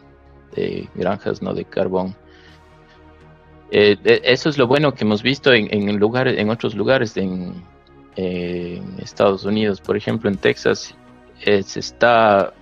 [0.54, 2.14] de granjas, no de carbón.
[3.70, 7.54] Eh, eso es lo bueno que hemos visto en, lugares, en otros lugares en,
[8.98, 10.94] Estados Unidos, por ejemplo en Texas,
[11.42, 12.52] se está,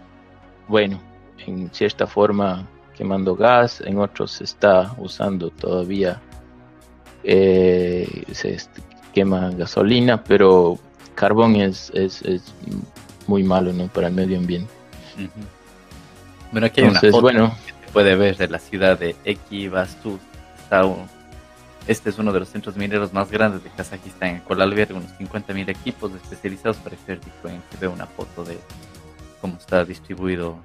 [0.68, 1.00] bueno,
[1.44, 6.20] en cierta forma quemando gas, en otros se está usando todavía,
[7.24, 8.58] eh, se
[9.12, 10.78] quema gasolina, pero
[11.14, 12.22] carbón es, es,
[13.26, 13.86] muy malo ¿no?
[13.88, 14.70] para el medio ambiente.
[16.52, 20.18] Bueno, aquí hay una foto bueno, que se puede ver de la ciudad de Ekibastu.
[21.86, 24.94] Este es uno de los centros mineros más grandes de Kazajistán, en el cual alberga
[24.94, 27.60] unos 50.000 equipos especializados para extraer Bitcoin.
[27.70, 28.58] Se ve una foto de
[29.40, 30.58] cómo está distribuido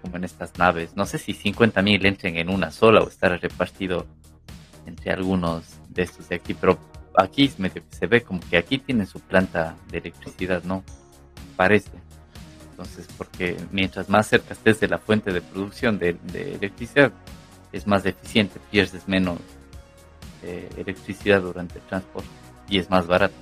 [0.00, 0.96] como en estas naves.
[0.96, 4.06] No sé si 50.000 entren en una sola o estará repartido
[4.86, 6.78] entre algunos de estos de aquí, pero
[7.14, 7.52] aquí
[7.90, 10.82] se ve como que aquí tienen su planta de electricidad, ¿no?
[11.56, 11.90] Parece.
[12.80, 17.12] Entonces, porque mientras más cerca estés de la fuente de producción de, electricidad,
[17.72, 19.38] es más eficiente, pierdes menos
[20.42, 22.30] eh, electricidad durante el transporte
[22.70, 23.34] y es más barato.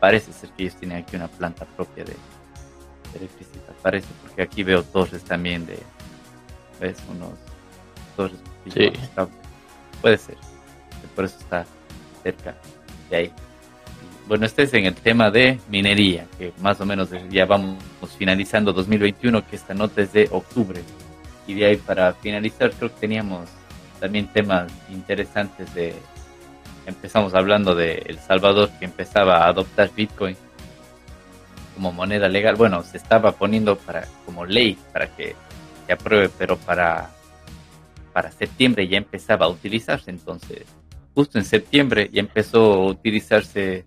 [0.00, 2.16] Parece ser que ellos tienen aquí una planta propia de,
[3.14, 5.78] electricidad, parece, porque aquí veo torres también de,
[6.80, 6.96] ¿ves?
[7.08, 7.38] Unos
[8.16, 8.40] torres.
[8.72, 8.90] Sí.
[10.02, 10.36] puede ser,
[11.14, 11.64] por eso está
[12.24, 12.56] cerca
[13.08, 13.32] de ahí.
[14.26, 17.76] Bueno, este es en el tema de minería, que más o menos ya vamos
[18.16, 20.80] finalizando 2021, que esta nota es de octubre.
[21.46, 23.48] Y de ahí para finalizar creo que teníamos
[24.00, 25.94] también temas interesantes de...
[26.86, 30.36] Empezamos hablando de El Salvador, que empezaba a adoptar Bitcoin
[31.74, 32.56] como moneda legal.
[32.56, 35.34] Bueno, se estaba poniendo para como ley para que
[35.86, 37.10] se apruebe, pero para,
[38.12, 40.10] para septiembre ya empezaba a utilizarse.
[40.10, 40.62] Entonces,
[41.14, 43.84] justo en septiembre ya empezó a utilizarse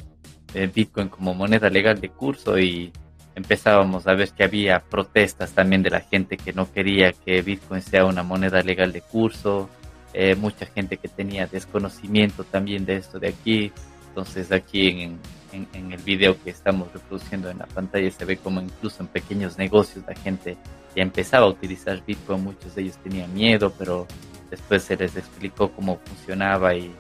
[0.66, 2.92] Bitcoin como moneda legal de curso y
[3.36, 7.84] empezábamos a ver que había protestas también de la gente que no quería que Bitcoin
[7.84, 9.70] sea una moneda legal de curso.
[10.14, 13.72] Eh, mucha gente que tenía desconocimiento también de esto de aquí.
[14.10, 15.20] Entonces aquí en,
[15.52, 19.60] en, el video que estamos reproduciendo en la pantalla se ve como incluso en pequeños
[19.60, 20.58] negocios la gente
[20.96, 24.08] ya empezaba a utilizar Bitcoin, muchos de ellos tenían miedo, pero
[24.50, 26.92] después se les explicó cómo funcionaba y,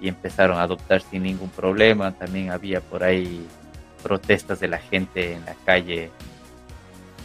[0.00, 2.12] y empezaron a adoptar sin ningún problema.
[2.12, 3.46] También había por ahí
[4.02, 6.10] protestas de la gente en la calle.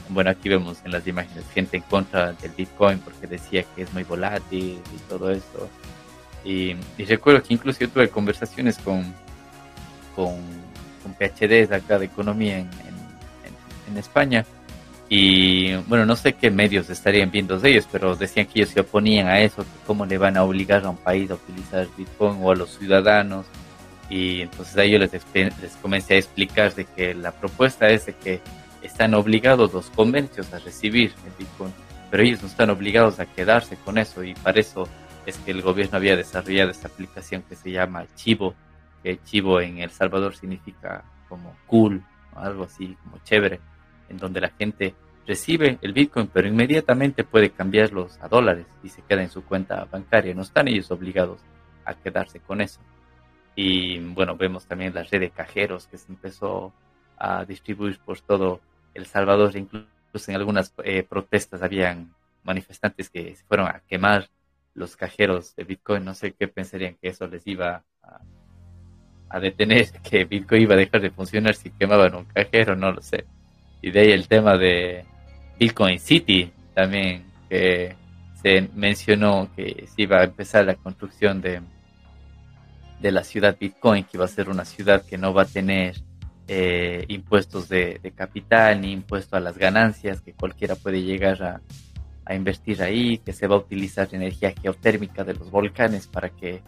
[0.09, 3.93] Bueno, aquí vemos en las imágenes gente en contra del Bitcoin porque decía que es
[3.93, 5.69] muy volátil y todo eso.
[6.43, 9.13] Y, recuerdo que incluso yo tuve conversaciones con,
[10.15, 10.37] con,
[11.03, 12.69] con PhDs acá de economía en,
[13.89, 14.45] en, España.
[15.11, 18.81] Y bueno, no sé qué medios estarían viendo de ellos, pero decían que ellos se
[18.81, 22.38] oponían a eso, que cómo le van a obligar a un país a utilizar Bitcoin
[22.41, 23.48] o a los ciudadanos.
[24.07, 28.14] Y entonces a ellos les, les comencé a explicar de que la propuesta es de
[28.14, 28.40] que
[28.84, 31.73] están obligados los comercios a recibir el Bitcoin,
[32.11, 34.88] pero ellos no están obligados a quedarse con eso y para eso
[35.26, 38.56] es que el gobierno había desarrollado esta aplicación que se llama Chivo,
[39.03, 42.03] que chivo en El Salvador significa como cool,
[42.36, 43.60] algo así, como chévere,
[44.10, 44.95] en donde la gente
[45.26, 49.86] recibe el Bitcoin, pero inmediatamente puede cambiarlos a dólares y se queda en su cuenta
[49.86, 50.34] bancaria.
[50.34, 51.40] No están ellos obligados
[51.86, 52.80] a quedarse con eso.
[53.56, 56.73] Y bueno, vemos también la red de cajeros que se empezó
[57.18, 58.61] a distribuir por todo
[58.94, 59.56] El Salvador.
[59.56, 59.86] Incluso
[60.27, 62.14] en algunas eh, protestas habían
[62.44, 64.30] manifestantes que se fueron a quemar
[64.73, 66.06] los cajeros de Bitcoin.
[66.06, 68.22] No sé qué pensarían que eso les iba a
[69.30, 73.02] a detener que Bitcoin iba a dejar de funcionar si quemaban un cajero, no lo
[73.02, 73.26] sé.
[73.81, 75.06] Y de ahí el tema de
[75.60, 77.95] Bitcoin City también, que
[78.41, 81.61] se mencionó que se iba a empezar la construcción de,
[82.99, 85.95] de la ciudad Bitcoin, que iba a ser una ciudad que no va a tener
[86.47, 91.61] eh, impuestos de, capital ni impuesto a las ganancias, que cualquiera puede llegar a,
[92.26, 96.61] a invertir ahí, que se va a utilizar energía geotérmica de los volcanes para que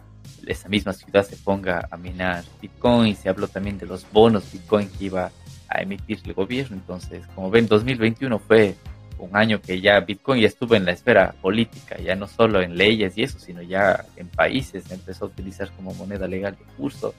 [0.46, 3.16] esa misma ciudad se ponga a minar Bitcoin.
[3.16, 5.30] Se habló también de los bonos Bitcoin que iba
[5.72, 6.76] a emitir el gobierno.
[6.76, 8.74] Entonces, como ven, 2021 fue
[9.18, 12.76] un año que ya Bitcoin ya estuvo en la esfera política, ya no solo en
[12.76, 17.14] leyes y eso, sino ya en países, empezó a utilizar como moneda legal de curso.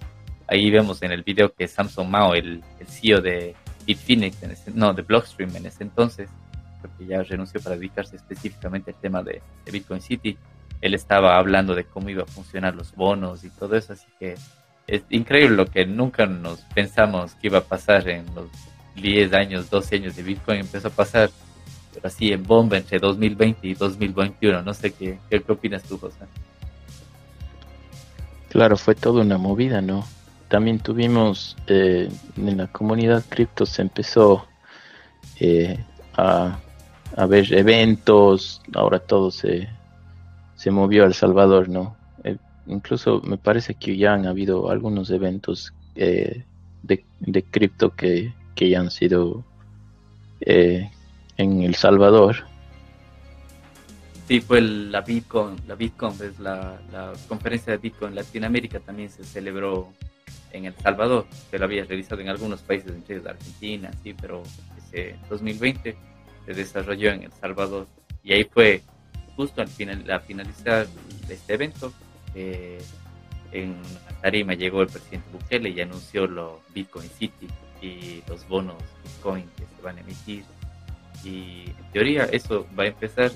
[0.47, 3.55] Ahí vemos en el video que Samson Mao, el, el CEO de
[3.85, 4.37] Bitfinex,
[4.73, 6.29] no, de Blockstream en ese entonces,
[6.81, 10.37] porque ya renunció para dedicarse específicamente al tema de, Bitcoin City,
[10.81, 14.35] él estaba hablando de cómo iba a funcionar los bonos y todo eso, así que
[14.87, 18.47] es increíble lo que nunca nos pensamos que iba a pasar en los
[18.95, 21.29] 10 años, 12 años de Bitcoin, empezó a pasar
[21.93, 24.61] pero así en bomba entre 2020 y 2021.
[24.63, 26.25] No sé qué, qué, opinas tú, José.
[28.49, 30.03] Claro, fue toda una movida, ¿no?
[30.47, 34.45] También tuvimos eh, en la comunidad cripto se empezó
[35.39, 35.83] eh,
[36.15, 36.59] a,
[37.15, 39.67] a, ver eventos, ahora todo se,
[40.55, 41.95] se movió a El Salvador, ¿no?
[42.67, 46.45] Eh, incluso me parece que ya han habido algunos eventos de,
[46.83, 49.43] de cripto que, que ya han sido
[51.37, 52.45] en El Salvador.
[54.27, 56.79] Sí, fue la Bitcoin, la Bitcoin, es la,
[57.27, 59.91] conferencia de Bitcoin Latinoamérica también se celebró
[60.51, 64.43] en El Salvador, se lo había realizado en algunos países, entre Argentina, sí, pero
[64.77, 65.95] ese 2020
[66.45, 67.87] se desarrolló en El Salvador
[68.23, 68.81] y ahí fue
[69.35, 70.87] justo al final, a finalizar
[71.27, 71.91] este evento,
[72.35, 72.81] eh,
[73.51, 73.75] en
[74.21, 77.47] Tarima llegó el presidente Bukele y anunció lo Bitcoin City
[77.81, 80.43] y los bonos Bitcoin que se van a emitir.
[81.23, 83.31] Y en teoría eso va a empezar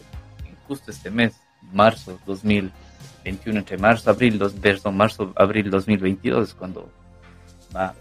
[0.67, 1.33] justo este mes,
[1.71, 4.53] marzo 2021, entre marzo, abril, dos,
[4.91, 6.89] marzo, abril 2022 cuando
[7.75, 7.93] va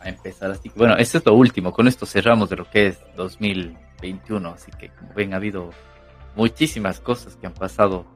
[0.00, 0.50] a empezar.
[0.50, 4.48] Así que bueno, esto es lo último, con esto cerramos de lo que es 2021,
[4.48, 5.70] así que como ven ha habido
[6.36, 8.06] muchísimas cosas que han pasado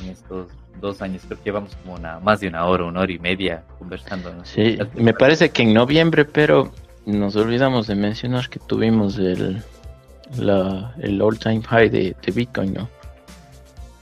[0.00, 0.48] en estos
[0.80, 3.64] dos años, creo que llevamos como una, más de una hora, una hora y media
[3.78, 4.32] conversando.
[4.44, 6.72] Sí, me parece que en noviembre, pero
[7.06, 9.62] nos olvidamos de mencionar que tuvimos el,
[10.36, 12.88] la, el all time high de, Bitcoin, ¿no?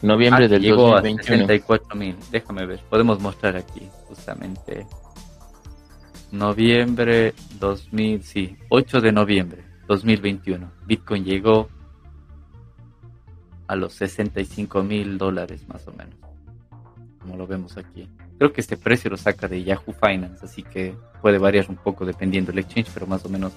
[0.02, 1.34] Noviembre ah, del llegó 2021.
[1.34, 2.16] a 64 mil.
[2.30, 4.86] Déjame ver, podemos mostrar aquí justamente.
[6.32, 10.70] Noviembre 2000, sí, 8 de noviembre 2021.
[10.86, 11.68] Bitcoin llegó
[13.70, 16.16] a los 65 mil dólares más o menos.
[17.20, 18.09] Como lo vemos aquí.
[18.36, 22.05] Creo que este precio lo saca de Yahoo Finance, así que puede variar un poco
[22.05, 23.52] dependiendo del exchange, pero más o menos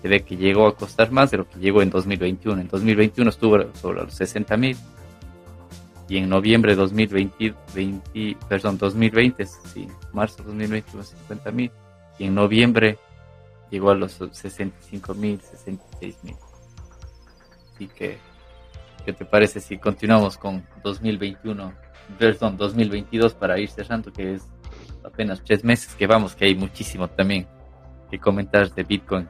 [0.00, 2.60] se ve que llegó a costar más de lo que llegó en 2021.
[2.60, 4.76] En 2021 estuvo sobre los 60 mil
[6.08, 7.54] y en noviembre de 2020,
[8.48, 11.72] perdón, 2020, sí, marzo de 2020 50 mil
[12.20, 12.98] y en noviembre
[13.72, 16.36] llegó a los 65 mil, 66 mil.
[17.74, 18.18] Así que,
[19.06, 21.72] ¿qué te parece si continuamos con 2021,
[22.18, 24.42] perdón, 2022 para ir cerrando, que es
[25.04, 27.46] apenas tres meses que vamos, que hay muchísimo también
[28.10, 29.28] que comentar de Bitcoin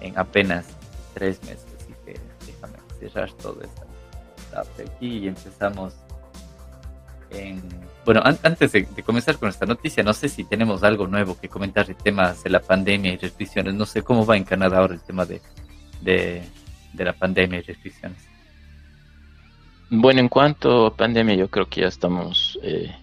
[0.00, 0.66] en apenas
[1.14, 1.66] tres meses.
[1.78, 3.90] Así que déjame cerrar todo esto
[4.82, 5.94] aquí y empezamos
[7.30, 7.62] en...
[8.04, 11.86] Bueno, antes de, comenzar con esta noticia, no sé si tenemos algo nuevo que comentar
[11.86, 13.74] de temas de la pandemia y restricciones.
[13.74, 15.40] No sé cómo va en Canadá ahora el tema de,
[16.00, 16.42] de,
[16.94, 18.29] la pandemia y restricciones.
[19.90, 22.94] Bueno, en cuanto a pandemia, yo creo que ya estamos eh,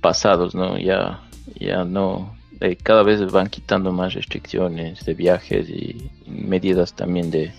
[0.00, 0.76] pasados, ¿no?
[0.78, 1.22] Ya,
[1.58, 7.52] ya no, eh, cada vez van quitando más restricciones de viajes y medidas también de,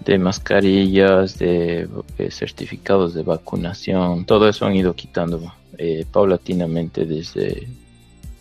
[0.00, 7.68] de mascarillas, de, eh, certificados de vacunación, todo eso han ido quitando eh, paulatinamente desde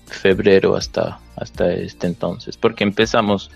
[0.07, 3.51] febrero hasta, hasta este entonces, porque empezamos,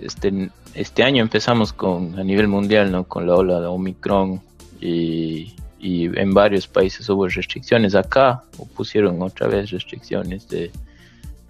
[0.00, 3.04] este, este año empezamos con a nivel mundial, ¿no?
[3.04, 4.40] con la ola de Omicron
[4.80, 7.94] y y en varios países hubo restricciones.
[7.94, 8.44] Acá
[8.76, 10.70] pusieron otra vez restricciones de,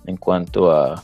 [0.06, 1.02] en cuanto a,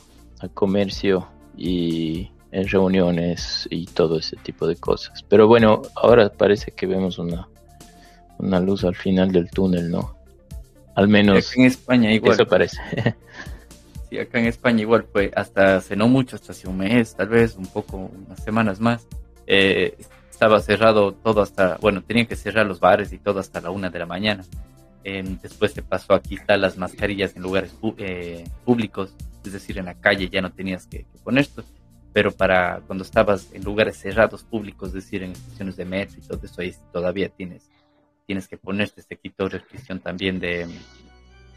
[0.53, 5.23] comercio y en reuniones y todo ese tipo de cosas.
[5.27, 7.47] Pero bueno, ahora parece que vemos una,
[8.37, 10.15] una luz al final del túnel, ¿no?
[10.93, 12.33] Al menos en España igual.
[12.33, 12.79] Eso parece.
[14.09, 17.29] sí, acá en España igual fue hasta hace no mucho, hasta hace un mes, tal
[17.29, 19.07] vez, un poco, unas semanas más.
[19.45, 19.97] Eh,
[20.29, 23.89] estaba cerrado todo hasta, bueno, tenían que cerrar los bares y todo hasta la una
[23.89, 24.45] de la mañana.
[25.03, 29.95] después se pasó a quitar las mascarillas en lugares eh, públicos, es decir, en la
[29.95, 31.63] calle ya no tenías que, poner esto,
[32.13, 36.27] pero para cuando estabas en lugares cerrados públicos, es decir, en estaciones de metro y
[36.27, 37.69] todo eso, ahí todavía tienes,
[38.27, 40.67] tienes que ponerte, se quitó restricción también de,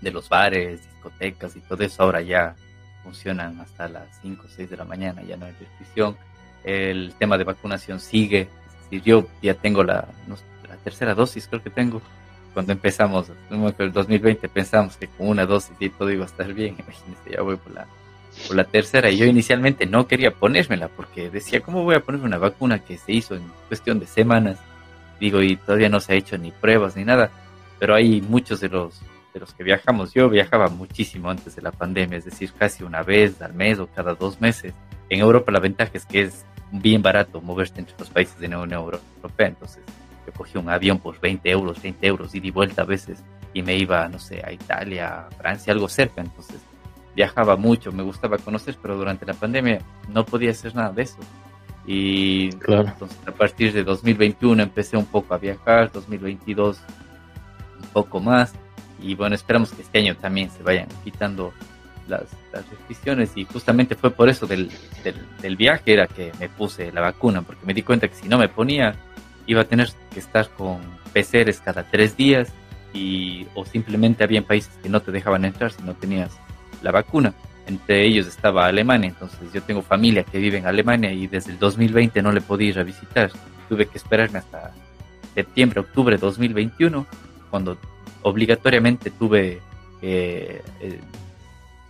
[0.00, 2.54] de los bares, discotecas y todo eso, ahora ya
[3.02, 6.16] funcionan hasta las 5 o 6 de la mañana, ya no hay restricción.
[6.64, 8.48] El tema de vacunación sigue,
[8.82, 10.06] decir, yo ya tengo la,
[10.84, 12.00] tercera dosis, creo que tengo.
[12.54, 16.76] Cuando empezamos, el 2020 pensamos que con una dosis y todo iba a estar bien.
[16.78, 17.86] Imagínense, ya voy por la,
[18.46, 19.10] por la tercera.
[19.10, 22.98] Y yo inicialmente no quería ponérmela porque decía, ¿cómo voy a ponerme una vacuna que
[22.98, 24.58] se hizo en cuestión de semanas?
[25.20, 27.30] Digo, y todavía no se ha hecho ni pruebas ni nada.
[27.78, 29.00] Pero hay muchos de los
[29.32, 30.12] de los que viajamos.
[30.12, 33.86] Yo viajaba muchísimo antes de la pandemia, es decir, casi una vez al mes o
[33.86, 34.74] cada dos meses.
[35.08, 38.58] En Europa la ventaja es que es bien barato moverse entre los países de la
[38.58, 39.82] Unión Europea, entonces
[40.26, 43.62] yo cogí un avión por 20 euros, 20 euros, ida y vuelta a veces, y
[43.62, 46.60] me iba, no sé, a Italia, a Francia, algo cerca, entonces
[47.14, 51.18] viajaba mucho, me gustaba conocer, pero durante la pandemia no podía hacer nada de eso.
[51.86, 52.88] Y claro.
[52.88, 56.80] entonces a partir de 2021 empecé un poco a viajar, 2022
[57.82, 58.54] un poco más,
[59.02, 61.52] y bueno, esperamos que este año también se vayan quitando
[62.08, 64.70] las, restricciones y justamente fue por eso del,
[65.40, 68.38] del, viaje era que me puse la vacuna, porque me di cuenta que si no
[68.38, 68.96] me ponía
[69.46, 70.80] iba a tener que estar con
[71.12, 72.52] PCRs cada tres días
[72.92, 76.32] y o simplemente había países que no te dejaban entrar si no tenías
[76.82, 77.32] la vacuna.
[77.66, 81.58] Entre ellos estaba Alemania, entonces yo tengo familia que vive en Alemania y desde el
[81.58, 83.30] 2020 no le podía ir a visitar.
[83.68, 84.72] Tuve que esperarme hasta
[85.34, 87.06] septiembre, octubre de 2021,
[87.50, 87.78] cuando
[88.22, 89.60] obligatoriamente tuve
[90.00, 91.00] que eh,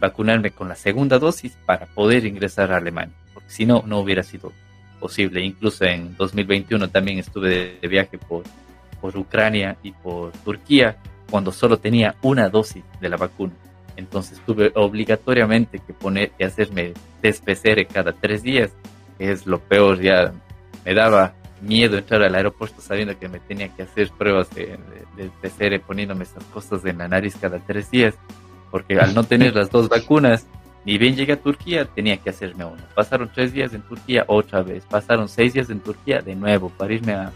[0.00, 4.22] vacunarme con la segunda dosis para poder ingresar a Alemania, porque si no, no hubiera
[4.22, 4.52] sido
[4.98, 5.44] posible.
[5.44, 8.44] Incluso en 2021 también estuve de, viaje por,
[9.00, 10.96] por Ucrania y por Turquía
[11.30, 13.52] cuando solo tenía una dosis de la vacuna.
[13.96, 17.46] Entonces tuve obligatoriamente que poner que hacerme test
[17.92, 18.70] cada tres días,
[19.18, 20.32] que es lo peor, ya
[20.84, 24.78] me daba miedo entrar al aeropuerto sabiendo que me tenía que hacer pruebas de,
[25.16, 28.14] de, poniéndome esas cosas en la nariz cada tres días,
[28.70, 30.46] porque al no tener las dos vacunas,
[30.84, 32.82] ni bien llegué a Turquía, tenía que hacerme una.
[32.94, 36.94] Pasaron tres días en Turquía otra vez, pasaron seis días en Turquía de nuevo para
[36.94, 37.32] irme a,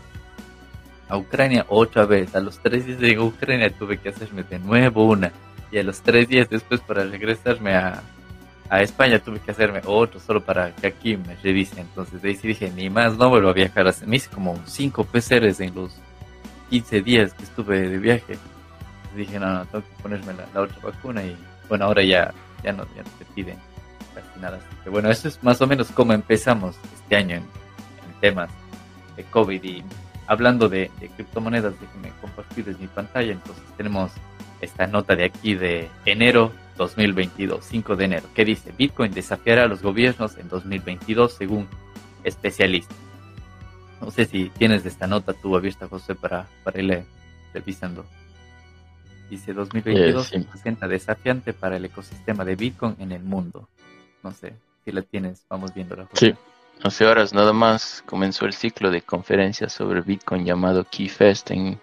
[1.08, 2.34] a Ucrania otra vez.
[2.34, 5.32] A los tres días de Ucrania tuve que hacerme de nuevo una.
[5.70, 8.00] Y a los tres días después para regresarme a,
[8.70, 11.80] a España tuve que hacerme otro solo para que aquí me revise.
[11.80, 13.92] Entonces de ahí sí dije, ni más, no vuelvo a viajar.
[14.06, 15.94] Me hice como cinco PCRs en los
[16.70, 18.32] 15 días que estuve de viaje.
[18.32, 21.36] Entonces dije, no, no, tengo que ponerme la, otra vacuna y
[21.68, 22.32] bueno, ahora ya,
[22.62, 23.58] ya, no, ya no te piden
[24.14, 24.56] casi nada.
[24.56, 27.64] Así que bueno, eso es más o menos como empezamos este año en,
[28.20, 28.48] temas
[29.16, 29.84] de COVID y
[30.26, 33.32] hablando de, de criptomonedas, déjenme compartirles mi pantalla.
[33.32, 34.12] Entonces tenemos
[34.62, 39.68] esta nota de aquí de enero 2022, 5 de enero, que dice Bitcoin desafiará a
[39.68, 41.68] los gobiernos en 2022 según
[42.24, 42.96] especialistas.
[44.00, 47.04] No sé si tienes esta nota tú abierta, José, para, para ir
[47.52, 48.04] revisando.
[49.30, 53.68] Dice 2022 se presenta desafiante para el ecosistema de Bitcoin en el mundo.
[54.22, 56.08] No sé si la tienes, vamos viéndola.
[56.12, 56.34] Sí,
[56.82, 61.80] hace horas nada más comenzó el ciclo de conferencias sobre Bitcoin llamado KeyFest, en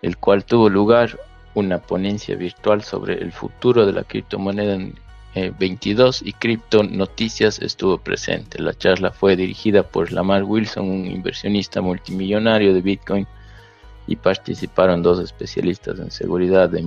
[0.00, 1.18] el cual tuvo lugar
[1.54, 4.94] una ponencia virtual sobre el futuro de la criptomoneda en
[5.58, 8.60] 22 eh, y Cripto Noticias estuvo presente.
[8.60, 13.26] La charla fue dirigida por Lamar Wilson, un inversionista multimillonario de Bitcoin,
[14.06, 16.82] y participaron dos especialistas en seguridad de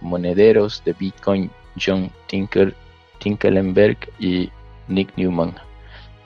[0.00, 2.74] monederos de Bitcoin, John Tinker,
[3.20, 4.50] Tinkelenberg y
[4.88, 5.54] Nick Newman.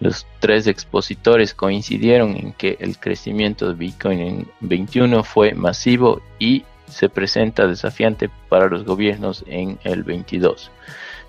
[0.01, 6.65] Los tres expositores coincidieron en que el crecimiento de Bitcoin en 21 fue masivo y
[6.87, 10.71] se presenta desafiante para los gobiernos en el 22.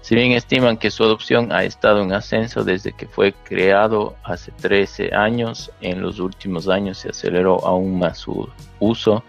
[0.04, 4.52] Si bien estiman que su adopción ha estado en ascenso desde que fue creado hace
[4.52, 8.50] 13 años, en los últimos años se aceleró aún más su
[8.82, 9.24] uso.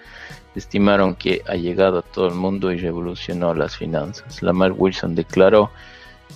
[0.57, 4.43] Estimaron que ha llegado a todo el mundo y revolucionó las finanzas.
[4.43, 5.71] Lamar Wilson declaró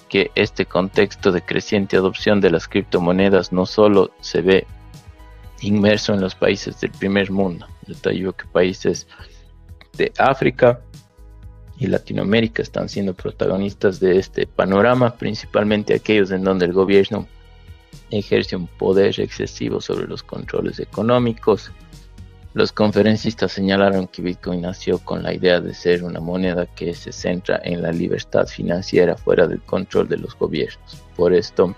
[0.08, 4.66] que este contexto de creciente adopción de las criptomonedas no solo se ve
[5.62, 9.08] inmerso en los países del primer mundo, detalló que países
[9.98, 10.80] de África
[11.78, 17.28] y Latinoamérica están siendo protagonistas de este panorama, principalmente aquellos en donde el gobierno
[18.10, 21.70] ejerce un poder excesivo sobre los controles económicos.
[22.54, 27.12] Los conferencistas señalaron que Bitcoin nació con la idea de ser una moneda que se
[27.12, 31.02] centra en la libertad financiera fuera del control de los gobiernos.
[31.14, 31.76] Por esto,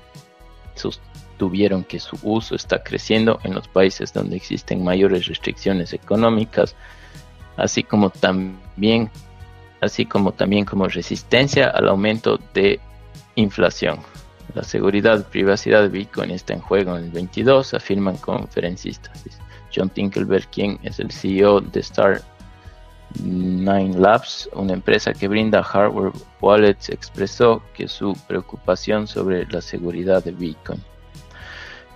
[0.76, 6.76] sostuvieron que su uso está creciendo en los países donde existen mayores restricciones económicas
[7.61, 9.11] así como también
[9.81, 12.81] así como también como resistencia al aumento de
[13.35, 13.99] inflación.
[14.55, 19.24] La seguridad y privacidad de Bitcoin está en juego en el 22, afirman conferencistas.
[19.74, 22.23] John Tinkelberg, quien es el CEO de Star
[23.23, 30.23] 9 Labs, una empresa que brinda hardware wallets, expresó que su preocupación sobre la seguridad
[30.24, 30.82] de Bitcoin.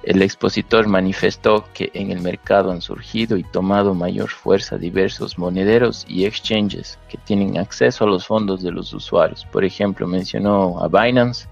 [0.06, 6.04] El expositor manifestó que en el mercado han surgido y tomado mayor fuerza diversos monederos
[6.06, 9.46] y exchanges que tienen acceso a los fondos de los usuarios.
[9.46, 11.48] Por ejemplo, mencionó a Binance,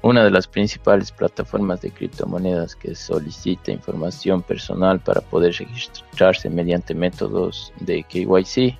[0.00, 6.94] una de las principales plataformas de criptomonedas que solicita información personal para poder registrarse mediante
[6.94, 8.78] métodos de KYC,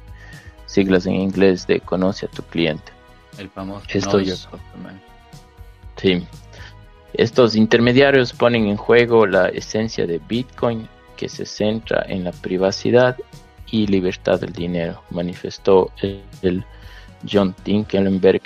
[0.66, 2.93] siglas en inglés de conoce a tu cliente.
[3.36, 4.49] El famoso Estos,
[5.97, 6.24] sí,
[7.19, 13.16] estos intermediarios ponen en juego la esencia de Bitcoin que se centra en la privacidad
[13.73, 16.65] y libertad del dinero, manifestó el,
[17.28, 18.43] John Tinkelenberg.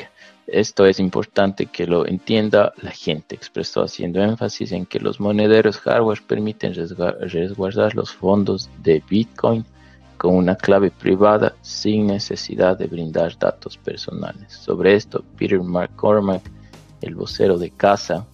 [0.46, 5.76] Esto es importante que lo entienda la gente, expresó haciendo énfasis en que los monederos
[5.76, 9.66] hardware permiten resguardar los fondos de Bitcoin
[10.16, 14.50] con una clave privada sin necesidad de brindar datos personales.
[14.54, 16.42] Sobre esto, Peter McCormack,
[17.02, 18.26] el vocero de casa,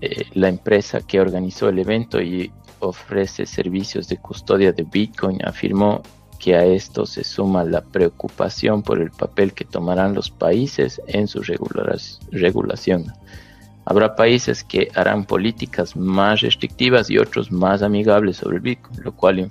[0.00, 6.02] eh, la empresa que organizó el evento y ofrece servicios de custodia de Bitcoin afirmó
[6.38, 11.26] que a esto se suma la preocupación por el papel que tomarán los países en
[11.28, 13.06] su regulación.
[13.86, 19.12] Habrá países que harán políticas más restrictivas y otros más amigables sobre el Bitcoin, lo
[19.12, 19.48] cual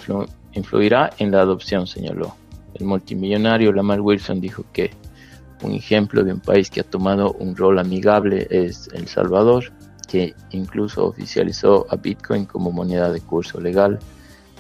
[0.54, 2.36] influirá en la adopción, señaló.
[2.74, 4.92] El multimillonario Lamar Wilson dijo que
[5.64, 9.72] un ejemplo de un país que ha tomado un rol amigable es El Salvador,
[10.06, 14.00] que incluso oficializó a Bitcoin como moneda de curso legal.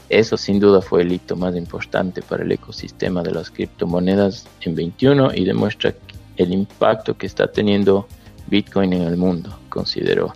[0.09, 4.75] Eso sin duda fue el hito más importante para el ecosistema de las criptomonedas en
[4.75, 5.93] 21 y demuestra
[6.37, 8.07] el impacto que está teniendo
[8.47, 10.33] Bitcoin en el mundo, consideró.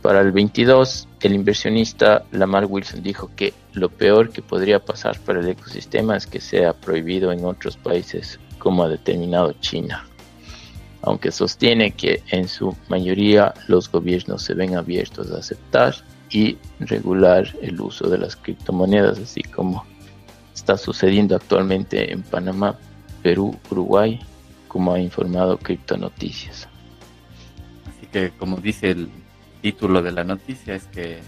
[0.00, 5.40] Para el 22, el inversionista Lamar Wilson dijo que lo peor que podría pasar para
[5.40, 10.06] el ecosistema es que sea prohibido en otros países como ha determinado China
[11.06, 15.94] aunque sostiene que en su mayoría los gobiernos se ven abiertos a aceptar
[16.30, 19.86] y regular el uso de las criptomonedas, así como
[20.52, 22.76] está sucediendo actualmente en Panamá,
[23.22, 24.18] Perú, Uruguay,
[24.66, 26.68] como ha informado Cripto Noticias.
[27.86, 29.08] Así que como dice el
[29.62, 31.20] título de la noticia es que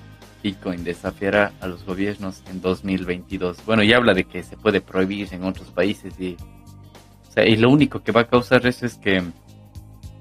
[0.42, 3.64] Bitcoin desafiará a los gobiernos en 2022.
[3.64, 6.36] Bueno, y habla de que se puede prohibir en otros países y,
[7.36, 9.22] y lo único que va a causar eso es que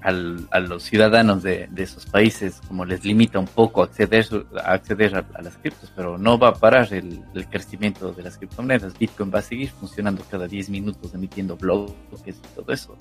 [0.01, 4.25] a los ciudadanos de, esos países, como les limita un poco acceder,
[4.63, 8.97] a acceder a, las criptos, pero no va a parar el, crecimiento de las criptomonedas.
[8.97, 12.95] Bitcoin va a seguir funcionando cada 10 minutos, emitiendo bloques y todo eso.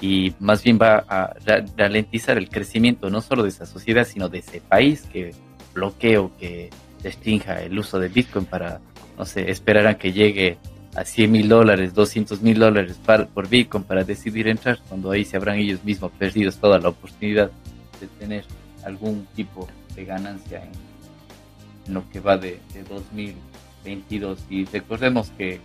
[0.00, 1.34] Y más bien va a
[1.76, 5.34] ralentizar el crecimiento no solo de esa sociedad, sino de ese país que
[5.74, 6.70] bloquea o que
[7.02, 8.80] restrinja el uso de Bitcoin para,
[9.18, 10.58] no sé, esperar a que llegue
[10.94, 12.98] a 100 mil dólares, 200 mil dólares
[13.32, 17.50] por Bitcoin para decidir entrar, cuando ahí se habrán ellos mismos perdido toda la oportunidad
[18.00, 18.44] de tener
[18.84, 24.44] algún tipo de ganancia en, lo que va de, 2022.
[24.48, 25.60] Y recordemos que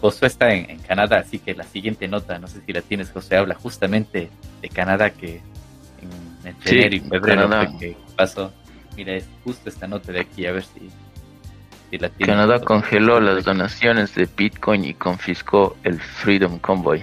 [0.00, 3.36] Josué está en, Canadá, así que la siguiente nota, no sé si la tienes, José,
[3.36, 4.30] habla justamente
[4.62, 5.40] de Canadá, que
[6.44, 7.48] en, enero y febrero
[7.78, 8.52] que pasó.
[8.96, 10.90] Mira, es justo esta nota de aquí, a ver si
[11.98, 17.02] Canadá congeló las donaciones de Bitcoin y confiscó el Freedom Convoy.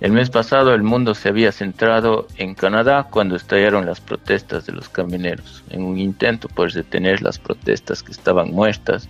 [0.00, 4.72] El mes pasado el mundo se había centrado en Canadá cuando estallaron las protestas de
[4.72, 5.64] los camioneros.
[5.70, 9.08] En un intento por detener las protestas que estaban muertas,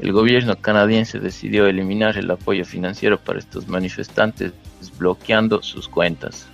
[0.00, 4.52] el gobierno canadiense decidió eliminar el apoyo financiero para estos manifestantes,
[4.98, 6.46] bloqueando sus cuentas.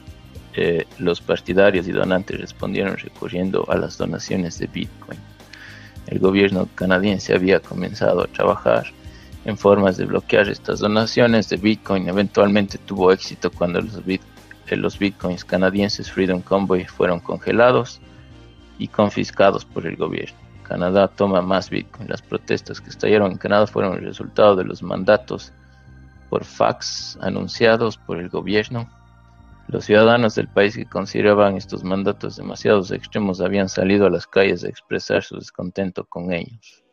[0.54, 5.18] Eh, los partidarios y donantes respondieron recurriendo a las donaciones de Bitcoin
[6.06, 8.86] el gobierno canadiense había comenzado a trabajar
[9.44, 12.08] en formas de bloquear estas donaciones de Bitcoin.
[12.08, 18.00] Eventualmente tuvo éxito cuando los, eh, los Bitcoins canadienses Freedom Convoy fueron congelados
[18.78, 20.36] y confiscados por el gobierno.
[20.62, 22.08] Canadá toma más Bitcoin.
[22.08, 25.52] Las protestas que estallaron en Canadá fueron el resultado de los mandatos
[26.30, 28.88] por fax anunciados por el gobierno
[29.68, 34.62] los ciudadanos del país que consideraban estos mandatos demasiado extremos habían salido a las calles
[34.64, 36.84] a expresar su descontento con ellos.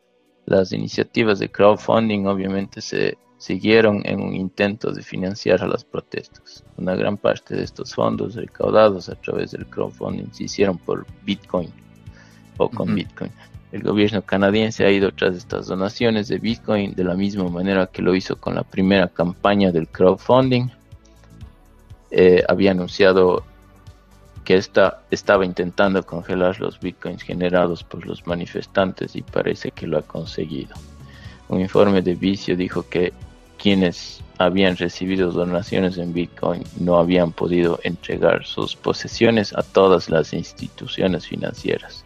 [0.46, 6.64] Las iniciativas de crowdfunding obviamente se siguieron en un intento de financiar a las protestas.
[6.76, 11.70] Una gran parte de estos fondos recaudados a través del crowdfunding se hicieron por Bitcoin
[12.56, 13.30] o con Bitcoin.
[13.72, 18.02] El gobierno canadiense ha ido tras estas donaciones de Bitcoin de la misma manera que
[18.02, 20.68] lo hizo con la primera campaña del crowdfunding
[22.14, 23.42] eh, había anunciado
[24.44, 29.96] que esta estaba intentando congelar los bitcoins generados por los manifestantes y parece que lo
[29.98, 30.74] ha conseguido.
[31.48, 33.14] Un informe de Vicio dijo que
[33.56, 40.34] quienes habían recibido donaciones en bitcoin no habían podido entregar sus posesiones a todas las
[40.34, 42.04] instituciones financieras.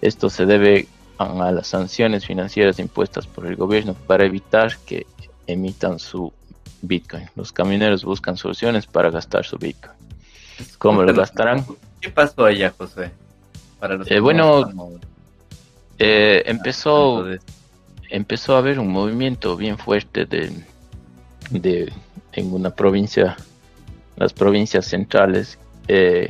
[0.00, 0.86] Esto se debe
[1.18, 5.06] a las sanciones financieras impuestas por el gobierno para evitar que
[5.46, 6.32] emitan su
[6.86, 7.28] Bitcoin.
[7.36, 9.94] Los camioneros buscan soluciones para gastar su Bitcoin.
[10.78, 11.64] ¿Cómo lo gastarán?
[12.00, 13.10] ¿Qué pasó allá, José?
[13.80, 14.70] Para los eh, bueno,
[15.98, 17.24] eh, empezó,
[18.10, 20.52] empezó a haber un movimiento bien fuerte de,
[21.50, 21.92] de
[22.32, 23.36] en una provincia,
[24.16, 25.58] las provincias centrales
[25.88, 26.28] eh,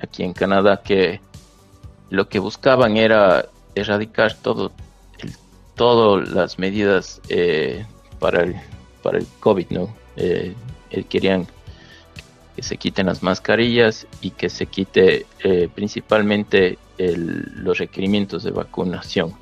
[0.00, 1.20] aquí en Canadá, que
[2.10, 4.72] lo que buscaban era erradicar todo,
[5.74, 7.20] todas las medidas
[8.18, 8.56] para el
[9.02, 9.94] para el COVID, ¿no?
[10.16, 10.54] Eh,
[10.90, 11.46] eh, querían
[12.56, 19.32] que se quiten las mascarillas y que se quite eh, principalmente los requerimientos de vacunación.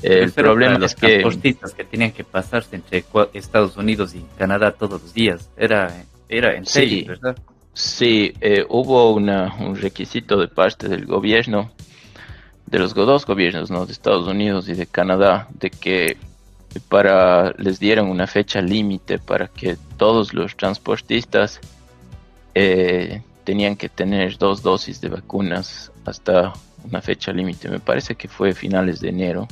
[0.00, 5.02] el problema es que transportistas que tenían que pasarse entre Estados Unidos y Canadá todos
[5.02, 7.36] los días era era en serio, ¿verdad?
[7.72, 8.32] Sí,
[8.68, 11.72] hubo una, un requisito de parte del gobierno,
[12.66, 13.86] de los dos gobiernos, ¿no?
[13.86, 16.16] de Estados Unidos y de Canadá, de que
[16.80, 21.60] para les dieron una fecha límite para que todos los transportistas
[22.54, 26.52] eh, tenían que tener dos dosis de vacunas hasta
[26.84, 27.68] una fecha límite.
[27.68, 29.48] Me parece que fue finales de enero.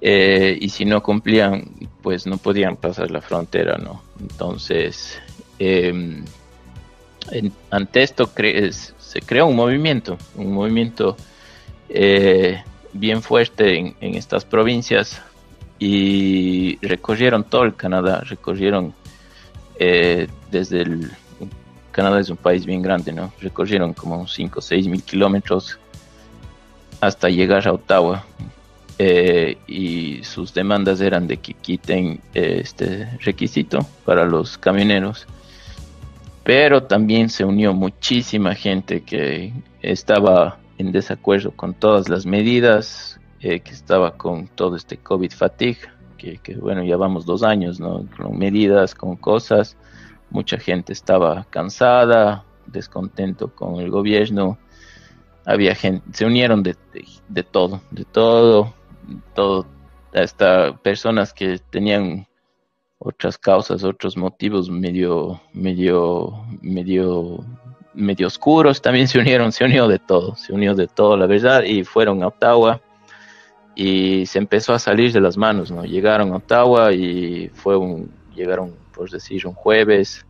[0.00, 1.64] Eh, y si no cumplían,
[2.02, 4.02] pues no podían pasar la frontera, ¿no?
[4.20, 5.18] Entonces,
[5.58, 6.24] em,
[7.70, 8.30] ante esto
[8.98, 11.16] se creó un movimiento, un movimiento
[11.88, 12.62] eh,
[12.92, 15.22] bien fuerte en estas provincias
[15.86, 18.94] y recorrieron todo el Canadá, recorrieron
[19.78, 21.10] eh, desde el...
[21.92, 23.34] Canadá es un país bien grande, ¿no?
[23.38, 25.78] Recorrieron como 5 o 6 mil kilómetros
[27.02, 28.24] hasta llegar a Ottawa.
[28.98, 35.26] Eh, y sus demandas eran de que quiten eh, este requisito para los camioneros.
[36.44, 39.52] Pero también se unió muchísima gente que
[39.82, 45.80] estaba en desacuerdo con todas las medidas, eh, que estaba con todo este COVID fatigue,
[46.16, 48.06] que, que, bueno, ya vamos dos años, ¿no?
[48.16, 49.76] Con medidas, con cosas.
[50.30, 54.56] Mucha gente estaba cansada, descontento con el gobierno.
[55.44, 56.74] Había gente, se unieron de,
[57.28, 58.72] de, todo, de todo,
[59.34, 59.66] todo,
[60.14, 62.26] hasta personas que tenían
[62.98, 67.44] otras causas, otros motivos medio, medio, medio,
[67.92, 71.62] medio oscuros, también se unieron, se unió de todo, se unió de todo, la verdad,
[71.64, 72.80] y fueron a Ottawa
[73.74, 75.84] y se empezó a salir de las manos, ¿no?
[75.84, 80.24] Llegaron a Ottawa y fue un, llegaron, por decir, un jueves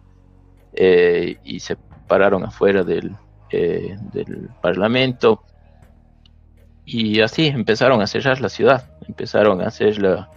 [0.73, 1.77] eh, y se
[2.09, 3.15] pararon afuera del,
[3.51, 5.43] eh, del Parlamento
[6.87, 10.31] y así empezaron a cerrar la ciudad, empezaron a hacerla,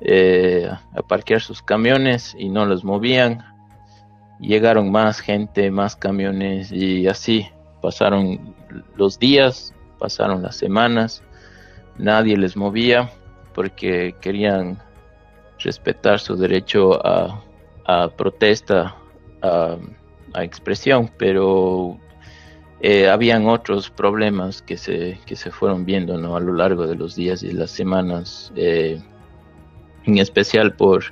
[0.00, 3.44] eh, a parquear sus camiones y no los movían.
[4.38, 7.48] Llegaron más gente, más camiones y así
[7.80, 8.54] pasaron
[8.96, 11.22] los días, pasaron las semanas
[11.98, 13.10] nadie les movía
[13.54, 14.78] porque querían
[15.58, 17.42] respetar su derecho a,
[18.16, 18.96] protesta,
[19.42, 19.78] a,
[20.42, 21.98] expresión, pero
[22.80, 26.36] eh, habían otros problemas que se, que se fueron viendo ¿no?
[26.36, 29.00] a lo largo de los días y las semanas, eh,
[30.04, 31.04] en especial por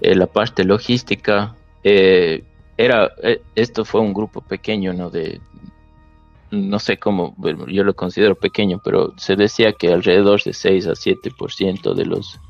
[0.00, 1.56] eh, la parte logística.
[1.82, 3.10] era,
[3.54, 5.10] esto fue un grupo pequeño ¿no?
[5.10, 5.40] de,
[6.50, 7.34] no sé cómo,
[7.68, 12.40] yo lo considero pequeño, pero se decía que alrededor de 6 a 7% de los,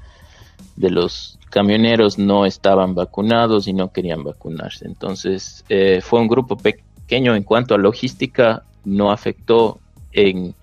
[0.77, 4.87] de los camioneros no estaban vacunados y no querían vacunarse.
[4.87, 9.79] Entonces, eh, fue un grupo pequeño en cuanto a logística, no afectó
[10.13, 10.55] en,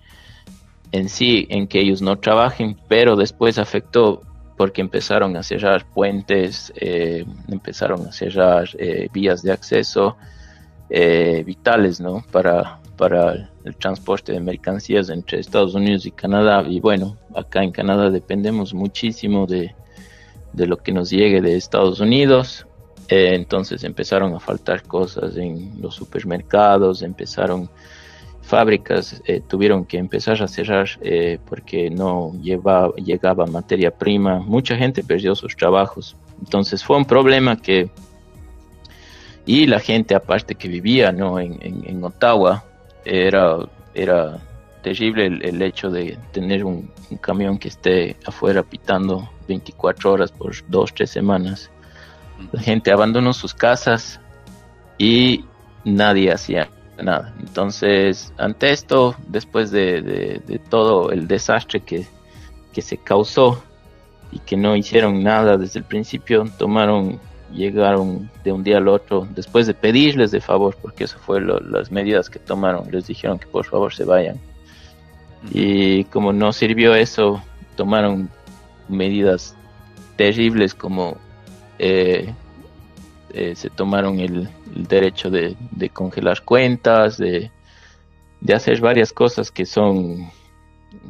[0.92, 4.22] en sí, en que ellos no trabajen, pero después afectó
[4.56, 10.16] porque empezaron a cerrar puentes, eh, empezaron a cerrar eh, vías de acceso
[11.44, 12.22] vitales, ¿no?
[12.30, 16.64] Para, para el transporte de mercancías entre Estados Unidos y Canadá.
[16.68, 19.74] Y bueno, acá en Canadá dependemos muchísimo de,
[20.54, 22.66] lo que nos llegue de Estados Unidos.
[23.08, 27.68] Eh, entonces empezaron a faltar cosas en los supermercados, empezaron
[28.42, 34.38] fábricas, eh, tuvieron que empezar a cerrar eh, porque no llevaba, llegaba materia prima.
[34.38, 36.16] Mucha gente perdió sus trabajos.
[36.40, 37.90] Entonces fue un problema que...
[39.46, 41.38] Y la gente aparte que vivía ¿no?
[41.38, 42.64] en, en Ottawa,
[43.04, 43.58] era,
[43.94, 44.38] era
[44.82, 46.90] terrible el, hecho de tener un,
[47.20, 51.70] camión que esté afuera pitando 24 horas por dos, tres semanas.
[52.52, 54.20] La gente abandonó sus casas
[54.98, 55.44] y
[55.84, 56.68] nadie hacía
[57.02, 57.34] nada.
[57.40, 62.06] Entonces, ante esto, después de, todo el desastre que,
[62.72, 63.62] que se causó
[64.32, 67.20] y que no hicieron nada desde el principio, tomaron
[67.54, 71.90] llegaron de un día al otro, después de pedirles de favor, porque eso fue las
[71.90, 74.38] medidas que tomaron, les dijeron que por favor se vayan.
[75.52, 77.42] Y como no sirvió eso,
[77.76, 78.28] tomaron
[78.88, 79.54] medidas
[80.16, 81.16] terribles como
[81.78, 82.32] eh,
[83.30, 85.56] eh, se tomaron el, derecho de,
[85.92, 87.50] congelar cuentas, de,
[88.52, 90.30] hacer varias cosas que son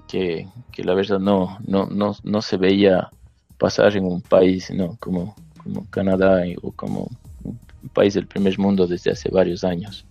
[0.08, 0.48] que,
[0.78, 3.10] la verdad no, no, no, no se veía
[3.58, 4.96] pasar en un país ¿no?
[5.00, 5.34] como,
[5.64, 7.10] como Canadá o como
[7.42, 10.06] un país del primer mundo desde hace varios años.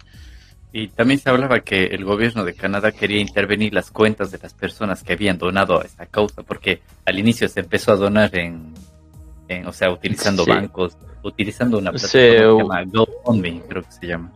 [0.75, 4.55] Y también se hablaba que el gobierno de Canadá quería intervenir las cuentas de las
[4.55, 8.73] personas que habían donado a esta causa, porque al inicio se empezó a donar en,
[9.67, 14.31] o sea, utilizando bancos, utilizando una plataforma que se llama GoFundMe, creo que se llama.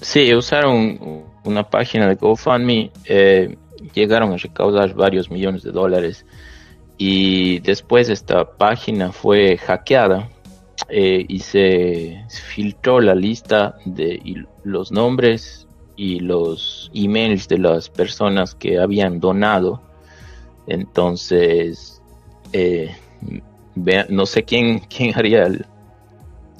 [0.00, 3.54] Sí, usaron una página de GoFundMe, eh,
[3.92, 6.24] llegaron a recaudar varios millones de dólares
[6.96, 10.30] y después esta página fue hackeada
[10.88, 18.54] eh, y se filtró la lista de los nombres y los emails de las personas
[18.54, 19.80] que habían donado.
[20.66, 22.02] Entonces,
[22.52, 22.94] eh,
[24.08, 25.48] no sé quién, quién haría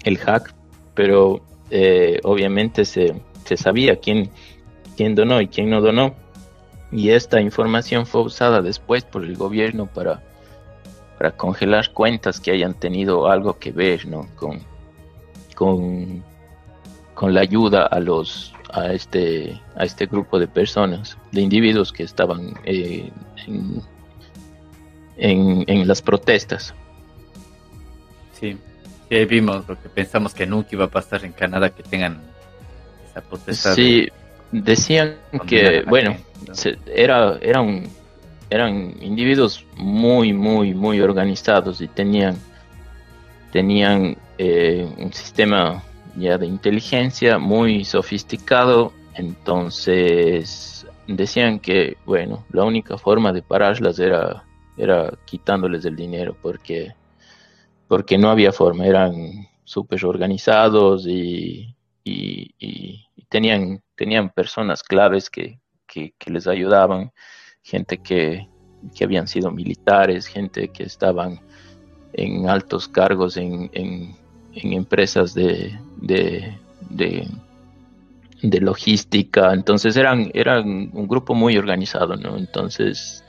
[0.05, 0.55] el, hack,
[0.94, 1.40] pero
[1.70, 4.31] eh, obviamente se, se, sabía quién,
[4.97, 6.15] quién donó y quién no donó.
[6.90, 10.23] Y esta información fue usada después por el gobierno para,
[11.23, 14.27] para congelar cuentas que hayan tenido algo que ver ¿no?
[14.35, 14.59] con,
[15.55, 16.24] con,
[17.15, 22.03] con la ayuda a los a este a este grupo de personas de individuos que
[22.03, 23.12] estaban eh,
[23.47, 23.82] en,
[25.16, 26.74] en, en, las protestas
[28.32, 28.59] Sí,
[29.09, 32.20] sí, vimos lo que pensamos que nunca iba a pasar en Canadá, que tengan
[33.47, 33.77] esa.
[33.77, 34.09] Sí,
[34.51, 36.16] decían que, bueno,
[36.86, 37.85] era, eran,
[38.53, 42.37] eran individuos muy, muy, muy organizados y tenían,
[43.51, 45.83] tenían eh, un sistema
[46.16, 54.45] ya de inteligencia muy sofisticado, entonces decían que, bueno, la única forma de pararlas era,
[54.77, 56.95] era quitándoles el dinero, porque
[57.93, 61.74] porque no había forma, eran súper organizados y,
[63.29, 65.59] tenían, tenían personas claves que,
[66.24, 67.12] les ayudaban,
[67.62, 68.48] gente que,
[69.02, 71.40] habían sido militares, gente que estaban
[72.12, 73.70] en altos cargos en,
[74.55, 76.59] empresas de, de,
[76.90, 82.36] de, logística, entonces eran, eran un grupo muy organizado, ¿no?
[82.36, 83.24] Entonces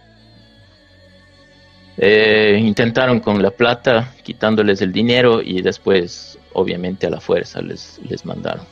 [1.98, 8.02] eh, intentaron con la plata quitándoles el dinero y después obviamente a la fuerza les,
[8.10, 8.66] les mandaron.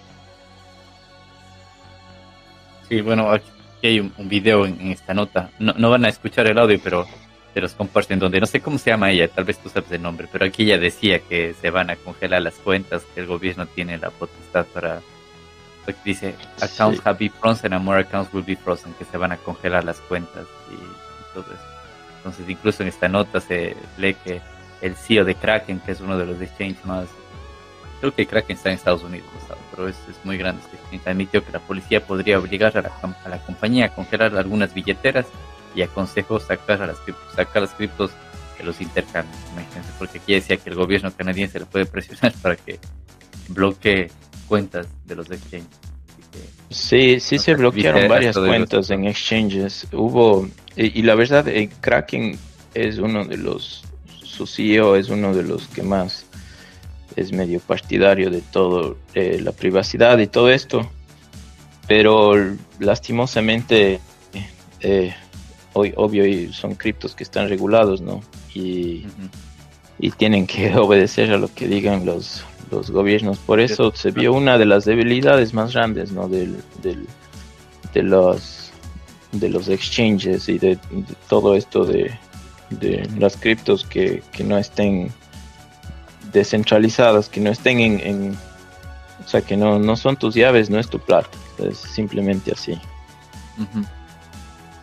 [2.89, 3.49] Sí, bueno, aquí
[3.87, 5.49] hay un, video en, esta nota.
[5.59, 7.05] No, no, van a escuchar el audio, pero
[7.53, 10.01] se los comparten donde no sé cómo se llama ella, tal vez tú sabes el
[10.01, 13.65] nombre, pero aquí ella decía que se van a congelar las cuentas, que el gobierno
[13.65, 15.01] tiene la potestad para
[16.05, 19.37] dice accounts have been frozen and more accounts will be frozen, que se van a
[19.37, 21.71] congelar las cuentas y todo eso.
[22.17, 24.41] Entonces, incluso en esta nota se lee que
[24.81, 27.07] el CEO de Kraken, que es uno de los exchanges más.
[28.01, 29.27] Creo que Kraken está en Estados Unidos,
[29.69, 30.61] pero es, muy grande
[30.91, 31.09] este.
[31.09, 32.91] Admitió que la policía podría obligar a la,
[33.23, 35.27] a la compañía a congelar algunas billeteras
[35.75, 36.97] y aconsejó sacar, a las,
[37.35, 38.11] sacar las criptos
[38.57, 39.37] de los intercambios.
[39.53, 42.79] Imagínense, porque aquí decía que el gobierno canadiense le puede presionar para que
[43.49, 44.09] bloquee
[44.47, 45.79] cuentas de los exchanges.
[46.69, 49.87] Sí, sí se bloquearon varias cuentas en exchanges.
[49.91, 52.37] Hubo, y, la verdad, el Kraken
[52.73, 53.83] es uno de los,
[54.23, 56.25] su CEO es uno de los que más
[57.15, 60.89] es medio partidario de todo, eh, la privacidad y todo esto.
[61.87, 62.33] Pero
[62.79, 63.99] lastimosamente,
[64.79, 65.13] eh,
[65.73, 68.21] hoy, obvio, son criptos que están regulados, ¿no?
[68.53, 69.05] Y,
[69.99, 73.37] y tienen que obedecer a lo que digan los, los gobiernos.
[73.37, 76.27] Por eso se vio una de las debilidades más grandes ¿no?
[76.27, 78.71] del, de, los,
[79.33, 80.79] de los exchanges y de,
[81.29, 82.11] todo esto de,
[83.19, 85.11] las criptos que, no estén
[86.31, 88.37] descentralizadas, que no estén en,
[89.23, 91.29] o sea, que no, no son tus llaves, no es tu plata,
[91.59, 92.79] es simplemente así.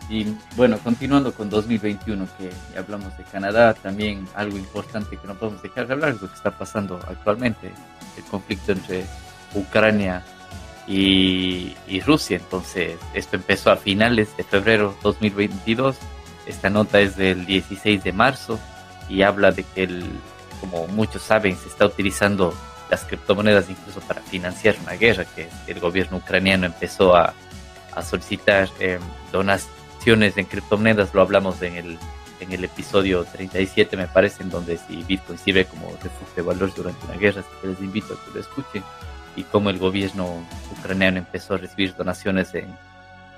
[0.09, 5.61] Y bueno, continuando con 2021, que hablamos de Canadá, también algo importante que no podemos
[5.61, 7.71] dejar de hablar es lo que está pasando actualmente,
[8.17, 9.05] el conflicto entre
[9.53, 10.23] Ucrania
[10.87, 12.37] y, Rusia.
[12.37, 15.95] Entonces, esto empezó a finales de febrero 2022.
[16.47, 18.59] Esta nota es del 16 de marzo
[19.07, 20.03] y habla de que, el,
[20.59, 22.53] como muchos saben, se está utilizando
[22.89, 27.33] las criptomonedas incluso para financiar una guerra, que el gobierno ucraniano empezó a,
[28.03, 28.97] solicitar eh,
[29.33, 31.97] donaciones en criptomonedas, lo hablamos en el,
[32.39, 36.75] en el episodio 37, me parece, en donde si Bitcoin sirve como refugio de valores
[36.75, 38.83] durante una guerra, así que les invito a que lo escuchen,
[39.35, 40.41] y cómo el gobierno
[40.77, 42.73] ucraniano empezó a recibir donaciones en,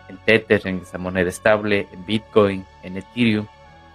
[0.07, 3.47] en Tether, en esa moneda estable, en Bitcoin, en Ethereum.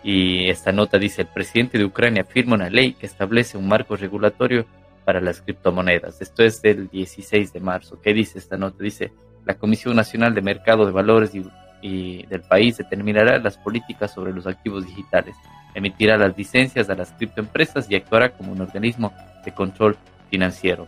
[0.08, 3.96] Y esta nota dice, el presidente de Ucrania firma una ley que establece un marco
[3.96, 4.64] regulatorio
[5.04, 6.22] para las criptomonedas.
[6.22, 8.00] Esto es del 16 de marzo.
[8.00, 8.84] ¿Qué dice esta nota?
[8.84, 9.12] Dice,
[9.44, 11.32] la Comisión Nacional de Mercado de Valores
[11.82, 15.34] y, del país determinará las políticas sobre los activos digitales,
[15.74, 19.12] emitirá las licencias a las criptoempresas y actuará como un organismo
[19.44, 19.96] de control
[20.30, 20.86] financiero.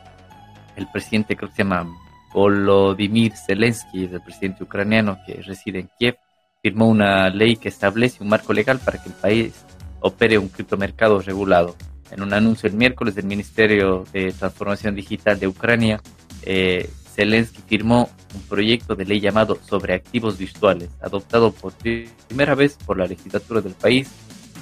[0.76, 1.88] El presidente creo que se llama
[2.32, 6.18] Volodymyr Zelensky, el presidente ucraniano que reside en Kiev,
[6.62, 9.64] firmó una ley que establece un marco legal para que el país
[10.00, 11.76] opere un criptomercado regulado.
[12.10, 16.00] En un anuncio el miércoles del Ministerio de Transformación Digital de Ucrania,
[16.42, 22.78] eh, Zelensky firmó un proyecto de ley llamado Sobre Activos Virtuales, adoptado por primera vez
[22.86, 24.08] por la legislatura del país,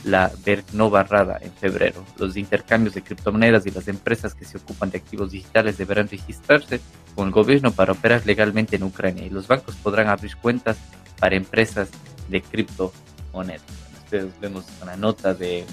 [0.04, 2.04] la Verknova Rada, en febrero.
[2.18, 6.80] Los intercambios de criptomonedas y las empresas que se ocupan de activos digitales deberán registrarse
[7.14, 10.78] con el gobierno para operar legalmente en Ucrania y los bancos podrán abrir cuentas
[11.18, 11.88] para empresas
[12.28, 13.62] de criptomonedas.
[14.04, 15.66] Ustedes vemos una nota de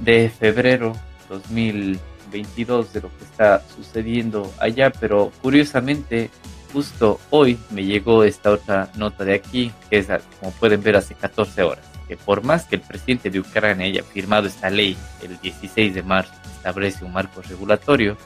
[0.00, 0.94] de febrero
[1.28, 6.30] 2022 de lo que está sucediendo allá, pero curiosamente
[6.72, 10.08] justo hoy me llegó esta otra nota de aquí, que es,
[10.40, 14.02] como pueden ver, hace 14 horas, que por más que el presidente de Ucrania haya
[14.02, 18.16] firmado esta ley el 16 de marzo, establece un marco regulatorio,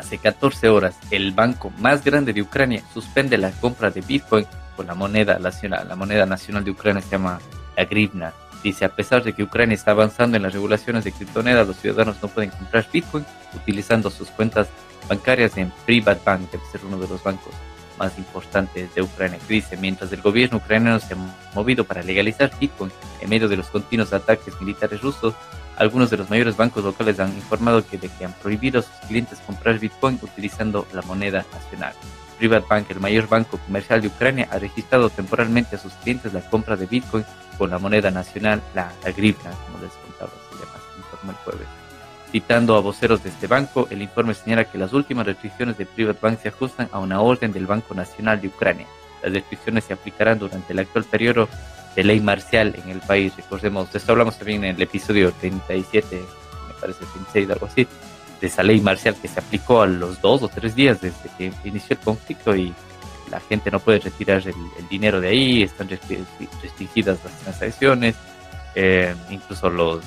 [0.00, 4.46] hace 14 horas el banco más grande de Ucrania suspende la compra de Bitcoin
[4.76, 5.88] con la moneda nacional.
[5.88, 7.38] La moneda nacional de Ucrania se llama
[7.76, 8.32] la grivna
[8.62, 12.16] Dice, a pesar de que Ucrania está avanzando en las regulaciones de criptomonedas, los ciudadanos
[12.20, 13.24] no pueden comprar Bitcoin
[13.54, 14.68] utilizando sus cuentas
[15.08, 17.54] bancarias en Privat Bank, debe ser uno de los bancos
[17.98, 19.38] más importantes de Ucrania.
[19.48, 21.16] dice, mientras el gobierno ucraniano se ha
[21.54, 25.34] movido para legalizar Bitcoin en medio de los continuos ataques militares rusos,
[25.80, 28.94] algunos de los mayores bancos locales han informado que, de que han prohibido a sus
[29.08, 31.94] clientes comprar Bitcoin utilizando la moneda nacional.
[32.68, 36.76] Bank, el mayor banco comercial de Ucrania, ha registrado temporalmente a sus clientes la compra
[36.76, 37.24] de Bitcoin
[37.56, 41.68] con la moneda nacional, la, la como les contaba, se llama, informó el jueves.
[42.30, 45.86] Citando a voceros de este banco, el informe señala que las últimas restricciones de
[46.20, 48.86] Bank se ajustan a una orden del Banco Nacional de Ucrania.
[49.22, 51.48] Las restricciones se aplicarán durante el actual periodo
[51.94, 53.34] de ley marcial en el país.
[53.36, 56.16] Recordemos, de esto hablamos también en el episodio 37,
[56.68, 57.86] me parece 36, algo así,
[58.40, 61.52] de esa ley marcial que se aplicó a los dos o tres días desde que
[61.64, 62.72] inició el conflicto y
[63.30, 64.54] la gente no puede retirar el,
[64.88, 68.16] dinero de ahí, están restringidas las transacciones,
[68.74, 70.02] eh, incluso los,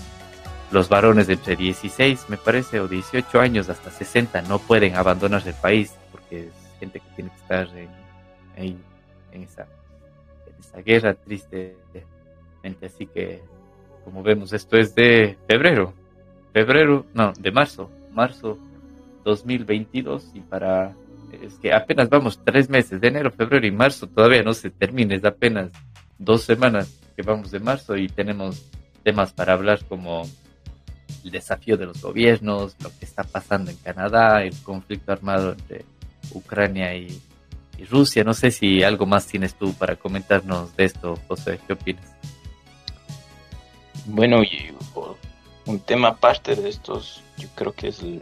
[0.71, 5.41] los varones de entre 16, me parece, o 18 años hasta 60 no pueden abandonar
[5.45, 7.89] el país porque es gente que tiene que estar en,
[8.57, 8.83] en,
[9.31, 9.67] en esa
[10.81, 12.05] guerra tristemente.
[12.85, 13.41] Así que,
[14.03, 15.93] como vemos, esto es de febrero,
[16.53, 18.57] febrero, no, de marzo, marzo
[19.23, 20.93] 2022 y para
[21.41, 25.15] es que apenas vamos tres meses de enero, febrero y marzo todavía no se termina,
[25.15, 25.71] es apenas
[26.19, 28.69] dos semanas que vamos de marzo y tenemos
[29.03, 30.23] temas para hablar como
[31.23, 35.85] el desafío de los gobiernos, lo que está pasando en Canadá, el conflicto armado entre
[36.31, 37.19] Ucrania y,
[37.77, 38.23] y Rusia.
[38.23, 42.05] No sé si algo más tienes tú para comentarnos de esto, José, ¿qué opinas?
[44.05, 44.73] Bueno, y
[45.65, 48.21] un tema aparte de estos, yo creo que es el,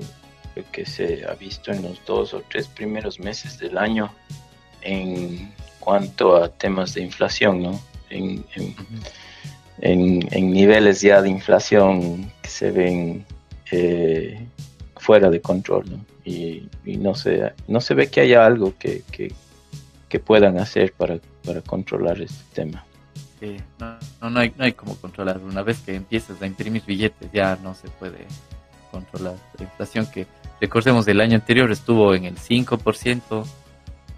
[0.72, 4.14] que se ha visto en los dos o tres primeros meses del año
[4.82, 7.82] en cuanto a temas de inflación, ¿no?
[8.10, 8.46] En,
[9.80, 13.26] en, niveles ya de inflación que se ven
[13.72, 14.46] eh,
[14.98, 16.06] fuera de control, ¿no?
[16.24, 19.34] Y, no, se, no se ve que haya algo que, que,
[20.12, 22.86] que puedan hacer para, para controlar este tema
[23.80, 25.40] no, no, hay, no hay como controlar.
[25.40, 28.28] Una vez que empiezas a imprimir billetes ya no se puede
[28.92, 29.36] controlar.
[29.58, 30.28] La inflación que
[30.60, 33.46] recordemos del año anterior estuvo en el 5%,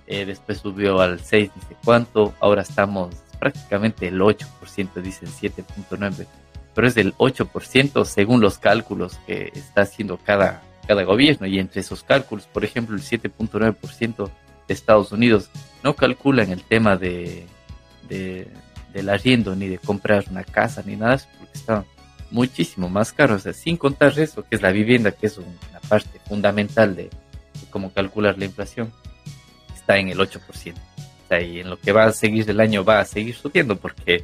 [0.07, 6.27] eh, después subió al 6, no sé cuánto, ahora estamos prácticamente el 8%, dicen 7.9%,
[6.73, 11.81] pero es del 8% según los cálculos que está haciendo cada, cada gobierno y entre
[11.81, 14.29] esos cálculos, por ejemplo, el 7.9%
[14.67, 15.49] de Estados Unidos
[15.83, 17.45] no calculan el tema de,
[18.07, 18.47] de
[18.93, 21.83] del arriendo, ni de comprar una casa, ni nada, porque está
[22.29, 23.35] muchísimo más caro.
[23.35, 27.09] O sea, sin contar eso, que es la vivienda, que es una parte fundamental de,
[27.69, 28.93] cómo calcular la inflación,
[29.73, 30.39] está en el 8%.
[30.45, 33.75] O sea, y en lo que va a seguir el año va a seguir subiendo,
[33.77, 34.23] porque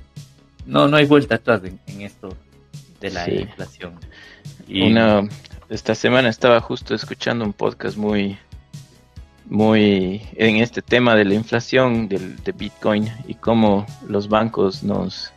[0.66, 2.36] no, no hay vuelta atrás en, esto
[3.02, 4.00] de la inflación.
[4.68, 4.84] Y...
[4.84, 5.28] Una,
[5.70, 8.38] esta semana estaba justo escuchando un podcast muy
[9.50, 15.34] muy en este tema de la inflación del, de Bitcoin y cómo los bancos nos,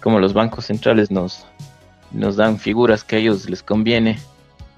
[0.00, 1.46] cómo los bancos centrales nos,
[2.12, 4.18] nos dan figuras que a ellos les conviene.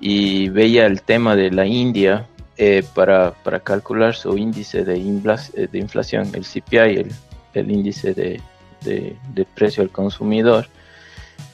[0.01, 2.27] Y veía el tema de la India
[2.57, 7.13] eh, para, para, calcular su índice de, eh, de inflación, el CPI, el,
[7.55, 8.41] el índice de,
[8.85, 10.69] de, precio al consumidor,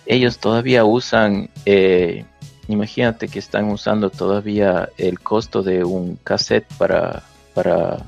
[0.06, 2.24] ellos todavía usan, eh,
[2.72, 7.22] imagínate que están usando todavía el costo de un cassette para,
[7.54, 7.98] para,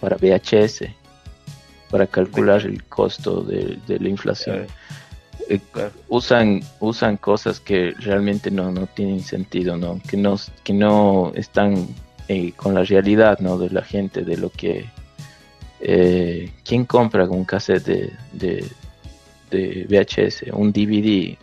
[0.00, 0.84] para VHS,
[1.90, 4.66] para calcular el costo de, de la inflación.
[6.08, 11.86] usan usan cosas que realmente no, no tienen sentido no que no que no están
[12.26, 13.58] eh, con la realidad ¿no?
[13.58, 14.86] de la gente, de lo que...
[15.80, 17.84] Eh, ¿Quién compra un cassette
[18.32, 18.64] de,
[19.50, 21.36] de, VHS, un DVD?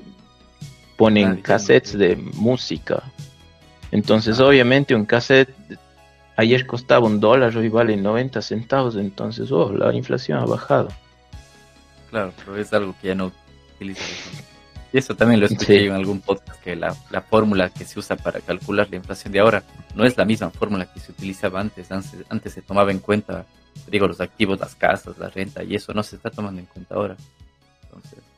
[1.01, 3.01] Ponen cassettes de música.
[3.91, 4.45] Entonces, ah.
[4.45, 5.49] obviamente, un cassette
[6.35, 10.89] ayer costaba un dólar, hoy vale 90 centavos, entonces, oh, la inflación ha bajado.
[12.11, 13.31] Claro, pero es algo que ya no
[13.75, 14.03] utiliza.
[14.93, 18.15] Y eso también lo escuché en algún podcast, que la, la, fórmula que se usa
[18.15, 19.63] para calcular la inflación de ahora
[19.95, 21.91] no es la misma fórmula que se utilizaba antes.
[21.91, 23.43] Antes, se tomaba en cuenta,
[23.87, 26.93] digo, los activos, las casas, la renta, y eso no se está tomando en cuenta
[26.93, 27.17] ahora.
[27.85, 28.30] Entonces, sí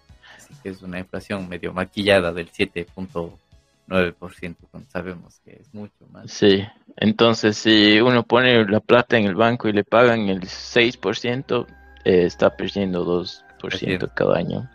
[0.64, 6.32] que es una inflación medio maquillada del 7.9%, cuando sabemos que es mucho más.
[6.32, 6.66] Sí,
[6.96, 11.68] entonces si uno pone la plata en el banco y le pagan el 6%,
[12.06, 14.70] eh, está perdiendo 2% cada año.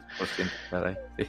[0.70, 1.26] cada año, sí.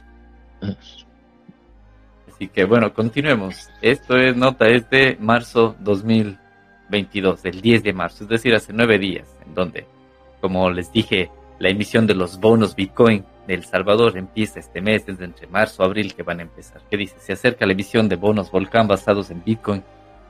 [2.28, 3.70] Así que bueno, continuemos.
[3.80, 8.98] Esto es nota, es de marzo 2022, del 10 de marzo, es decir, hace nueve
[8.98, 9.86] días, en donde,
[10.40, 11.30] como les dije,
[11.60, 15.84] la emisión de los bonos Bitcoin de El Salvador empieza este mes, desde entre marzo
[15.84, 16.82] abril que van a empezar.
[16.90, 17.16] ¿Qué dice?
[17.20, 19.84] Se acerca la emisión de bonos Volcán basados en Bitcoin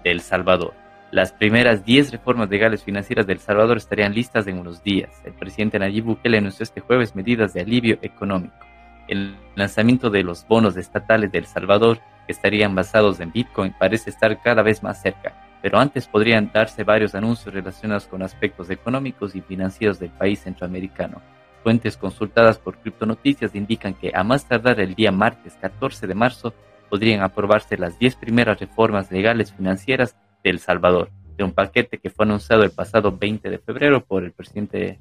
[0.05, 0.75] de El Salvador.
[1.11, 5.11] Las primeras 10 reformas legales financieras de El Salvador estarían listas en unos días.
[5.25, 8.71] El presidente Nayib Bukele anunció este jueves medidas de alivio económico
[9.11, 14.09] el lanzamiento de los bonos estatales de El Salvador, que estarían basados en Bitcoin, parece
[14.09, 19.35] estar cada vez más cerca, pero antes podrían darse varios anuncios relacionados con aspectos económicos
[19.35, 21.21] y financieros del país centroamericano.
[21.63, 26.55] Fuentes consultadas por Criptonoticias indican que a más tardar el día martes 14 de marzo
[26.89, 32.11] podrían aprobarse las 10 primeras reformas legales financieras de El Salvador, de un paquete que
[32.11, 34.99] fue anunciado el pasado 20 de febrero por el presidente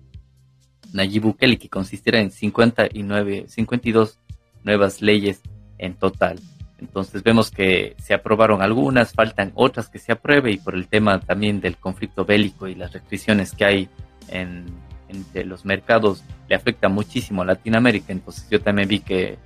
[0.93, 4.19] Nayib Bukele, que consistirá en 59, 52
[4.63, 5.41] nuevas leyes
[5.77, 6.39] en total.
[6.79, 11.19] Entonces vemos que se aprobaron algunas, faltan otras que se apruebe y por el tema
[11.19, 13.89] también del conflicto bélico y las restricciones que hay
[14.29, 14.65] en,
[15.09, 18.13] entre los mercados le afecta muchísimo a Latinoamérica.
[18.13, 19.37] Entonces yo también vi que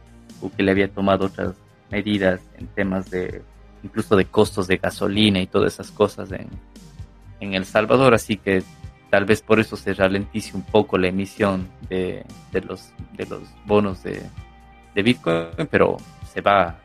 [0.41, 1.55] Bukele había tomado otras
[1.89, 3.41] medidas en temas de
[3.83, 6.47] incluso de costos de gasolina y todas esas cosas en,
[7.39, 8.13] en El Salvador.
[8.13, 8.63] Así que
[9.13, 12.25] tal vez por eso se ralentice un poco la emisión de,
[12.67, 14.23] los, de los bonos de,
[14.95, 15.97] Bitcoin, pero
[16.33, 16.79] se va,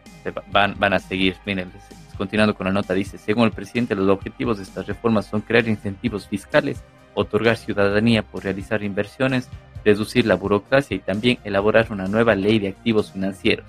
[0.51, 1.37] van, van a seguir.
[1.47, 1.71] Miren,
[2.17, 5.69] continuando con la nota, dice, según el presidente, los objetivos de estas reformas son crear
[5.69, 6.83] incentivos fiscales,
[7.15, 9.49] otorgar ciudadanía por realizar inversiones,
[9.85, 13.67] reducir la burocracia y también elaborar una nueva ley de activos financieros,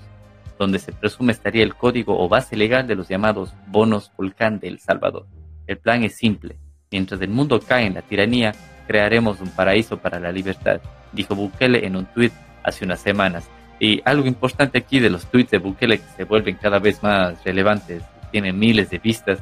[0.58, 4.68] donde se presume estaría el código o base legal de los llamados bonos volcán de
[4.68, 5.26] El Salvador.
[5.66, 6.58] El plan es simple,
[6.90, 8.52] Mientras el mundo cae en la tiranía,
[8.88, 10.80] crearemos un paraíso para la libertad,
[11.12, 12.32] dijo Bukele en un tuit
[12.64, 13.48] hace unas semanas.
[13.80, 17.42] Y algo importante aquí de los tuits de Bukele que se vuelven cada vez más
[17.42, 19.38] relevantes, tienen miles de vistas.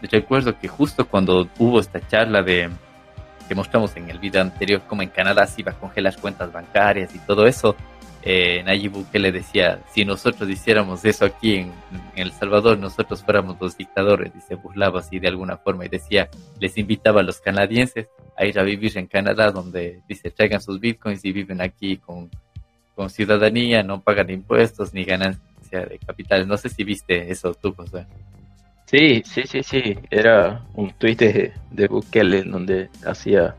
[0.00, 2.70] Recuerdo que justo cuando hubo esta charla de
[3.48, 7.12] que mostramos en el video anterior, como en Canadá se iba a congelar cuentas bancarias
[7.16, 7.74] y todo eso,
[8.22, 11.72] eh, Nayib Bukele decía, si nosotros hiciéramos eso aquí en,
[12.14, 16.28] El Salvador, nosotros fuéramos los dictadores, y se burlaba así de alguna forma, y decía,
[16.60, 20.78] les invitaba a los canadienses a ir a vivir en Canadá, donde dice, traigan sus
[20.78, 22.30] bitcoins y viven aquí con,
[23.00, 26.46] con ciudadanía, no pagan impuestos ni ganancia de capitales.
[26.46, 28.04] No sé si viste eso tú, José.
[28.84, 33.56] Sí, sí, sí, sí, era un tuit de, de Bukele donde hacía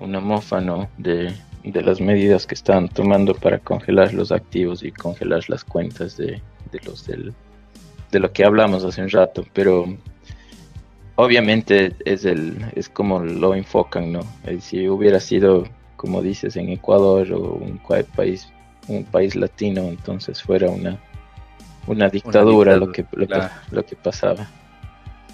[0.00, 0.60] una mofa.
[0.96, 1.32] De
[1.62, 6.42] de las medidas que están tomando para congelar los activos y congelar las cuentas de,
[6.84, 7.32] los del,
[8.10, 9.84] de lo que hablamos hace un rato, pero
[11.14, 14.20] obviamente es el es como lo enfocan, ¿no?
[14.46, 15.64] Eh, si hubiera sido
[15.98, 17.78] como dices en Ecuador o un
[18.16, 18.50] país
[18.86, 20.98] un país latino, entonces fuera una
[21.86, 23.04] una dictadura, lo que
[23.70, 24.46] lo, que pasaba.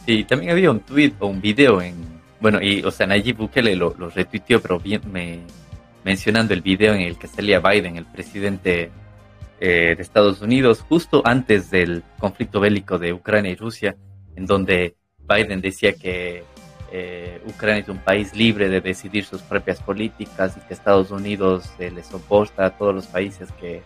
[0.07, 1.95] Y también había un tweet o un video en
[2.41, 5.41] bueno, y o sea, Nayib Bukele lo, lo retuiteó, pero bien me
[6.05, 8.91] mencionando el video en el que salía Biden, el presidente
[9.61, 13.97] eh, de Estados Unidos, justo antes del conflicto bélico de Ucrania y Rusia,
[14.37, 14.97] en donde
[15.27, 16.45] Biden decía que
[16.97, 21.73] eh, Ucrania es un país libre de decidir sus propias políticas y que Estados Unidos
[21.81, 23.83] eh, le soporta a todos los países que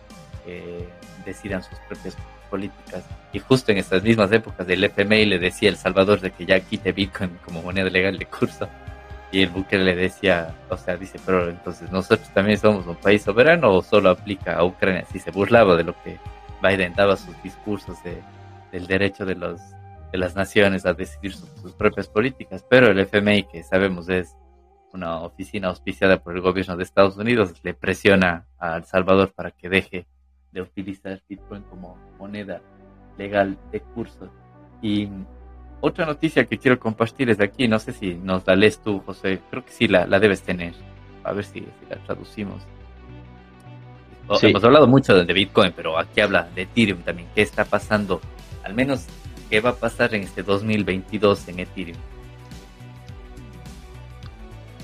[1.25, 2.15] decidan sus propias
[2.51, 3.03] políticas.
[3.33, 6.59] Y justo en estas mismas épocas del FMI le decía El Salvador de que ya
[6.59, 8.69] quite Bitcoin como moneda legal de curso.
[9.31, 13.23] Y el Bukele le decía, o sea, dice, pero entonces nosotros también somos un país
[13.23, 15.05] soberano o solo aplica a Ucrania.
[15.07, 16.19] Así se burlaba de lo que
[16.61, 18.21] Biden daba sus discursos de,
[18.71, 19.61] del derecho de, los,
[20.11, 22.65] de las naciones a decidir sus propias políticas.
[22.69, 24.35] Pero el FMI, que sabemos es
[24.93, 29.51] una oficina auspiciada por el gobierno de Estados Unidos, le presiona a El Salvador para
[29.51, 30.07] que deje
[30.51, 32.61] de utilizar Bitcoin como moneda
[33.17, 34.31] legal de curso.
[34.81, 35.09] Y
[35.81, 39.39] otra noticia que quiero compartir es aquí, no sé si nos la lees tú, José,
[39.49, 40.73] creo que sí la, la debes tener,
[41.23, 42.63] a ver si, la traducimos.
[44.41, 48.21] Hemos hablado mucho de Bitcoin, pero aquí habla de Ethereum también, qué está pasando,
[48.63, 49.07] al menos
[49.49, 51.97] qué va a pasar en este 2022 en Ethereum.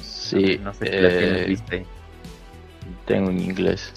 [0.02, 1.86] Sí, no sé si la tienes eh,
[3.06, 3.94] Tengo en inglés.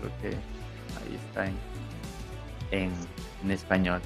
[0.00, 2.90] Creo que ahí está en,
[3.42, 4.02] en, español.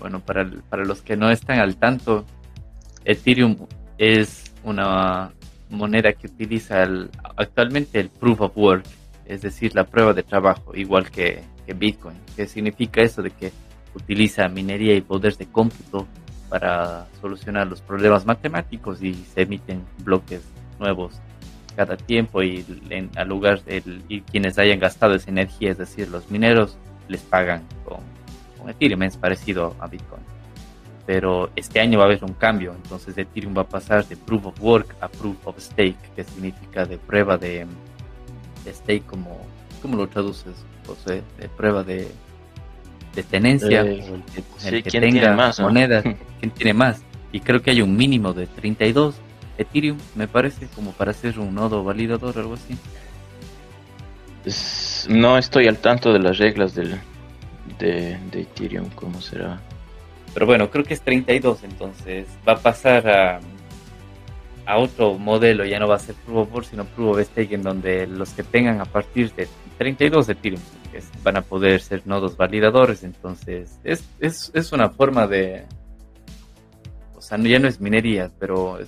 [0.00, 2.24] Bueno, para, para los que no están al tanto,
[3.04, 3.56] Ethereum
[3.98, 5.32] es una
[5.70, 6.86] moneda que utiliza
[7.36, 8.84] actualmente el proof of work,
[9.26, 12.16] es decir, la prueba de trabajo, igual que, que Bitcoin.
[12.36, 13.52] ¿Qué significa eso de que
[13.94, 16.06] utiliza minería y poder de cómputo
[16.48, 20.42] para solucionar los problemas matemáticos y se emiten bloques
[20.78, 21.14] nuevos
[21.74, 23.60] cada tiempo y en, al lugar
[24.08, 26.76] y quienes hayan gastado esa energía, es decir, los mineros,
[27.08, 27.98] les pagan con,
[28.58, 30.22] con Ethereum, es parecido a Bitcoin.
[31.06, 34.46] Pero este año va a haber un cambio, entonces Ethereum va a pasar de Proof
[34.46, 37.66] of Work a Proof of Stake, que significa de prueba de,
[38.72, 39.46] stake, como,
[39.82, 40.54] ¿cómo lo traduces,
[40.86, 41.22] José?
[41.38, 42.10] De prueba de
[43.14, 44.04] de tenencia, eh,
[44.64, 46.04] el que, tenga más, monedas,
[46.40, 47.02] ¿quién tiene más?
[47.32, 49.14] Y creo que hay un mínimo de 32
[49.56, 52.76] Ethereum, me parece, como para ser un nodo validador o algo así.
[55.08, 56.98] no estoy al tanto de las reglas del,
[57.78, 59.60] de, Ethereum, ¿cómo será?
[60.32, 63.40] Pero bueno, creo que es 32, entonces va a pasar a,
[64.66, 67.54] a otro modelo, ya no va a ser Proof of Work, sino Proof of Stake,
[67.54, 70.60] en donde los que tengan a partir de 32 Ethereum
[71.22, 73.02] van a poder ser nodos validadores.
[73.04, 75.64] Entonces, es, es, es una forma de.
[77.16, 78.78] O sea, ya no es minería, pero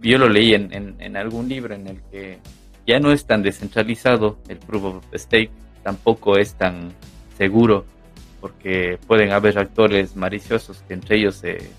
[0.00, 2.38] yo lo leí en, en, algún libro en el que
[2.86, 5.50] ya no es tan descentralizado el proof of stake,
[5.82, 6.92] tampoco es tan
[7.36, 7.84] seguro,
[8.40, 11.70] porque pueden haber actores maliciosos que entre ellos se,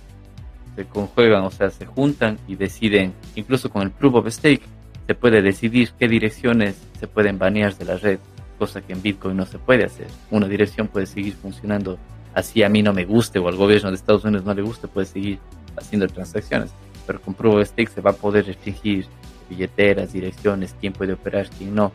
[0.81, 4.63] se conjuegan, o sea, se juntan y deciden, incluso con el proof of stake,
[5.05, 8.19] se puede decidir qué direcciones se pueden banear de la red
[8.57, 10.07] cosa que en Bitcoin no se puede hacer.
[10.29, 11.97] Una dirección puede seguir funcionando
[12.33, 14.87] así a mí no me guste o al gobierno de Estados Unidos no le guste,
[14.87, 15.39] puede seguir
[15.75, 16.71] haciendo transacciones.
[17.07, 19.05] Pero con Proof of Stake se va a poder restringir
[19.49, 21.91] billeteras, direcciones, tiempo de operar, quién no,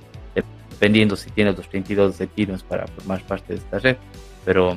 [0.71, 3.97] dependiendo si tienes los 32 Ethereum para formar parte de esta red.
[4.45, 4.77] Pero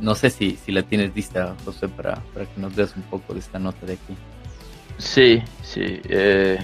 [0.00, 3.34] no sé si, si la tienes lista, José, para, para que nos des un poco
[3.34, 4.16] de esta nota de aquí.
[4.98, 6.00] Sí, sí.
[6.08, 6.58] Eh,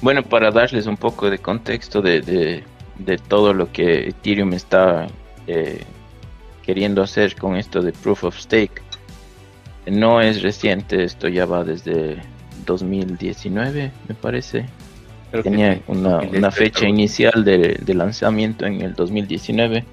[0.00, 2.64] bueno, para darles un poco de contexto de,
[2.98, 5.06] de todo lo que Ethereum está
[5.46, 5.82] eh,
[6.62, 8.82] queriendo hacer con esto de Proof of Stake.
[9.86, 12.18] No es reciente, esto ya va desde
[12.66, 14.66] 2019, me parece.
[15.42, 19.84] Tenía una, fecha inicial de, lanzamiento en el 2019.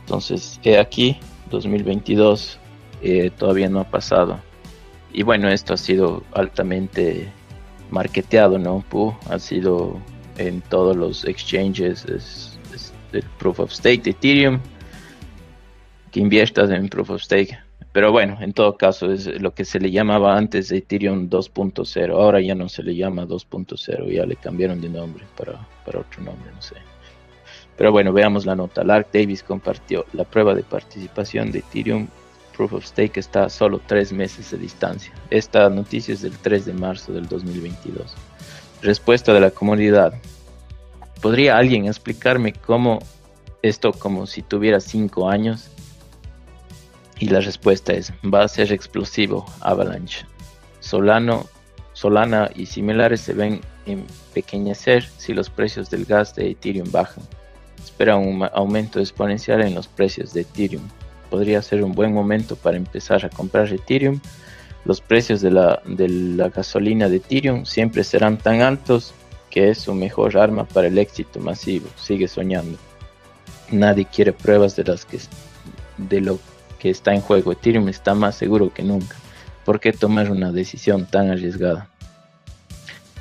[0.00, 1.18] Entonces, he aquí,
[1.50, 2.58] 2022,
[3.02, 4.40] eh, todavía no ha pasado.
[5.12, 7.32] Y bueno, esto ha sido altamente
[7.90, 8.84] marketeado, ¿no?
[9.30, 9.98] ha sido
[10.36, 12.58] en todos los exchanges es,
[13.12, 14.60] el Proof of Stake de Ethereum,
[16.10, 17.58] que inviertas en Proof of Stake.
[17.92, 22.12] Pero bueno, en todo caso es lo que se le llamaba antes Ethereum 2.0.
[22.12, 26.22] Ahora ya no se le llama 2.0, ya le cambiaron de nombre para, para otro
[26.22, 26.76] nombre, no sé.
[27.78, 28.84] Pero bueno, veamos la nota.
[28.84, 32.08] Lark Davis compartió la prueba de participación de Ethereum
[32.58, 35.12] Proof of Stake está a solo tres meses de distancia.
[35.30, 38.16] Esta noticia es del 3 de marzo del 2022.
[38.82, 40.12] Respuesta de la comunidad.
[41.22, 42.98] ¿Podría alguien explicarme cómo
[43.62, 45.70] esto como si tuviera 5 años?
[47.20, 50.26] Y la respuesta es, va a ser explosivo, Avalanche.
[50.80, 51.46] Solano,
[51.92, 57.22] Solana y similares se ven empequeñecer si los precios del gas de Ethereum bajan.
[57.88, 60.82] Espera un aumento exponencial en los precios de Ethereum.
[61.30, 64.20] Podría ser un buen momento para empezar a comprar Ethereum
[64.88, 69.12] los precios de la, de la gasolina de Ethereum siempre serán tan altos
[69.50, 71.88] que es su mejor arma para el éxito masivo.
[71.96, 72.78] Sigue soñando.
[73.70, 75.18] Nadie quiere pruebas de las que
[75.98, 76.38] de lo
[76.78, 77.52] que está en juego.
[77.52, 79.16] Ethereum está más seguro que nunca.
[79.64, 81.88] ¿Por qué tomar una decisión tan arriesgada?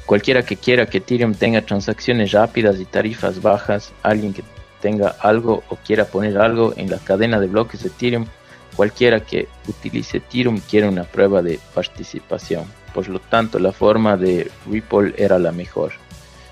[0.06, 4.41] cualquiera que quiera que Ethereum tenga transacciones rápidas y tarifas bajas, alguien que
[4.82, 8.26] tenga algo o quiera poner algo en la cadena de bloques de Ethereum,
[8.76, 12.66] cualquiera que utilice Ethereum quiere una prueba de participación.
[12.94, 15.91] Por lo tanto, la forma de Ripple era la mejor.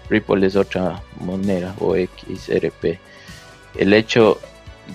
[0.09, 2.99] Ripple es otra moneda o XRP.
[3.75, 4.39] El hecho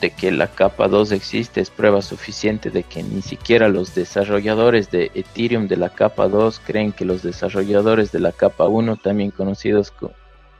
[0.01, 4.90] de que la capa 2 existe es prueba suficiente de que ni siquiera los desarrolladores
[4.90, 9.32] de Ethereum de la capa 2 creen que los desarrolladores de la capa 1, también
[9.32, 9.93] conocidos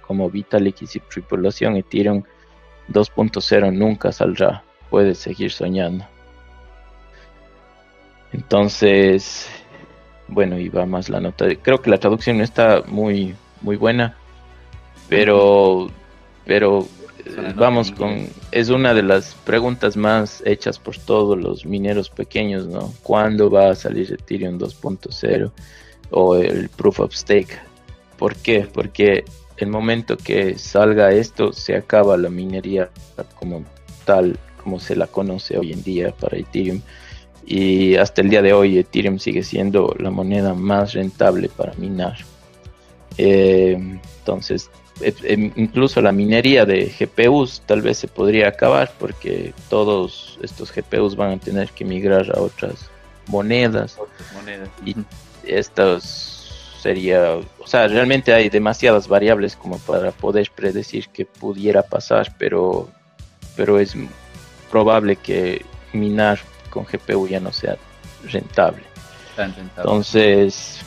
[0.01, 2.25] como Vitalik y tripulación Ethereum
[2.93, 4.63] 2.0 nunca saldrá.
[4.91, 6.05] Puedes seguir soñando.
[8.33, 9.49] Entonces,
[10.29, 11.47] bueno, y va más la nota.
[11.57, 14.17] Creo que la traducción no está muy, muy buena,
[15.09, 15.89] pero,
[16.45, 16.87] pero
[17.57, 22.93] vamos con, es una de las preguntas más hechas por todos los mineros pequeños, ¿no?
[23.03, 25.51] ¿Cuándo va a salir Ethereum 2.0
[26.11, 27.59] o el Proof of Stake?
[28.17, 28.69] ¿Por qué?
[28.73, 29.25] Porque
[29.65, 32.91] el momento que salga esto se acaba la minería
[33.39, 33.65] como
[34.05, 36.81] tal, como se la conoce hoy en día para Ethereum.
[37.47, 42.17] Y hasta el día de hoy Ethereum sigue siendo la moneda más rentable para minar.
[43.19, 43.77] Eh,
[44.19, 44.71] entonces
[45.01, 51.17] Em, incluso la minería de GPUs tal vez se podría acabar porque todos estos GPUs
[51.17, 52.91] van a tener que migrar a otras
[53.27, 53.99] monedas.
[54.85, 54.95] Y
[55.45, 56.40] estos
[56.81, 62.89] sería, o sea, realmente hay demasiadas variables como para poder predecir que pudiera pasar, pero,
[63.57, 63.95] pero es
[64.71, 66.39] probable que minar
[66.71, 67.77] con GPU ya no sea
[68.25, 68.83] rentable.
[69.37, 70.81] Entonces,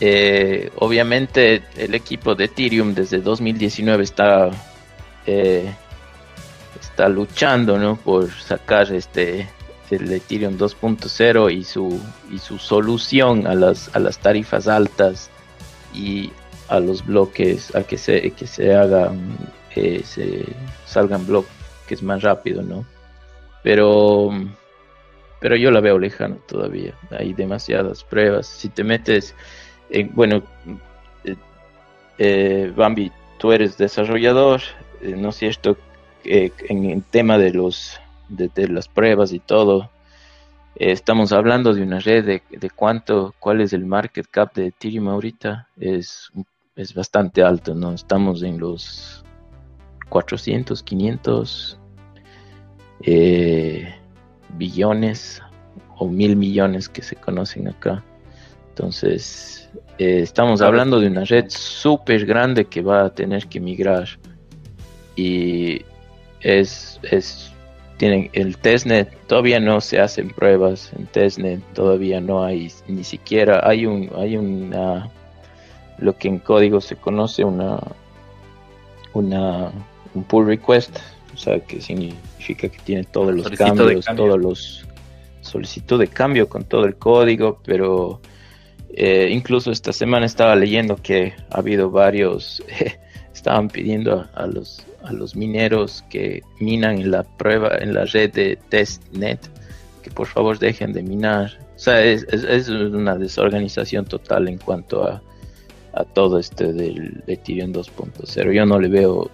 [0.00, 4.50] eh, obviamente el equipo de Ethereum desde 2019 está,
[5.26, 5.72] eh,
[6.80, 7.96] está luchando ¿no?
[7.96, 9.48] por sacar este
[9.92, 12.00] el Ethereum 2.0 y su,
[12.30, 15.30] y su solución a las, a las tarifas altas
[15.94, 16.30] y
[16.68, 19.36] a los bloques, a que se, que se hagan,
[19.74, 20.44] eh, se
[20.86, 22.84] salgan bloques más rápido, ¿no?
[23.62, 24.30] Pero,
[25.40, 26.94] pero yo la veo lejana todavía.
[27.10, 28.46] Hay demasiadas pruebas.
[28.46, 29.34] Si te metes
[29.90, 30.42] eh, bueno,
[31.24, 31.36] eh,
[32.18, 34.60] eh, Bambi, tú eres desarrollador,
[35.02, 35.76] ¿no es cierto?
[36.24, 37.98] en el tema de los
[38.28, 39.90] de, las pruebas y todo,
[40.74, 45.68] estamos hablando de una red de, cuánto, cuál es el market cap de Ethereum ahorita,
[45.78, 46.30] es,
[46.76, 47.92] es bastante alto, ¿no?
[47.92, 49.24] Estamos en los
[50.08, 51.78] 400, 500
[54.56, 55.42] billones
[55.98, 58.04] o mil millones que se conocen acá.
[58.70, 59.68] Entonces,
[59.98, 64.08] eh, estamos hablando de una red súper grande que va a tener que migrar.
[65.16, 65.82] Y
[66.40, 67.52] es, es,
[67.98, 73.60] tienen el testnet, todavía no se hacen pruebas en testnet, todavía no hay, ni siquiera
[73.68, 75.10] hay un, hay una,
[75.98, 77.80] lo que en código se conoce una,
[79.12, 79.70] una,
[80.14, 80.98] un pull request,
[81.34, 84.84] o sea, que significa que tiene todos los cambios, todos los
[85.40, 88.20] solicitud de cambio con todo el código, pero
[88.90, 92.62] eh, incluso esta semana estaba leyendo que ha habido varios,
[93.34, 98.32] estaban pidiendo a, los, a los mineros que minan en la prueba, en la red
[98.32, 99.40] de testnet,
[100.02, 101.58] que por favor dejen de minar.
[101.76, 105.22] O sea, es, es, una desorganización total en cuanto a,
[105.92, 108.52] a todo este del Ethereum 2.0.
[108.52, 109.30] Yo no le veo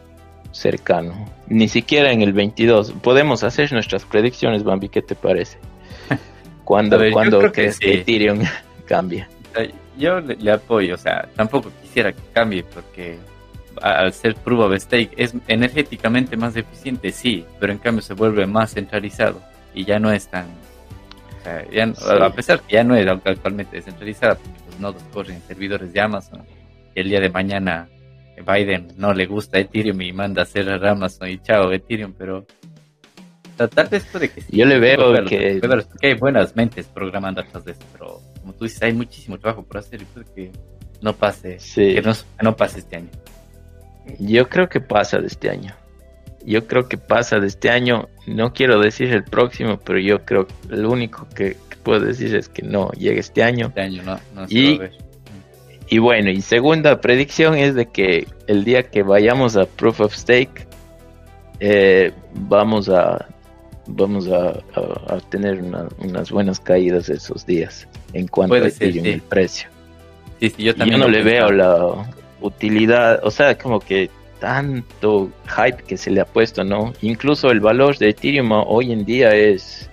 [0.53, 2.93] cercano, ni siquiera en el 22.
[3.03, 5.59] Podemos hacer nuestras predicciones, Bambi, ¿qué te parece?
[6.65, 8.41] ¿Cuándo, cuando crees que Ethereum
[8.86, 9.28] cambia?
[9.97, 13.16] yo le, apoyo, o sea, tampoco quisiera que cambie porque
[13.82, 18.46] al ser proof of stake es energéticamente más eficiente, sí, pero en cambio se vuelve
[18.46, 19.40] más centralizado
[19.74, 20.46] y ya no es tan,
[21.44, 26.42] a pesar que ya no es actualmente descentralizada, porque los nodos corren servidores de Amazon
[26.94, 27.88] y el día de mañana
[28.36, 32.46] Biden no le gusta Ethereum y manda a hacer Amazon y chao Ethereum, pero
[33.56, 34.56] tal vez puede que sí.
[34.56, 35.60] Yo le veo que...
[36.01, 39.62] que hay buenas mentes programando atrás de esto, pero como tú dices, hay muchísimo trabajo
[39.62, 40.52] por hacer y puede que
[41.01, 42.02] no pase, que
[42.42, 43.10] no, pase este año.
[44.18, 45.74] Yo creo que pasa de este año.
[46.44, 48.09] Yo creo que pasa de este año.
[48.26, 52.48] No quiero decir el próximo, pero yo creo que lo único que, puedo decir es
[52.48, 53.66] que no llega este año.
[53.66, 54.81] Este año no, no se y,
[55.89, 60.14] y bueno, y segunda predicción es de que el día que vayamos a Proof of
[60.14, 60.66] Stake,
[61.60, 63.28] eh, vamos a
[63.86, 64.62] vamos a,
[65.28, 65.62] tener
[65.98, 69.68] unas buenas caídas esos días en cuanto a el precio.
[70.59, 72.10] yo, también no le veo la
[72.44, 76.92] utilidad, o sea, como que tanto hype que se le ha puesto, ¿no?
[77.00, 79.88] Incluso el valor de Ethereum hoy en día es,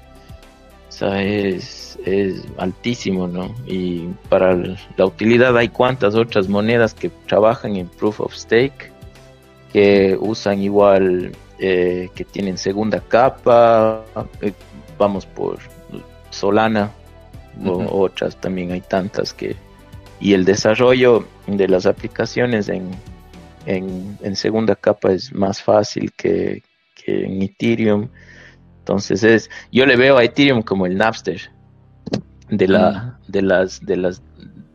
[0.90, 3.56] sea, es, es altísimo, ¿no?
[3.66, 4.56] Y para
[4.98, 8.92] la utilidad hay cuantas otras monedas que trabajan en Proof of Stake,
[9.72, 14.04] que usan igual, eh, que tienen segunda capa,
[14.42, 14.52] eh,
[14.98, 15.60] vamos por
[16.30, 16.92] Solana,
[17.66, 19.56] o otras también hay tantas que...
[20.22, 22.92] Y el desarrollo de las aplicaciones en,
[23.66, 26.64] en, segunda capa es más fácil que,
[26.96, 28.08] que en Ethereum
[28.82, 31.52] entonces es, yo le veo a Ethereum como el Napster
[32.50, 34.24] de la, de las, de las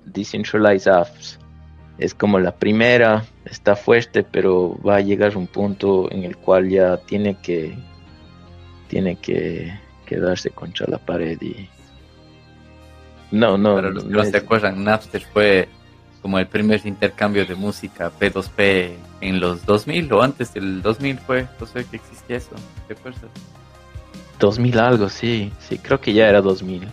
[0.04, 1.38] decentralized apps.
[1.98, 6.68] Es como la primera, está fuerte, pero va a llegar un punto en el cual
[6.68, 7.76] ya tiene que,
[8.88, 11.68] tiene que quedarse contra la pared y
[13.30, 13.74] no, no.
[13.74, 15.68] Para los que no, se acuerdan, Napster fue
[16.22, 21.46] como el primer intercambio de música P2P en los 2000 o antes del 2000 fue,
[21.60, 22.50] no sé que existía eso,
[22.88, 23.30] ¿te acuerdas?
[24.38, 26.88] 2000 algo, sí, sí, creo que ya era 2000.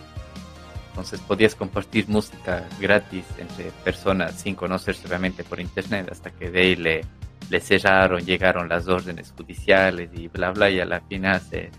[0.90, 6.60] Entonces podías compartir música gratis entre personas sin conocerse realmente por internet hasta que de
[6.60, 7.04] ahí le,
[7.50, 11.70] le cerraron, llegaron las órdenes judiciales y bla bla y a la final se,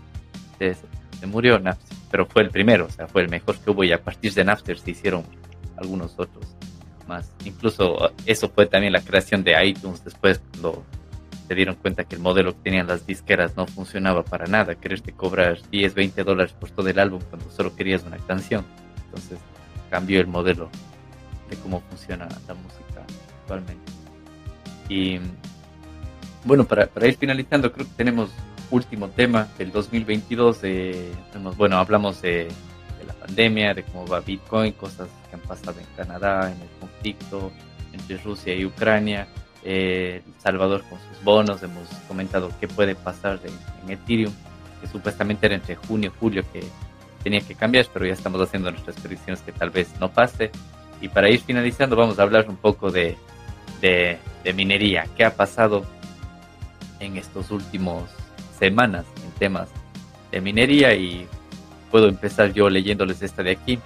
[0.58, 0.76] se,
[1.24, 1.96] murió Napster.
[2.10, 4.44] Pero fue el primero, o sea, fue el mejor que hubo y a partir de
[4.44, 5.24] Napster se hicieron
[5.76, 6.44] algunos otros
[7.08, 7.32] más.
[7.44, 10.84] Incluso eso fue también la creación de iTunes después cuando
[11.46, 15.12] se dieron cuenta que el modelo que tenían las disqueras no funcionaba para nada, quererte
[15.12, 18.64] cobrar 10, 20 dólares por todo el álbum cuando solo querías una canción.
[19.06, 19.38] Entonces
[19.90, 20.68] cambió el modelo
[21.48, 23.04] de cómo funciona la música
[23.40, 23.92] actualmente.
[24.88, 25.20] Y
[26.44, 28.30] bueno, para, para ir finalizando, creo que tenemos
[28.70, 30.62] último tema del 2022.
[30.62, 31.12] De,
[31.56, 32.48] bueno, hablamos de,
[33.06, 37.52] la pandemia, de cómo va Bitcoin, cosas que han pasado en Canadá, en el conflicto
[37.92, 39.28] entre Rusia y Ucrania
[39.68, 44.32] eh, Salvador con sus bonos, hemos comentado qué puede pasar en, Ethereum,
[44.80, 46.62] que supuestamente era entre junio y julio que
[47.24, 50.52] tenía que cambiar, pero ya estamos haciendo nuestras predicciones que tal vez no pase.
[51.00, 53.16] Y para ir finalizando vamos a hablar un poco de,
[54.54, 55.84] minería, qué ha pasado
[57.00, 58.04] en estos últimos
[58.58, 59.68] semanas en temas
[60.30, 61.26] de minería y
[61.90, 63.78] puedo empezar yo leyéndoles esta de aquí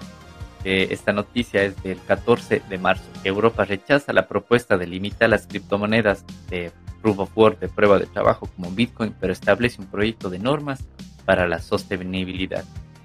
[0.64, 3.04] esta noticia es del 14 de marzo.
[3.24, 6.70] Europa rechaza la propuesta de limitar las criptomonedas de
[7.00, 10.84] Proof of Work de prueba de trabajo como Bitcoin, pero establece un proyecto de normas
[11.24, 12.64] para la sostenibilidad.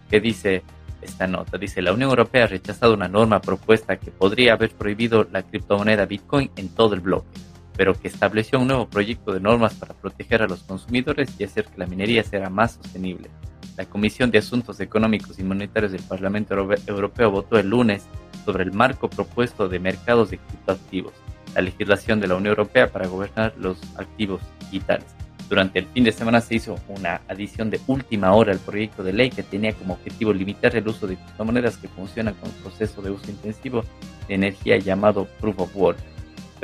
[0.10, 0.64] ¿Qué dice
[1.02, 1.58] esta nota?
[1.58, 6.06] Dice, la Unión Europea ha rechazado una norma propuesta que podría haber prohibido la criptomoneda
[6.06, 7.40] Bitcoin en todo el bloque,
[7.78, 11.66] pero que estableció un nuevo proyecto de normas para proteger a los consumidores y hacer
[11.66, 13.30] que la minería sea más sostenible.
[13.78, 16.56] La Comisión de Asuntos Económicos y Monetarios del Parlamento
[16.88, 18.06] Europeo votó el lunes
[18.46, 21.14] sobre el marco propuesto de mercados de criptoactivos,
[21.54, 25.06] la legislación de la Unión Europea para gobernar los activos digitales.
[25.50, 29.14] Durante el fin de semana se hizo una adición de última hora al proyecto de
[29.14, 33.02] ley que tenía como objetivo limitar el uso de criptomonedas que funcionan con un proceso
[33.02, 33.84] de uso intensivo
[34.28, 36.15] de energía llamado Proof of Work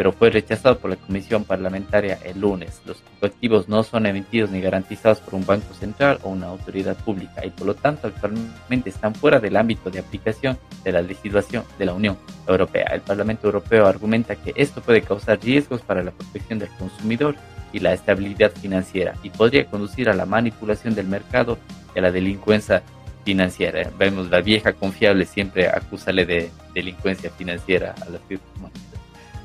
[0.02, 2.82] pero fue rechazado por la Comisión Parlamentaria el lunes.
[2.88, 7.46] Los activos no son emitidos ni garantizados por un banco central o una autoridad pública
[7.46, 11.86] y por lo tanto actualmente están fuera del ámbito de aplicación de la legislación de
[11.86, 12.18] la Unión
[12.48, 12.88] Europea.
[12.92, 17.36] El Parlamento Europeo argumenta que esto puede causar riesgos para la protección del consumidor
[17.72, 21.60] y la estabilidad financiera y podría conducir a la manipulación del mercado
[21.96, 22.82] y a la delincuencia
[23.24, 23.88] financiera.
[24.00, 28.82] Vemos la vieja confiable siempre acúsale de delincuencia financiera a las criptomonedas.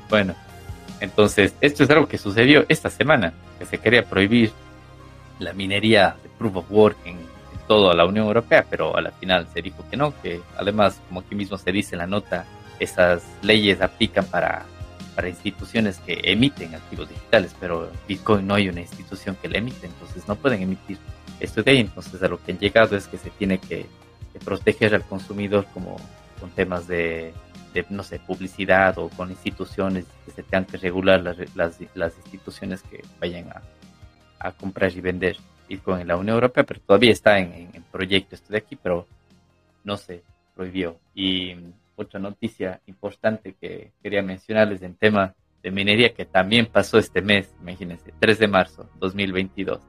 [0.09, 0.33] Bueno,
[0.99, 4.51] entonces esto es algo que sucedió esta semana, que se quería prohibir
[5.39, 7.17] la minería de Proof of Work en,
[7.67, 11.19] toda la Unión Europea, pero a la final se dijo que no, que además, como
[11.19, 12.45] aquí mismo se dice en la nota,
[12.79, 14.63] esas leyes aplican para,
[15.15, 19.87] para instituciones que emiten activos digitales, pero Bitcoin no hay una institución que le emite,
[19.87, 20.97] entonces no pueden emitir
[21.39, 21.79] esto de ahí.
[21.79, 23.85] Entonces a lo que han llegado es que se tiene que
[24.45, 25.97] proteger al consumidor como
[26.39, 27.33] con temas de
[27.89, 32.81] no sé, publicidad o con instituciones que se tengan que regular las, las, las instituciones
[32.83, 33.61] que vayan a,
[34.39, 35.37] a, comprar y vender
[35.67, 39.07] Bitcoin en la Unión Europea, pero todavía está en, en, proyecto esto de aquí, pero
[39.83, 40.23] no se
[40.55, 40.97] prohibió.
[41.13, 41.55] Y
[41.95, 45.33] otra noticia importante que quería mencionarles en tema
[45.63, 49.79] de minería que también pasó este mes, imagínense, 3 de marzo 2022,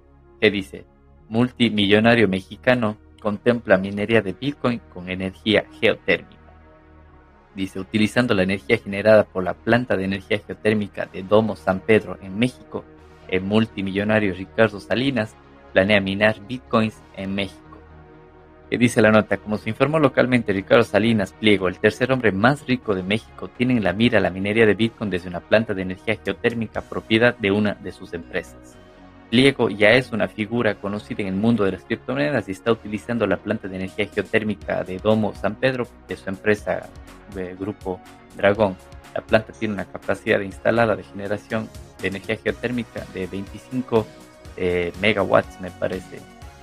[0.41, 0.85] que dice,
[1.29, 6.38] multimillonario mexicano contempla minería de Bitcoin con energía geotérmica
[7.59, 12.17] dice, utilizando la energía generada por la planta de energía geotérmica de Domo San Pedro
[12.23, 12.85] en México,
[13.29, 15.35] el multimillonario Ricardo Salinas
[15.73, 17.59] planea minar bitcoins en México.
[18.71, 22.67] Que dice la nota, como se informó localmente, Ricardo Salinas Pliego, el tercer hombre más
[22.67, 25.83] rico de México, tiene en la mira la minería de bitcoin desde una planta de
[25.83, 28.79] energía geotérmica propiedad de una de sus empresas.
[29.31, 33.27] Pliego ya es una figura conocida en el mundo de las criptomonedas y está utilizando
[33.27, 36.89] la planta de energía geotérmica de Domo San Pedro de su empresa
[37.35, 38.01] de Grupo
[38.37, 38.77] Dragón.
[39.15, 41.69] La planta tiene una capacidad instalada de generación
[42.01, 44.07] de energía geotérmica de 25
[44.57, 46.21] eh, megawatts, me parece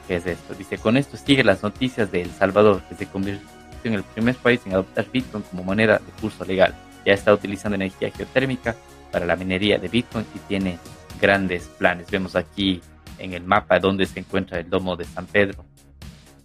[0.08, 0.56] que es esto.
[0.56, 3.48] Dice, con esto sigue las noticias de El Salvador, que se convirtió
[3.84, 6.74] en el primer país en adoptar Bitcoin como moneda de curso legal.
[7.06, 8.76] Ya está utilizando energía geotérmica
[9.12, 10.80] para la minería de Bitcoin y tiene
[11.20, 12.10] grandes planes.
[12.10, 12.82] Vemos aquí
[13.18, 15.66] en el mapa donde se encuentra el domo de San Pedro.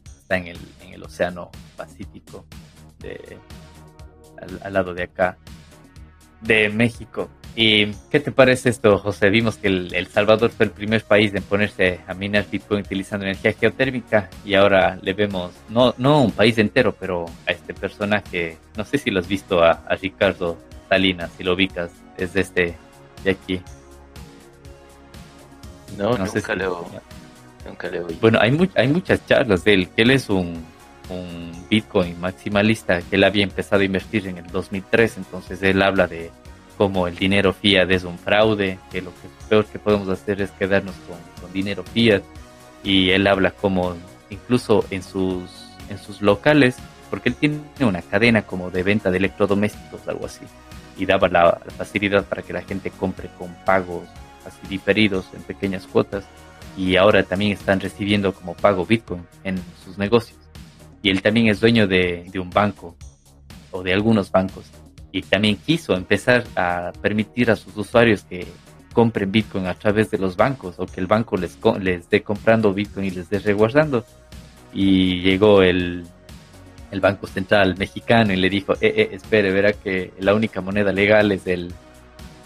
[0.04, 2.46] Está en el, en el Océano Pacífico,
[2.98, 3.38] de,
[4.62, 5.36] al, lado de acá,
[6.40, 7.28] de México.
[7.56, 9.28] ¿Y qué te parece esto, José?
[9.28, 13.52] Vimos que el, Salvador fue el primer país en ponerse a minar Bitcoin utilizando energía
[13.52, 18.84] geotérmica y ahora le vemos, no, no un país entero, pero a este personaje, no
[18.84, 22.76] sé si lo has visto a, a Ricardo Salinas, si lo ubicas, es de este
[23.24, 23.60] de aquí.
[25.96, 26.86] No, nunca, leo,
[27.66, 28.06] nunca leo.
[28.20, 30.64] Bueno, hay, hay muchas charlas de él, que él es un,
[31.10, 36.06] un Bitcoin maximalista, que él había empezado a invertir en el 2003, entonces él habla
[36.06, 36.30] de
[36.78, 40.50] cómo el dinero fiat es un fraude, que lo que peor que podemos hacer es
[40.52, 42.22] quedarnos con, con dinero fiat,
[42.82, 43.96] y él habla como
[44.30, 45.50] incluso en sus,
[45.88, 46.76] en sus locales,
[47.10, 50.46] porque él tiene una cadena como de venta de electrodomésticos, algo así,
[50.96, 54.04] y daba la facilidad para que la gente compre con pagos
[54.46, 56.24] así diferidos en pequeñas cuotas
[56.76, 60.38] y ahora también están recibiendo como pago Bitcoin en sus negocios.
[61.02, 62.96] Y él también es dueño de, de un banco
[63.70, 64.70] o de algunos bancos
[65.12, 68.46] y también quiso empezar a permitir a sus usuarios que
[68.92, 72.72] compren Bitcoin a través de los bancos o que el banco les, les dé comprando
[72.72, 74.04] Bitcoin y les dé resguardando.
[74.72, 76.04] Y llegó el,
[76.90, 80.92] el Banco Central mexicano y le dijo, eh, eh, espere, verá que la única moneda
[80.92, 81.72] legal es el,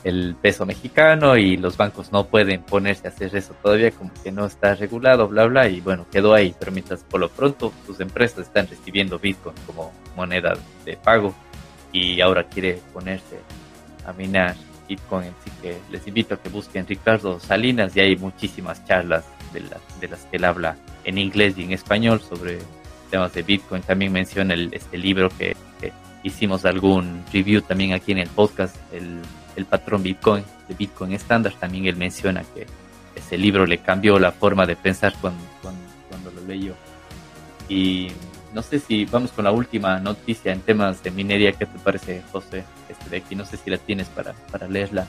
[0.05, 4.31] el peso mexicano y los bancos no pueden ponerse a hacer eso todavía como que
[4.31, 7.99] no está regulado, bla, bla, y bueno, quedó ahí, pero mientras por lo pronto sus
[8.01, 10.53] empresas están recibiendo Bitcoin como moneda
[10.85, 11.35] de pago
[11.91, 13.39] y ahora quiere ponerse
[14.05, 14.55] a minar
[14.87, 19.25] Bitcoin, así que les invito a que busquen Ricardo Salinas y hay muchísimas charlas
[19.55, 19.63] de,
[20.01, 22.59] de las que él habla en inglés y en español sobre
[23.11, 28.13] temas de Bitcoin, también menciona el, este libro que, que hicimos algún review también aquí
[28.13, 29.23] en el podcast, el
[29.57, 32.67] el patrón Bitcoin, de Bitcoin estándar, también él menciona que
[33.15, 35.41] ese libro le cambió la forma de pensar cuando,
[36.35, 36.75] lo leyó.
[37.69, 38.09] Y
[38.53, 41.53] no sé si vamos con la última noticia en temas de minería.
[41.53, 42.65] ¿Qué te parece, José?
[42.89, 45.07] Este de aquí, no sé si la tienes para, para leerla.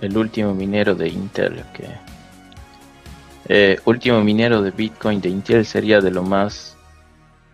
[0.00, 1.86] El último minero de Intel, que
[3.48, 6.76] eh, último minero de Bitcoin de Intel sería de lo más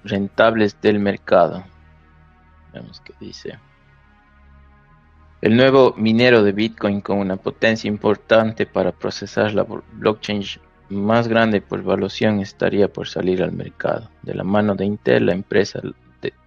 [0.05, 1.65] rentables del mercado.
[2.73, 3.59] Veamos qué dice.
[5.41, 10.43] El nuevo minero de Bitcoin con una potencia importante para procesar la blockchain
[10.89, 14.11] más grande por evaluación estaría por salir al mercado.
[14.23, 15.81] De la mano de Intel, la empresa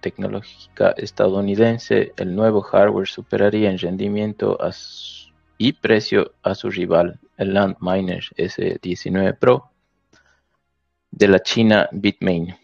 [0.02, 4.58] tecnológica estadounidense, el nuevo hardware superaría en rendimiento
[5.56, 9.70] y precio a su rival, el Landminer S19 Pro
[11.10, 12.54] de la China Bitmain,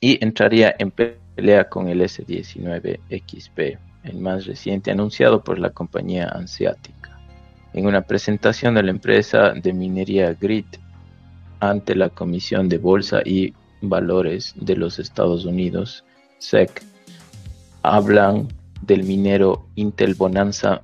[0.00, 6.26] y entraría en pelea con el S19 XP el más reciente anunciado por la compañía
[6.26, 7.18] asiática.
[7.72, 10.64] En una presentación de la empresa de minería Grid
[11.60, 16.04] ante la Comisión de Bolsa y Valores de los Estados Unidos,
[16.38, 16.82] SEC,
[17.82, 18.48] hablan
[18.82, 20.82] del minero Intel Bonanza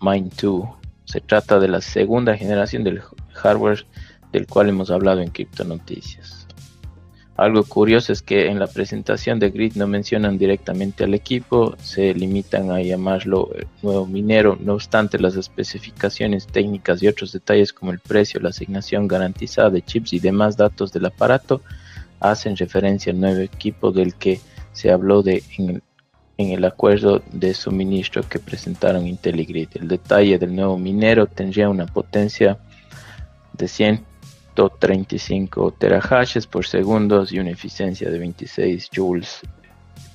[0.00, 0.64] Mine 2.
[1.04, 3.00] Se trata de la segunda generación del
[3.32, 3.86] hardware
[4.32, 6.43] del cual hemos hablado en Cripto Noticias.
[7.36, 12.14] Algo curioso es que en la presentación de Grid no mencionan directamente al equipo, se
[12.14, 13.50] limitan a llamarlo
[13.82, 19.08] nuevo minero, no obstante las especificaciones técnicas y otros detalles como el precio, la asignación
[19.08, 21.60] garantizada de chips y demás datos del aparato
[22.20, 24.40] hacen referencia al nuevo equipo del que
[24.72, 25.42] se habló de
[26.36, 29.68] en el, acuerdo de suministro que presentaron Intel y Grid.
[29.74, 32.58] El detalle del nuevo minero tendría una potencia
[33.52, 34.04] de 100
[34.54, 39.40] 135 terahashes por segundo y una eficiencia de 26 joules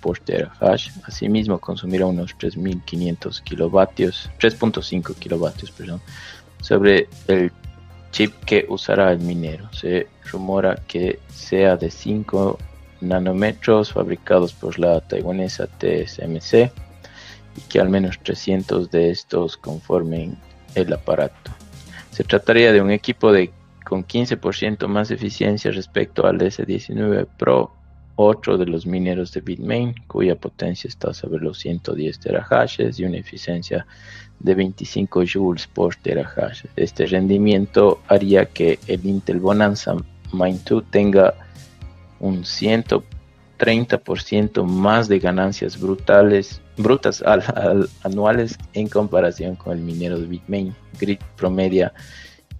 [0.02, 0.92] por terahash.
[1.04, 6.02] Asimismo, consumirá unos 3.500 kilovatios, 3.5 kilovatios, perdón,
[6.62, 7.52] sobre el
[8.12, 9.72] chip que usará el minero.
[9.74, 12.58] Se rumora que sea de 5
[13.02, 16.72] nanómetros fabricados por la taiwanesa TSMC
[17.56, 20.38] y que al menos 300 de estos conformen
[20.76, 21.52] el aparato.
[22.12, 23.52] Se trataría de un equipo de
[23.90, 27.72] con 15% más eficiencia respecto al S19 Pro
[28.18, 33.18] otro de los mineros de Bitmain, cuya potencia está sobre los 110 terahashes y una
[33.18, 33.88] eficiencia
[34.40, 36.66] de 25 joules por terahash.
[36.76, 39.96] Este rendimiento haría que el Intel Bonanza
[40.34, 41.34] Mine 2 tenga
[42.20, 47.24] un 130% más de ganancias brutales, brutas
[48.04, 50.76] anuales en comparación con el minero de Bitmain.
[51.00, 51.92] Grid promedia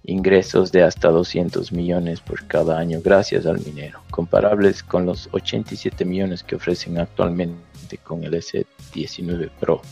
[0.04, 6.04] ingresos de hasta 200 millones por cada año gracias al minero, comparables con los 87
[6.04, 9.82] millones que ofrecen actualmente con el S19 Pro.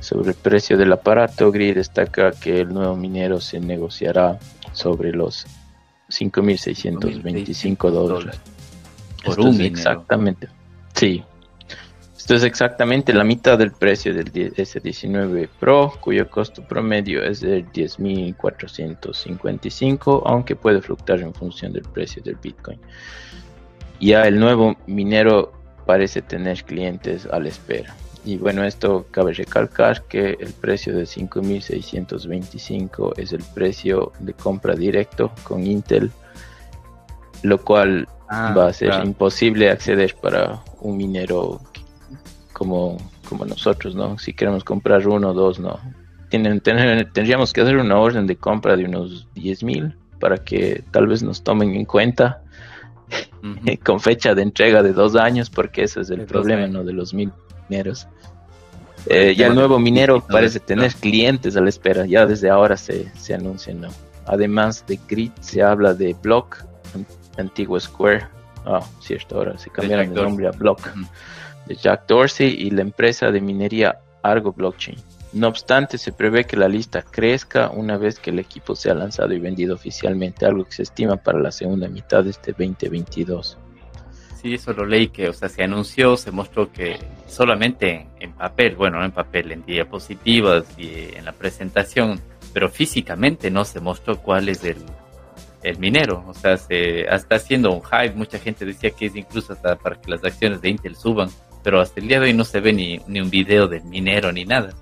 [0.00, 4.38] Sobre el precio del aparato, Grid destaca que el nuevo minero se negociará
[4.72, 5.46] sobre los
[6.10, 8.40] 5.625 dólares.
[9.24, 10.48] Por un Exactamente.
[10.94, 11.24] Sí,
[12.16, 17.62] esto es exactamente la mitad del precio del S19 Pro, cuyo costo promedio es de
[17.66, 22.80] 10.455, aunque puede fluctuar en función del precio del Bitcoin.
[24.00, 25.52] Ya el nuevo minero
[25.84, 27.94] parece tener clientes a la espera.
[28.24, 34.74] Y bueno, esto cabe recalcar que el precio de 5.625 es el precio de compra
[34.74, 36.10] directo con Intel,
[37.42, 41.60] lo cual ah, va a ser imposible acceder para un minero
[42.56, 42.96] como,
[43.28, 44.18] como nosotros, ¿no?
[44.18, 45.78] Si queremos comprar uno o dos, no.
[46.30, 51.06] Tienen, tendríamos que hacer una orden de compra de unos 10 mil para que tal
[51.06, 52.42] vez nos tomen en cuenta
[53.84, 56.82] con fecha de entrega de dos años, porque ese es el problema, ¿no?
[56.82, 58.08] De los mineros.
[59.04, 63.12] Eh, ya el nuevo minero parece tener clientes a la espera, ya desde ahora se,
[63.18, 63.88] se anuncia, ¿no?
[64.24, 66.64] Además de Grid, se habla de Block,
[67.36, 68.26] antiguo Square.
[68.64, 70.80] Ah, cierto, ahora se cambiaron el nombre a Block
[71.66, 74.96] de Jack Dorsey y la empresa de minería Argo Blockchain.
[75.32, 79.34] No obstante, se prevé que la lista crezca una vez que el equipo sea lanzado
[79.34, 83.58] y vendido oficialmente, algo que se estima para la segunda mitad de este 2022.
[84.40, 88.76] Sí, eso lo leí que, o sea, se anunció, se mostró que solamente en papel,
[88.76, 92.20] bueno, no en papel, en diapositivas y en la presentación,
[92.52, 94.78] pero físicamente no se mostró cuál es el,
[95.62, 96.24] el minero.
[96.26, 98.14] O sea, se está haciendo un hype.
[98.14, 101.28] Mucha gente decía que es incluso hasta para que las acciones de Intel suban
[101.66, 104.30] pero hasta el día de hoy no se ve ni, ni un video del minero
[104.30, 104.72] ni nada.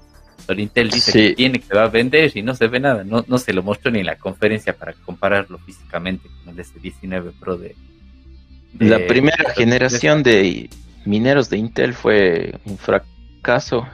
[0.46, 3.04] Pero Intel dice que tiene que va a vender y no se ve nada.
[3.04, 7.32] No, no se lo mostró ni en la conferencia para compararlo físicamente con el S19
[7.40, 7.74] Pro de...
[8.78, 10.68] la primera generación de
[11.06, 13.86] mineros de Intel fue un fracaso.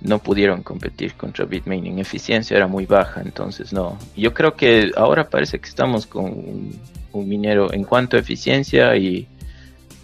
[0.00, 3.96] No pudieron competir contra Bitmain en eficiencia, era muy baja, entonces no.
[4.16, 6.80] Yo creo que ahora parece que estamos con un,
[7.12, 9.28] un minero en cuanto a eficiencia y,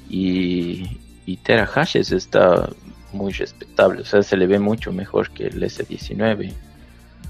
[0.08, 2.68] y, y terahashes está
[3.12, 6.52] muy respetable, o sea, se le ve mucho mejor que el S19.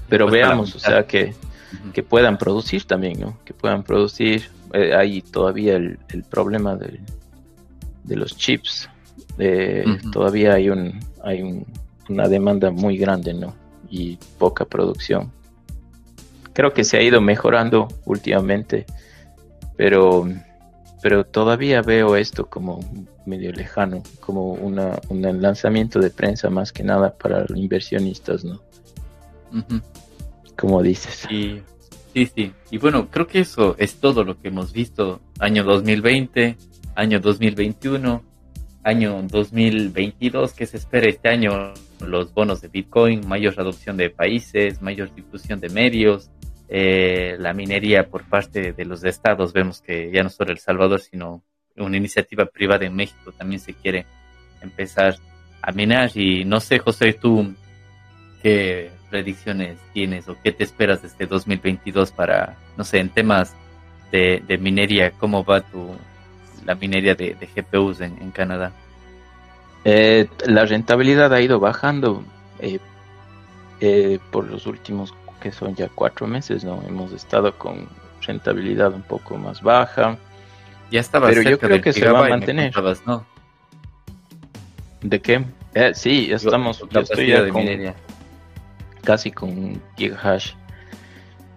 [0.09, 1.33] Pero pues veamos, o sea, que,
[1.93, 3.37] que puedan producir también, ¿no?
[3.45, 4.49] Que puedan producir.
[4.73, 5.97] Eh, hay todavía el,
[6.29, 6.99] problema de,
[8.03, 8.89] de, los chips.
[10.11, 11.63] Todavía hay, un, hay
[12.09, 13.55] una demanda muy grande, ¿no?
[13.89, 15.31] Y poca producción.
[16.53, 18.85] Creo que se ha ido mejorando últimamente,
[19.75, 20.27] pero,
[21.01, 22.79] pero todavía veo esto como
[23.25, 28.61] medio lejano, como una, un lanzamiento de prensa más que nada para inversionistas, ¿no?
[30.57, 31.25] Como dices.
[31.27, 31.61] Sí,
[32.13, 32.53] sí, sí.
[32.71, 36.57] Y bueno, creo que eso es todo lo que hemos visto año 2020,
[36.95, 38.23] año 2021,
[38.83, 41.73] año 2022, que se espera este año
[42.05, 46.29] los bonos de Bitcoin, mayor adopción de países, mayor difusión de medios,
[46.67, 49.53] eh, la minería por parte de los estados.
[49.53, 51.43] Vemos que ya no solo El Salvador, sino
[51.77, 54.05] una iniciativa privada en México también se quiere
[54.61, 55.15] empezar
[55.61, 56.11] a minar.
[56.15, 57.53] Y no sé, José, tú
[58.41, 63.55] qué predicciones tienes o qué te esperas de este 2022 para, no sé, en temas
[64.11, 65.95] de, minería, cómo va tu,
[66.65, 68.71] la minería de, GPUs en, Canadá.
[69.85, 72.23] Eh, la rentabilidad ha ido bajando
[72.59, 72.79] eh,
[73.81, 76.81] eh, por los últimos que son ya cuatro meses, ¿no?
[76.87, 77.89] Hemos estado con
[78.21, 80.17] rentabilidad un poco más baja.
[80.93, 82.71] Ya estaba Pero yo creo que se va a mantener.
[83.07, 83.25] ¿no?
[85.01, 85.43] ¿De qué?
[85.73, 86.83] Eh, sí, ya estamos.
[86.87, 87.65] Yo estoy ya con,
[89.01, 90.51] casi con un gigahash.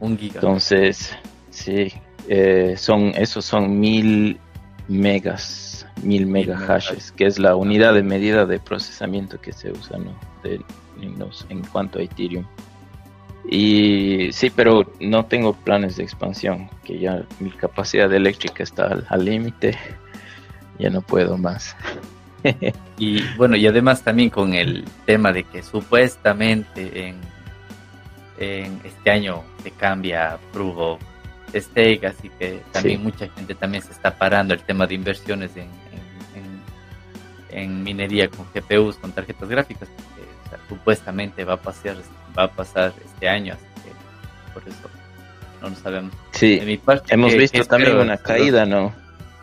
[0.00, 0.36] Un giga.
[0.36, 1.14] Entonces,
[1.50, 1.92] sí,
[2.28, 4.40] eh, son, esos son mil
[4.88, 10.18] megas, mil megahashes, que es la unidad de medida de procesamiento que se usa, ¿no?
[10.44, 10.62] De,
[11.50, 12.46] en cuanto a Ethereum.
[13.48, 19.24] Y sí, pero no tengo planes de expansión, que ya mi capacidad eléctrica está al
[19.24, 19.78] límite,
[20.78, 21.76] ya no puedo más.
[22.98, 27.16] y bueno, y además también con el tema de que supuestamente en,
[28.38, 31.00] en este año se cambia of
[31.54, 35.68] Stake, así que también mucha gente también se está parando el tema de inversiones en,
[37.56, 40.28] en minería con GPUs, con tarjetas gráficas, porque
[40.68, 41.96] supuestamente va a pasar,
[42.36, 44.88] va a pasar este año, así que por eso
[45.62, 46.12] no lo sabemos.
[46.32, 46.60] Sí,
[47.08, 48.94] hemos visto también una caída, ¿no?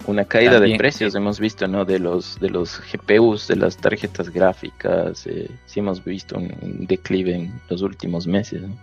[0.05, 1.85] Una caída de precios hemos visto, ¿no?
[1.85, 7.35] De los de los GPUs, de las tarjetas gráficas, eh, sí hemos visto un, declive
[7.35, 8.77] en los últimos meses, ¿no?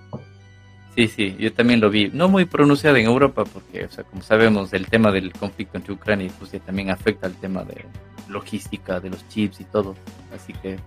[0.97, 2.11] Sí, sí, yo también lo vi.
[2.13, 5.93] No muy pronunciado en Europa porque, o sea, como sabemos, el tema del conflicto entre
[5.93, 7.85] Ucrania y Rusia también afecta al tema de
[8.29, 9.95] logística, de los chips y todo.
[10.35, 10.79] Así que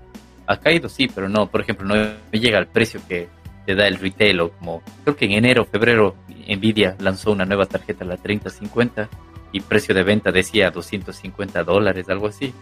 [0.48, 1.96] ha caído, sí, pero no, por ejemplo, no
[2.32, 3.30] llega al precio que
[3.66, 6.16] te da el retail o como, creo que en enero, febrero,
[6.48, 9.10] Nvidia lanzó una nueva tarjeta, la 3050,
[9.54, 12.54] y precio de venta decía 250 dólares, algo así.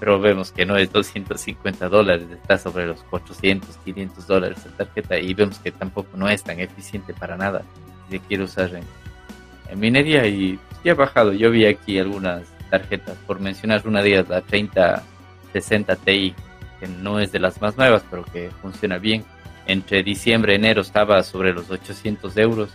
[0.00, 5.18] Pero vemos que no es 250 dólares, está sobre los 400, 500 dólares la tarjeta
[5.18, 7.62] y vemos que tampoco no es tan eficiente para nada
[8.08, 11.34] si se quiere usar en, minería y sí ha bajado.
[11.34, 16.34] Yo vi aquí algunas tarjetas, por mencionar una de ellas, la 3060 Ti,
[16.80, 19.24] que no es de las más nuevas, pero que funciona bien.
[19.66, 22.70] Entre diciembre y enero estaba sobre los 800 euros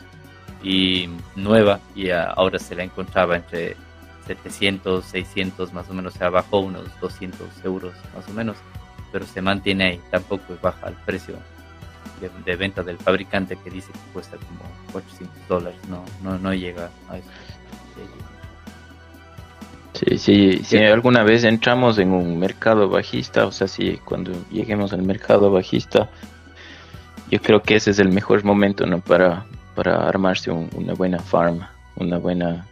[0.64, 3.75] y nueva y ahora se la encontraba entre
[4.27, 8.58] 700, 600 más o menos, se bajó unos 200 euros más o menos,
[9.11, 11.35] pero se mantiene ahí, tampoco baja el precio
[12.45, 14.61] de, venta del fabricante que dice que cuesta como
[14.92, 17.27] 400 dólares, no, no, no llega a eso.
[19.95, 24.91] Sí, sí, si alguna vez entramos en un mercado bajista, o sea, si cuando lleguemos
[24.91, 26.09] al mercado bajista,
[27.32, 28.99] yo creo que ese es el mejor momento ¿no?
[28.99, 31.61] para, para armarse una buena farm,
[31.95, 32.67] una buena...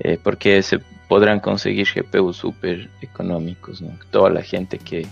[0.00, 3.96] Eh, porque se podrán conseguir GPUs súper económicos, ¿no?
[4.10, 5.06] Toda la gente que,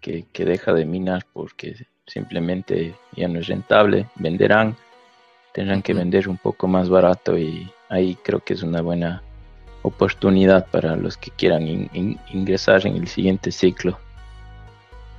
[0.00, 1.74] que, deja de minar porque
[2.06, 4.76] simplemente ya no es rentable, venderán,
[5.52, 9.22] tendrán que vender un poco más barato y ahí creo que es una buena
[9.86, 11.62] oportunidad para los que quieran
[12.32, 13.98] ingresar en el siguiente ciclo.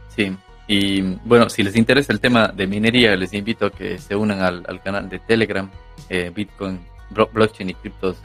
[0.10, 0.36] Sí,
[0.68, 4.42] y bueno, si les interesa el tema de minería, les invito a que se unan
[4.42, 5.70] al, canal de Telegram,
[6.10, 6.80] eh, Bitcoin,
[7.10, 8.18] Blockchain y Criptos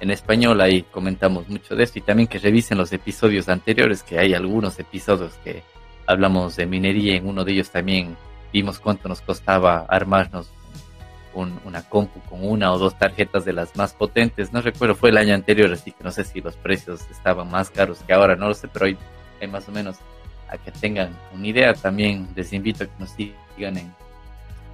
[0.00, 0.60] en español.
[0.60, 4.78] Ahí comentamos mucho de esto y también que revisen los episodios anteriores, que hay algunos
[4.80, 5.62] episodios que
[6.06, 7.16] hablamos de minería.
[7.16, 8.16] En uno de ellos también
[8.52, 10.50] vimos cuánto nos costaba armarnos
[11.34, 14.52] una compu con una o dos tarjetas de las más potentes.
[14.52, 17.70] No recuerdo, fue el año anterior, así que no sé si los precios estaban más
[17.70, 18.96] caros que ahora, no lo sé, pero hay
[19.48, 19.96] más o menos
[20.48, 21.74] a que tengan una idea.
[21.74, 23.92] También les invito a que nos sigan en,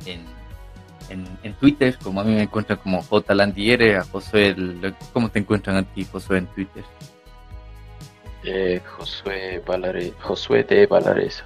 [0.06, 4.54] en, en, Twitter, como a mí me encuentran como JLandiere, a Josué,
[5.12, 6.84] ¿cómo te encuentran a ti, Josué, en Twitter?
[8.44, 11.44] Eh, Josué, Valare, Josué de Valareso.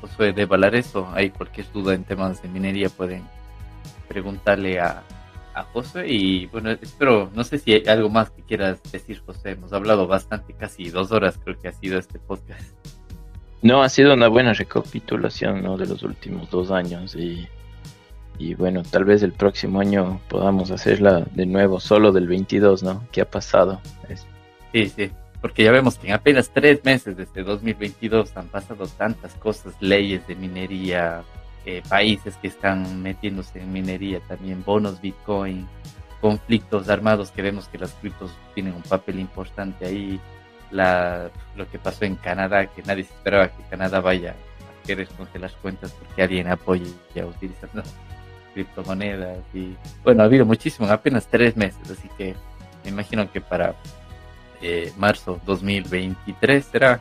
[0.00, 3.24] Josué de Valareso, hay cualquier duda en temas de minería pueden
[4.08, 5.02] preguntarle a,
[5.54, 9.52] a Josué y bueno, espero, no sé si hay algo más que quieras decir José,
[9.52, 12.74] hemos hablado bastante, casi dos horas creo que ha sido este podcast.
[13.62, 15.78] No, ha sido una buena recapitulación ¿no?
[15.78, 17.48] de los últimos dos años y,
[18.38, 23.06] y bueno, tal vez el próximo año podamos hacerla de nuevo, solo del 22, ¿no?
[23.10, 23.80] ¿Qué ha pasado?
[24.72, 25.10] Sí, sí,
[25.40, 30.26] porque ya vemos que en apenas tres meses desde 2022 han pasado tantas cosas, leyes
[30.26, 31.22] de minería,
[31.66, 35.66] eh, países que están metiéndose en minería, también bonos Bitcoin,
[36.20, 40.20] conflictos armados que vemos que las criptos tienen un papel importante ahí.
[40.70, 45.08] La, lo que pasó en Canadá, que nadie se esperaba que Canadá vaya a querer
[45.40, 47.82] las cuentas porque alguien apoye ya utilizando
[48.54, 52.34] criptomonedas y bueno, ha habido muchísimo, apenas tres meses, así que
[52.82, 53.74] me imagino que para
[54.62, 57.00] eh, marzo 2023 será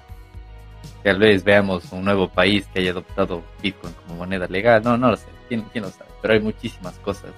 [1.04, 5.12] tal vez veamos un nuevo país que haya adoptado Bitcoin como moneda legal, no, no
[5.12, 7.32] lo sé, quién, quién lo sabe, pero hay muchísimas cosas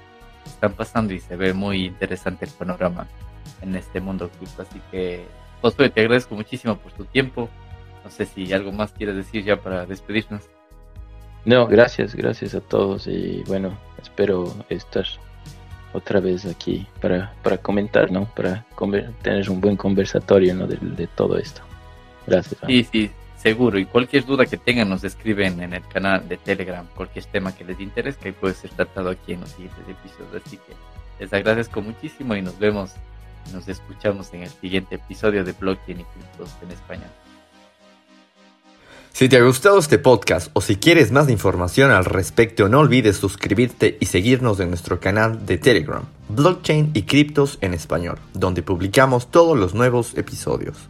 [0.44, 3.08] que están pasando y se ve muy interesante el panorama
[3.62, 5.26] en este mundo cripto, así que
[5.66, 7.50] Josué, te agradezco muchísimo por tu tiempo.
[8.04, 10.44] No sé si algo más quieres decir ya para despedirnos.
[11.44, 15.06] No, gracias, gracias a todos y bueno, espero estar
[15.92, 18.26] otra vez aquí para, para comentar, ¿no?
[18.36, 18.64] Para
[19.24, 20.68] tener un buen conversatorio, ¿no?
[20.68, 21.62] De, todo esto.
[22.28, 22.62] Gracias.
[22.68, 23.12] Sí, sí,
[23.46, 23.78] seguro.
[23.78, 27.64] Y cualquier duda que tengan nos escriben en el canal de Telegram, cualquier tema que
[27.64, 30.44] les interese, que puede ser tratado aquí en los siguientes episodios.
[30.44, 30.74] Así que
[31.20, 32.94] les agradezco muchísimo y nos vemos
[33.54, 37.12] nos escuchamos en el siguiente episodio de Blockchain y Criptos en español.
[39.14, 43.18] Si te ha gustado este podcast o si quieres más información al respecto, no olvides
[43.18, 49.30] suscribirte y seguirnos en nuestro canal de Telegram, Blockchain y Criptos en Español, donde publicamos
[49.30, 50.90] todos los nuevos episodios.